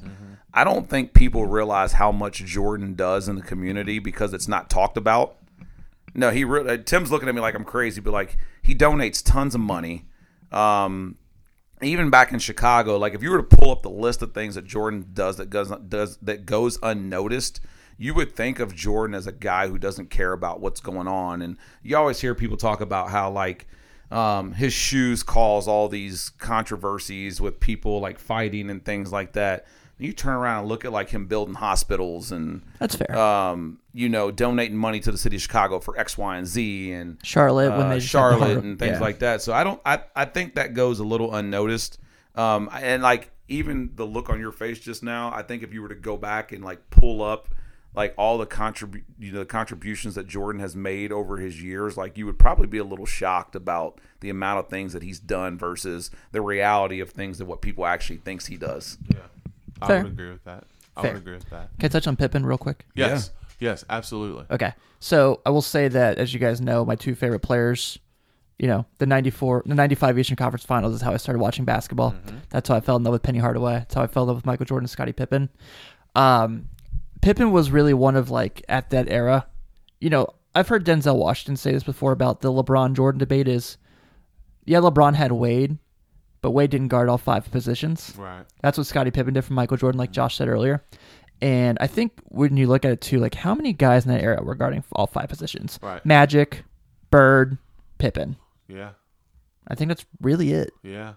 I 0.53 0.63
don't 0.63 0.89
think 0.89 1.13
people 1.13 1.45
realize 1.45 1.93
how 1.93 2.11
much 2.11 2.43
Jordan 2.45 2.95
does 2.95 3.27
in 3.27 3.35
the 3.35 3.41
community 3.41 3.99
because 3.99 4.33
it's 4.33 4.47
not 4.47 4.69
talked 4.69 4.97
about. 4.97 5.37
No, 6.15 6.31
he 6.31 6.43
really. 6.43 6.77
Tim's 6.79 7.11
looking 7.11 7.29
at 7.29 7.35
me 7.35 7.41
like 7.41 7.55
I'm 7.55 7.65
crazy, 7.65 8.01
but 8.01 8.13
like 8.13 8.37
he 8.63 8.73
donates 8.73 9.23
tons 9.23 9.53
of 9.53 9.61
money. 9.61 10.05
Um, 10.51 11.17
even 11.81 12.09
back 12.09 12.31
in 12.31 12.39
Chicago, 12.39 12.97
like 12.97 13.13
if 13.13 13.21
you 13.21 13.31
were 13.31 13.41
to 13.41 13.57
pull 13.57 13.71
up 13.71 13.81
the 13.81 13.89
list 13.89 14.21
of 14.21 14.33
things 14.33 14.55
that 14.55 14.65
Jordan 14.65 15.09
does 15.13 15.37
that 15.37 15.49
goes 15.49 15.71
does 15.87 16.17
that 16.17 16.45
goes 16.45 16.79
unnoticed, 16.81 17.59
you 17.97 18.13
would 18.13 18.35
think 18.35 18.59
of 18.59 18.75
Jordan 18.75 19.13
as 19.13 19.27
a 19.27 19.31
guy 19.31 19.67
who 19.67 19.77
doesn't 19.77 20.09
care 20.09 20.33
about 20.33 20.61
what's 20.61 20.79
going 20.79 21.07
on. 21.07 21.41
And 21.41 21.57
you 21.83 21.97
always 21.97 22.21
hear 22.21 22.35
people 22.35 22.57
talk 22.57 22.81
about 22.81 23.09
how 23.09 23.29
like 23.29 23.67
um, 24.11 24.53
his 24.53 24.73
shoes 24.73 25.23
cause 25.23 25.67
all 25.67 25.89
these 25.89 26.29
controversies 26.37 27.41
with 27.41 27.59
people 27.59 27.99
like 27.99 28.19
fighting 28.19 28.69
and 28.69 28.83
things 28.83 29.11
like 29.11 29.33
that. 29.33 29.65
You 29.97 30.11
turn 30.11 30.33
around 30.33 30.59
and 30.59 30.67
look 30.67 30.83
at 30.83 30.91
like 30.91 31.09
him 31.09 31.25
building 31.27 31.55
hospitals 31.55 32.31
and 32.31 32.61
That's 32.79 32.95
fair. 32.95 33.17
um, 33.17 33.79
you 33.93 34.09
know 34.09 34.29
donating 34.29 34.77
money 34.77 34.99
to 34.99 35.11
the 35.11 35.17
city 35.17 35.37
of 35.37 35.41
Chicago 35.41 35.79
for 35.79 35.97
X, 35.97 36.17
Y, 36.17 36.37
and 36.37 36.45
Z 36.47 36.91
and 36.91 37.17
Charlotte 37.23 37.71
when 37.71 37.87
uh, 37.87 37.89
they 37.89 37.95
just 37.95 38.07
the 38.07 38.09
Charlotte 38.09 38.63
and 38.63 38.77
things 38.77 38.93
yeah. 38.93 38.99
like 38.99 39.19
that. 39.19 39.41
So 39.41 39.53
I 39.53 39.63
don't. 39.63 39.79
I 39.85 40.01
I 40.15 40.25
think 40.25 40.55
that 40.55 40.73
goes 40.73 40.99
a 40.99 41.05
little 41.05 41.33
unnoticed. 41.33 41.99
Um, 42.35 42.69
and 42.73 43.01
like 43.01 43.31
even 43.47 43.91
the 43.95 44.05
look 44.05 44.29
on 44.29 44.39
your 44.39 44.51
face 44.51 44.79
just 44.79 45.03
now, 45.03 45.31
I 45.33 45.43
think 45.43 45.63
if 45.63 45.73
you 45.73 45.81
were 45.81 45.89
to 45.89 45.95
go 45.95 46.17
back 46.17 46.51
and 46.51 46.63
like 46.63 46.89
pull 46.89 47.21
up 47.21 47.49
like 47.95 48.13
all 48.17 48.37
the 48.37 48.45
contribute, 48.45 49.05
you 49.17 49.31
know 49.31 49.39
the 49.39 49.45
contributions 49.45 50.15
that 50.15 50.27
Jordan 50.27 50.59
has 50.59 50.75
made 50.75 51.11
over 51.11 51.37
his 51.37 51.61
years, 51.61 51.95
like 51.95 52.17
you 52.17 52.25
would 52.25 52.37
probably 52.37 52.67
be 52.67 52.77
a 52.77 52.83
little 52.83 53.05
shocked 53.05 53.55
about 53.55 53.99
the 54.19 54.29
amount 54.29 54.59
of 54.59 54.69
things 54.69 54.93
that 54.93 55.03
he's 55.03 55.19
done 55.19 55.57
versus 55.57 56.11
the 56.31 56.41
reality 56.41 56.99
of 56.99 57.11
things 57.11 57.37
that 57.37 57.45
what 57.45 57.61
people 57.61 57.85
actually 57.85 58.17
thinks 58.17 58.47
he 58.47 58.57
does. 58.57 58.97
Yeah, 59.13 59.19
I 59.81 59.87
Fair. 59.87 60.03
would 60.03 60.11
agree 60.13 60.31
with 60.31 60.43
that. 60.45 60.65
I 60.97 61.01
Fair. 61.01 61.13
would 61.13 61.21
agree 61.21 61.33
with 61.35 61.49
that. 61.49 61.69
Can 61.79 61.85
I 61.85 61.89
touch 61.89 62.07
on 62.07 62.15
Pippen 62.15 62.45
real 62.45 62.57
quick? 62.57 62.85
Yes, 62.95 63.31
yes, 63.59 63.83
absolutely. 63.89 64.45
Okay. 64.51 64.73
So 64.99 65.41
I 65.45 65.49
will 65.49 65.61
say 65.61 65.87
that, 65.89 66.17
as 66.17 66.33
you 66.33 66.39
guys 66.39 66.61
know, 66.61 66.85
my 66.85 66.95
two 66.95 67.15
favorite 67.15 67.41
players, 67.41 67.99
you 68.57 68.67
know, 68.67 68.85
the 68.97 69.05
94, 69.05 69.63
the 69.65 69.75
95 69.75 70.17
Eastern 70.17 70.37
Conference 70.37 70.63
Finals 70.65 70.95
is 70.95 71.01
how 71.01 71.11
I 71.13 71.17
started 71.17 71.39
watching 71.39 71.65
basketball. 71.65 72.15
That's 72.49 72.69
how 72.69 72.75
I 72.75 72.79
fell 72.79 72.95
in 72.95 73.03
love 73.03 73.11
with 73.11 73.21
Penny 73.23 73.39
Hardaway. 73.39 73.73
That's 73.79 73.93
how 73.93 74.01
I 74.03 74.07
fell 74.07 74.23
in 74.23 74.27
love 74.27 74.37
with 74.37 74.45
Michael 74.45 74.65
Jordan 74.65 74.85
and 74.85 74.89
Scottie 74.89 75.11
Pippen. 75.11 75.49
Um, 76.15 76.69
Pippen 77.21 77.51
was 77.51 77.69
really 77.71 77.93
one 77.93 78.15
of, 78.15 78.29
like, 78.29 78.63
at 78.69 78.89
that 78.91 79.09
era, 79.09 79.47
you 79.99 80.09
know, 80.09 80.27
I've 80.53 80.69
heard 80.69 80.85
Denzel 80.85 81.17
Washington 81.17 81.57
say 81.57 81.73
this 81.73 81.83
before 81.83 82.13
about 82.13 82.39
the 82.41 82.51
LeBron 82.51 82.93
Jordan 82.93 83.19
debate 83.19 83.47
is, 83.49 83.77
yeah, 84.63 84.79
LeBron 84.79 85.15
had 85.15 85.33
Wade, 85.33 85.77
but 86.45 86.51
Wade 86.51 86.69
didn't 86.69 86.89
guard 86.89 87.09
all 87.09 87.17
five 87.17 87.49
positions. 87.49 88.13
Right. 88.15 88.45
That's 88.61 88.77
what 88.77 88.85
Scottie 88.85 89.09
Pippen 89.09 89.33
did 89.33 89.41
for 89.41 89.53
Michael 89.53 89.77
Jordan, 89.77 89.97
like 89.97 90.11
Josh 90.11 90.35
said 90.37 90.47
earlier. 90.47 90.83
And 91.41 91.75
I 91.81 91.87
think 91.87 92.11
when 92.25 92.55
you 92.55 92.67
look 92.67 92.85
at 92.85 92.91
it 92.91 93.01
too, 93.01 93.17
like 93.19 93.33
how 93.33 93.55
many 93.55 93.73
guys 93.73 94.05
in 94.05 94.11
that 94.11 94.21
era 94.21 94.43
were 94.43 94.53
guarding 94.53 94.83
all 94.91 95.07
five 95.07 95.27
positions? 95.27 95.79
Right. 95.81 96.05
Magic, 96.05 96.63
Bird, 97.09 97.57
Pippen. 97.97 98.35
Yeah. 98.67 98.91
I 99.67 99.73
think 99.73 99.87
that's 99.87 100.05
really 100.21 100.51
it. 100.51 100.69
Yeah. 100.83 101.13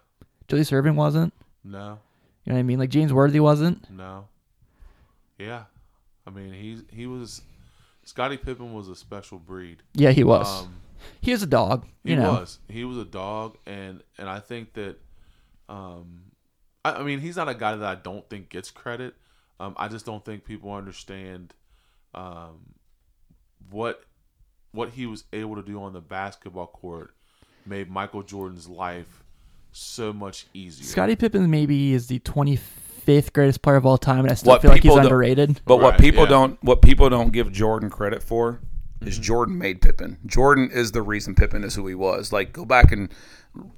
Julius 0.49 0.71
Erving 0.71 0.95
wasn't. 0.95 1.35
No. 1.63 1.99
You 2.45 2.53
know 2.53 2.57
what 2.57 2.61
I 2.61 2.63
mean? 2.63 2.79
Like 2.79 2.89
James 2.89 3.13
Worthy 3.13 3.39
wasn't. 3.41 3.91
No. 3.91 4.29
Yeah. 5.37 5.65
I 6.27 6.31
mean, 6.31 6.55
he's 6.55 6.85
he 6.91 7.07
was 7.07 7.43
Scottie 8.05 8.39
Pippen 8.39 8.73
was 8.73 8.89
a 8.89 8.97
special 8.97 9.39
breed. 9.39 9.83
Yeah, 9.93 10.13
he 10.13 10.25
was. 10.25 10.63
Um, 10.63 10.77
he 11.21 11.33
was 11.33 11.43
a 11.43 11.47
dog. 11.47 11.85
he 12.03 12.13
You 12.13 12.17
know. 12.17 12.33
was. 12.33 12.61
He 12.69 12.85
was 12.87 12.97
a 12.97 13.05
dog, 13.05 13.59
and 13.67 14.03
and 14.17 14.27
I 14.31 14.41
think 14.41 14.73
that, 14.73 14.97
um, 15.69 16.23
I, 16.85 16.93
I 16.93 17.03
mean, 17.03 17.21
he's 17.21 17.37
not 17.37 17.49
a 17.49 17.55
guy 17.55 17.77
that 17.77 17.89
I 17.89 17.95
don't 18.01 18.29
think 18.29 18.49
gets 18.49 18.71
credit. 18.71 19.15
Um, 19.61 19.75
I 19.77 19.89
just 19.89 20.07
don't 20.07 20.25
think 20.25 20.45
people 20.45 20.73
understand, 20.73 21.55
um, 22.15 22.75
what 23.71 24.05
what 24.73 24.91
he 24.91 25.07
was 25.07 25.25
able 25.33 25.57
to 25.57 25.63
do 25.63 25.83
on 25.83 25.93
the 25.93 26.01
basketball 26.01 26.67
court 26.67 27.15
made 27.67 27.91
Michael 27.91 28.23
Jordan's 28.23 28.69
life 28.69 29.25
so 29.73 30.13
much 30.13 30.47
easier. 30.55 30.87
Scottie 30.87 31.17
Pippen 31.17 31.51
maybe 31.51 31.93
is 31.93 32.07
the 32.07 32.19
25th 32.21 33.33
greatest 33.33 33.63
player 33.63 33.77
of 33.77 33.87
all 33.87 33.99
time, 33.99 34.21
and 34.21 34.31
I 34.31 34.35
still 34.35 34.53
What 34.53 34.63
feel 34.63 34.71
like 34.71 34.83
he's 34.83 34.95
underrated. 34.95 35.61
But 35.65 35.79
what 35.79 35.99
people 35.99 36.25
yeah. 36.25 36.31
don't 36.31 36.63
what 36.63 36.83
people 36.83 37.09
don't 37.11 37.33
give 37.33 37.53
Jordan 37.53 37.91
credit 37.91 38.23
for 38.23 38.61
is 39.01 39.15
Mm-hmm. 39.15 39.23
Jordan 39.23 39.59
made 39.59 39.81
Pippen. 39.81 40.19
Jordan 40.27 40.71
is 40.73 40.93
the 40.93 41.03
reason 41.03 41.35
Pippen 41.35 41.65
is 41.65 41.75
who 41.75 41.87
he 41.87 41.95
was. 41.95 42.33
Like 42.33 42.53
go 42.53 42.65
back 42.65 42.91
and 42.93 43.09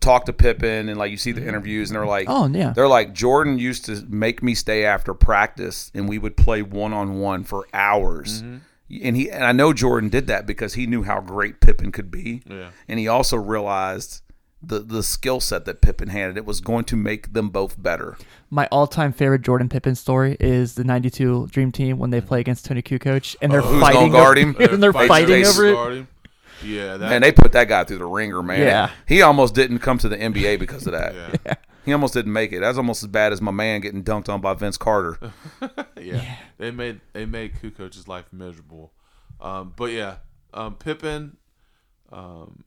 talk 0.00 0.24
to 0.26 0.32
Pippen 0.32 0.88
and 0.88 0.98
like 0.98 1.10
you 1.10 1.16
see 1.16 1.32
the 1.32 1.46
interviews 1.46 1.90
and 1.90 1.96
they're 1.96 2.06
like 2.06 2.26
Oh, 2.28 2.46
yeah. 2.48 2.72
they're 2.74 2.88
like 2.88 3.12
Jordan 3.14 3.58
used 3.58 3.84
to 3.86 4.04
make 4.08 4.42
me 4.42 4.54
stay 4.54 4.84
after 4.84 5.14
practice 5.14 5.90
and 5.94 6.08
we 6.08 6.18
would 6.18 6.36
play 6.36 6.62
one 6.62 6.92
on 6.92 7.18
one 7.20 7.44
for 7.44 7.66
hours. 7.72 8.42
Mm-hmm. 8.42 8.56
And 9.02 9.16
he 9.16 9.30
and 9.30 9.44
I 9.44 9.52
know 9.52 9.72
Jordan 9.72 10.08
did 10.10 10.26
that 10.26 10.46
because 10.46 10.74
he 10.74 10.86
knew 10.86 11.04
how 11.04 11.20
great 11.20 11.60
Pippen 11.60 11.92
could 11.92 12.10
be. 12.10 12.42
Yeah. 12.48 12.70
And 12.88 12.98
he 12.98 13.06
also 13.06 13.36
realized 13.36 14.22
the 14.62 14.80
the 14.80 15.02
skill 15.02 15.40
set 15.40 15.64
that 15.64 15.80
Pippen 15.80 16.08
had. 16.08 16.36
It 16.36 16.44
was 16.44 16.60
going 16.60 16.84
to 16.84 16.96
make 16.96 17.32
them 17.32 17.48
both 17.48 17.80
better. 17.82 18.16
My 18.50 18.66
all-time 18.70 19.12
favorite 19.12 19.42
Jordan 19.42 19.68
Pippen 19.68 19.94
story 19.94 20.36
is 20.40 20.74
the 20.74 20.84
'92 20.84 21.48
Dream 21.50 21.72
Team 21.72 21.98
when 21.98 22.10
they 22.10 22.20
play 22.20 22.40
against 22.40 22.66
Toni 22.66 22.82
Kukoc, 22.82 23.36
and 23.40 23.50
they're 23.52 23.62
Oh, 23.64 23.80
fighting. 23.80 24.12
guard 24.12 24.38
over, 24.38 24.48
him? 24.48 24.56
and 24.72 24.82
they're 24.82 24.92
Face 24.92 25.08
fighting 25.08 25.44
over 25.46 25.90
it. 25.92 26.06
Yeah, 26.62 26.98
that, 26.98 27.08
Man, 27.08 27.22
they 27.22 27.32
put 27.32 27.52
that 27.52 27.68
guy 27.68 27.84
through 27.84 27.98
the 27.98 28.06
ringer, 28.06 28.42
man. 28.42 28.60
Yeah. 28.60 28.90
He 29.08 29.22
almost 29.22 29.54
didn't 29.54 29.78
come 29.78 29.96
to 29.98 30.10
the 30.10 30.16
NBA 30.18 30.58
because 30.58 30.86
of 30.86 30.92
that. 30.92 31.40
yeah. 31.46 31.54
He 31.86 31.92
almost 31.94 32.12
didn't 32.12 32.34
make 32.34 32.52
it. 32.52 32.60
That's 32.60 32.76
almost 32.76 33.02
as 33.02 33.06
bad 33.08 33.32
as 33.32 33.40
my 33.40 33.50
man 33.50 33.80
getting 33.80 34.04
dunked 34.04 34.28
on 34.28 34.42
by 34.42 34.52
Vince 34.52 34.76
Carter. 34.76 35.18
yeah. 35.98 36.36
They 36.58 36.70
made 36.70 37.00
they 37.14 37.24
made 37.24 37.54
Kukoc's 37.54 38.06
life 38.06 38.26
miserable. 38.30 38.92
Um, 39.40 39.72
but 39.74 39.92
yeah, 39.92 40.16
um, 40.52 40.74
Pippen. 40.74 41.38
Um, 42.12 42.64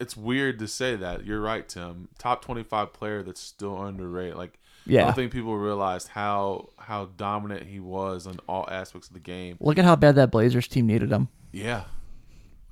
it's 0.00 0.16
weird 0.16 0.58
to 0.60 0.66
say 0.68 0.96
that. 0.96 1.24
You're 1.24 1.40
right, 1.40 1.68
Tim. 1.68 2.08
Top 2.18 2.44
25 2.44 2.92
player 2.92 3.22
that's 3.22 3.40
still 3.40 3.80
underrated. 3.82 4.36
Like 4.36 4.54
I 4.86 4.92
Yeah. 4.92 5.04
don't 5.04 5.14
think 5.14 5.32
people 5.32 5.56
realized 5.56 6.08
how 6.08 6.70
how 6.78 7.10
dominant 7.16 7.66
he 7.66 7.78
was 7.80 8.26
on 8.26 8.38
all 8.48 8.66
aspects 8.70 9.08
of 9.08 9.14
the 9.14 9.20
game. 9.20 9.56
Look 9.60 9.78
at 9.78 9.84
how 9.84 9.96
bad 9.96 10.14
that 10.16 10.30
Blazers 10.30 10.66
team 10.66 10.86
needed 10.86 11.12
him. 11.12 11.28
Yeah, 11.52 11.84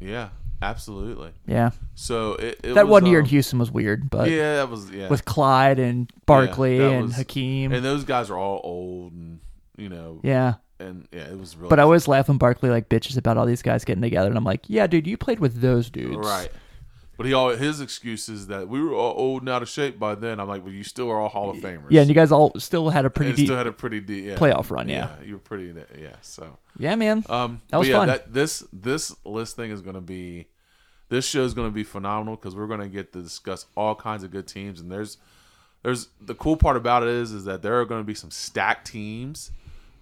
yeah. 0.01 0.31
Absolutely. 0.61 1.31
Yeah, 1.47 1.71
So 1.95 2.33
it, 2.33 2.59
it 2.65 2.75
that 2.75 2.87
was, 2.89 2.91
one 3.03 3.07
year 3.07 3.21
in 3.21 3.25
um, 3.27 3.29
Houston 3.29 3.61
was 3.61 3.71
weird, 3.71 4.11
but 4.11 4.29
yeah, 4.29 4.57
that 4.57 4.69
was 4.69 4.91
yeah. 4.91 5.09
with 5.09 5.25
Clyde 5.25 5.79
and 5.79 6.11
Barkley 6.27 6.79
that 6.79 6.93
and 6.95 7.03
was- 7.05 7.15
Hakeem, 7.15 7.73
and 7.73 7.85
those 7.85 8.03
guys 8.03 8.29
are 8.29 8.37
all 8.37 8.61
old 8.65 9.13
and 9.13 9.39
you 9.77 9.89
know 9.89 10.19
yeah. 10.25 10.55
and 10.81 11.07
yeah, 11.13 11.29
it 11.31 11.39
was 11.39 11.57
really 11.57 11.69
But 11.69 11.79
I 11.79 11.85
always 11.85 12.09
laugh 12.09 12.27
when 12.27 12.39
Barkley 12.39 12.71
like 12.71 12.89
bitches 12.89 13.17
about 13.17 13.37
all 13.37 13.47
these 13.47 13.63
guys 13.63 13.85
getting 13.85 14.03
together, 14.03 14.29
and 14.29 14.37
I'm 14.37 14.43
like, 14.43 14.63
yeah, 14.67 14.89
dude, 14.89 15.07
you 15.07 15.17
played 15.17 15.39
with 15.39 15.61
those 15.61 15.91
dudes, 15.91 16.17
right. 16.27 16.49
But 17.19 17.27
he 17.27 17.35
all 17.35 17.49
his 17.49 17.81
excuse 17.81 18.29
is 18.29 18.47
that 18.47 18.69
we 18.69 18.81
were 18.81 18.95
all 18.95 19.13
old 19.17 19.43
and 19.43 19.49
out 19.49 19.61
of 19.61 19.69
shape 19.69 19.99
by 19.99 20.15
then. 20.15 20.39
I'm 20.39 20.47
like, 20.47 20.63
well, 20.63 20.73
you 20.73 20.85
still 20.85 21.11
are 21.11 21.21
all 21.21 21.29
Hall 21.29 21.51
of 21.51 21.57
Famers. 21.57 21.89
Yeah, 21.91 22.03
and 22.03 22.09
you 22.09 22.15
guys 22.15 22.31
all 22.31 22.53
still 22.61 22.91
had 22.91 23.05
a 23.05 23.11
pretty 23.11 23.33
deep 23.33 23.47
still 23.47 23.57
had 23.57 23.67
a 23.67 23.73
pretty 23.73 23.99
deep 23.99 24.25
yeah. 24.25 24.37
playoff 24.37 24.71
run. 24.71 24.89
Yeah, 24.89 25.11
you 25.25 25.33
were 25.33 25.41
pretty 25.41 25.75
yeah. 26.01 26.15
So 26.23 26.57
yeah, 26.79 26.95
man. 26.95 27.25
um, 27.29 27.61
That 27.71 27.79
was 27.79 27.89
yeah, 27.89 27.97
fun. 27.97 28.07
That, 28.07 28.33
this 28.33 28.63
this 28.73 29.17
list 29.25 29.57
thing 29.57 29.73
is 29.73 29.83
going 29.83 29.97
to 29.97 30.01
be 30.01 30.47
this 31.09 31.27
show 31.27 31.43
is 31.43 31.55
going 31.55 31.69
to 31.69 31.75
be 31.75 31.83
phenomenal 31.83 32.37
because 32.37 32.55
we're 32.55 32.69
going 32.69 32.81
to 32.81 32.89
get 32.89 33.13
to 33.15 33.23
discuss 33.23 33.67
all 33.77 33.97
kinds 33.97 34.23
of 34.23 34.31
good 34.31 34.47
teams 34.47 34.81
and 34.81 34.91
there's 34.91 35.19
there's 35.83 36.09
the 36.21 36.35
cool 36.35 36.57
part 36.57 36.77
about 36.77 37.03
it 37.03 37.09
is 37.09 37.33
is 37.33 37.45
that 37.47 37.63
there 37.63 37.81
are 37.81 37.85
going 37.85 38.01
to 38.01 38.07
be 38.07 38.15
some 38.15 38.31
stacked 38.31 38.87
teams 38.87 39.51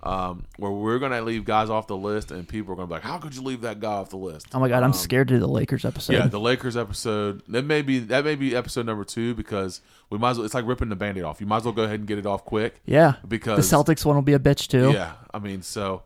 um, 0.02 0.44
where 0.56 0.70
we're 0.70 0.98
going 0.98 1.12
to 1.12 1.22
leave 1.22 1.44
guys 1.44 1.68
off 1.70 1.86
the 1.86 1.96
list 1.96 2.30
and 2.30 2.46
people 2.46 2.72
are 2.72 2.76
going 2.76 2.86
to 2.88 2.90
be 2.92 2.94
like, 2.94 3.02
how 3.02 3.18
could 3.18 3.34
you 3.34 3.42
leave 3.42 3.62
that 3.62 3.80
guy 3.80 3.92
off 3.92 4.10
the 4.10 4.16
list? 4.16 4.46
oh 4.54 4.60
my 4.60 4.68
god, 4.68 4.82
I'm 4.82 4.92
scared 4.92 5.28
to 5.28 5.34
do 5.34 5.40
the 5.40 5.48
Lakers 5.48 5.84
episode. 5.84 6.12
Yeah, 6.12 6.26
the 6.26 6.40
Lakers 6.40 6.76
episode. 6.76 7.42
That 7.48 7.64
may 7.64 7.82
be 7.82 7.98
that 8.00 8.24
may 8.24 8.34
be 8.34 8.54
episode 8.54 8.86
number 8.86 9.04
two 9.04 9.34
because 9.34 9.80
we 10.10 10.18
might 10.18 10.30
as 10.30 10.38
well. 10.38 10.44
It's 10.44 10.54
like 10.54 10.66
ripping 10.66 10.88
the 10.88 10.96
band-aid 10.96 11.24
off. 11.24 11.40
You 11.40 11.46
might 11.46 11.58
as 11.58 11.64
well 11.64 11.72
go 11.72 11.82
ahead 11.82 11.98
and 11.98 12.06
get 12.08 12.18
it 12.18 12.26
off 12.26 12.44
quick. 12.44 12.80
yeah. 12.84 13.14
because 13.26 13.68
the 13.68 13.76
Celtics 13.76 14.04
one 14.04 14.14
will 14.14 14.22
be 14.22 14.34
a 14.34 14.38
bitch 14.38 14.68
too. 14.68 14.92
Yeah, 14.92 15.14
I 15.34 15.38
mean, 15.38 15.62
so 15.62 16.02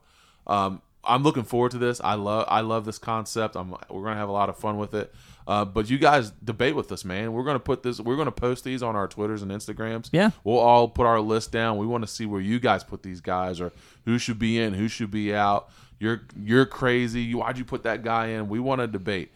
um, 0.47 0.80
I'm 1.05 1.22
looking 1.22 1.45
forward 1.45 1.72
to 1.72 1.78
this. 1.78 2.01
I 2.03 2.14
love 2.14 2.47
I 2.49 2.61
love 2.61 2.84
this 2.84 2.99
concept. 2.99 3.57
I'm 3.57 3.70
we're 3.88 4.05
gonna 4.05 4.16
have 4.16 4.28
a 4.28 4.32
lot 4.32 4.49
of 4.49 4.57
fun 4.57 4.78
with 4.78 4.95
it. 4.95 5.12
Uh, 5.47 5.64
but 5.64 5.91
you 5.91 5.99
guys 5.99 6.30
debate 6.30 6.76
with 6.76 6.93
us, 6.93 7.05
man. 7.05 7.32
We're 7.32 7.45
gonna 7.45 7.59
put 7.59 7.82
this. 7.82 8.01
We're 8.01 8.16
gonna 8.16 8.30
post 8.30 8.64
these 8.64 8.82
on 8.82 8.97
our 8.97 9.09
Twitters 9.09 9.43
and 9.43 9.51
Instagrams. 9.51 10.09
Yeah. 10.12 10.30
we'll 10.45 10.59
all 10.59 10.88
put 10.88 11.07
our 11.07 11.20
list 11.20 11.51
down. 11.53 11.78
We 11.78 11.86
want 11.86 12.05
to 12.05 12.09
see 12.09 12.26
where 12.26 12.41
you 12.41 12.61
guys 12.61 12.84
put 12.84 13.03
these 13.03 13.20
guys, 13.20 13.61
or 13.61 13.72
who 14.05 14.18
should 14.18 14.38
be 14.38 14.59
in, 14.59 14.74
who 14.74 14.88
should 14.88 15.11
be 15.11 15.34
out. 15.34 15.70
You're 15.99 16.22
you're 16.41 16.66
crazy. 16.66 17.34
Why'd 17.34 17.59
you 17.59 17.64
put 17.64 17.82
that 17.82 18.03
guy 18.03 18.28
in? 18.28 18.49
We 18.49 18.61
want 18.61 18.80
to 18.80 18.86
debate. 18.86 19.32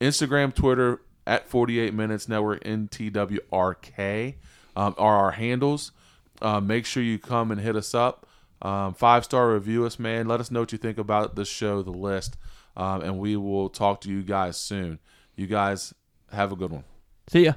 Instagram, 0.00 0.54
Twitter 0.54 1.00
at 1.26 1.48
48 1.48 1.92
Minutes 1.94 2.28
Network 2.28 2.62
NTWRK 2.64 4.34
um, 4.76 4.94
are 4.98 5.16
our 5.16 5.30
handles. 5.32 5.92
Uh, 6.40 6.60
make 6.60 6.86
sure 6.86 7.02
you 7.02 7.18
come 7.18 7.50
and 7.50 7.60
hit 7.60 7.76
us 7.76 7.94
up. 7.94 8.26
Um, 8.62 8.94
five 8.94 9.24
star 9.24 9.52
review 9.52 9.84
us, 9.84 9.98
man. 9.98 10.28
Let 10.28 10.40
us 10.40 10.50
know 10.50 10.60
what 10.60 10.72
you 10.72 10.78
think 10.78 10.98
about 10.98 11.34
the 11.34 11.44
show, 11.44 11.82
the 11.82 11.90
list, 11.90 12.36
um, 12.76 13.02
and 13.02 13.18
we 13.18 13.36
will 13.36 13.68
talk 13.68 14.00
to 14.02 14.10
you 14.10 14.22
guys 14.22 14.56
soon. 14.56 14.98
You 15.36 15.46
guys 15.46 15.94
have 16.32 16.52
a 16.52 16.56
good 16.56 16.72
one. 16.72 16.84
See 17.28 17.44
ya. 17.44 17.52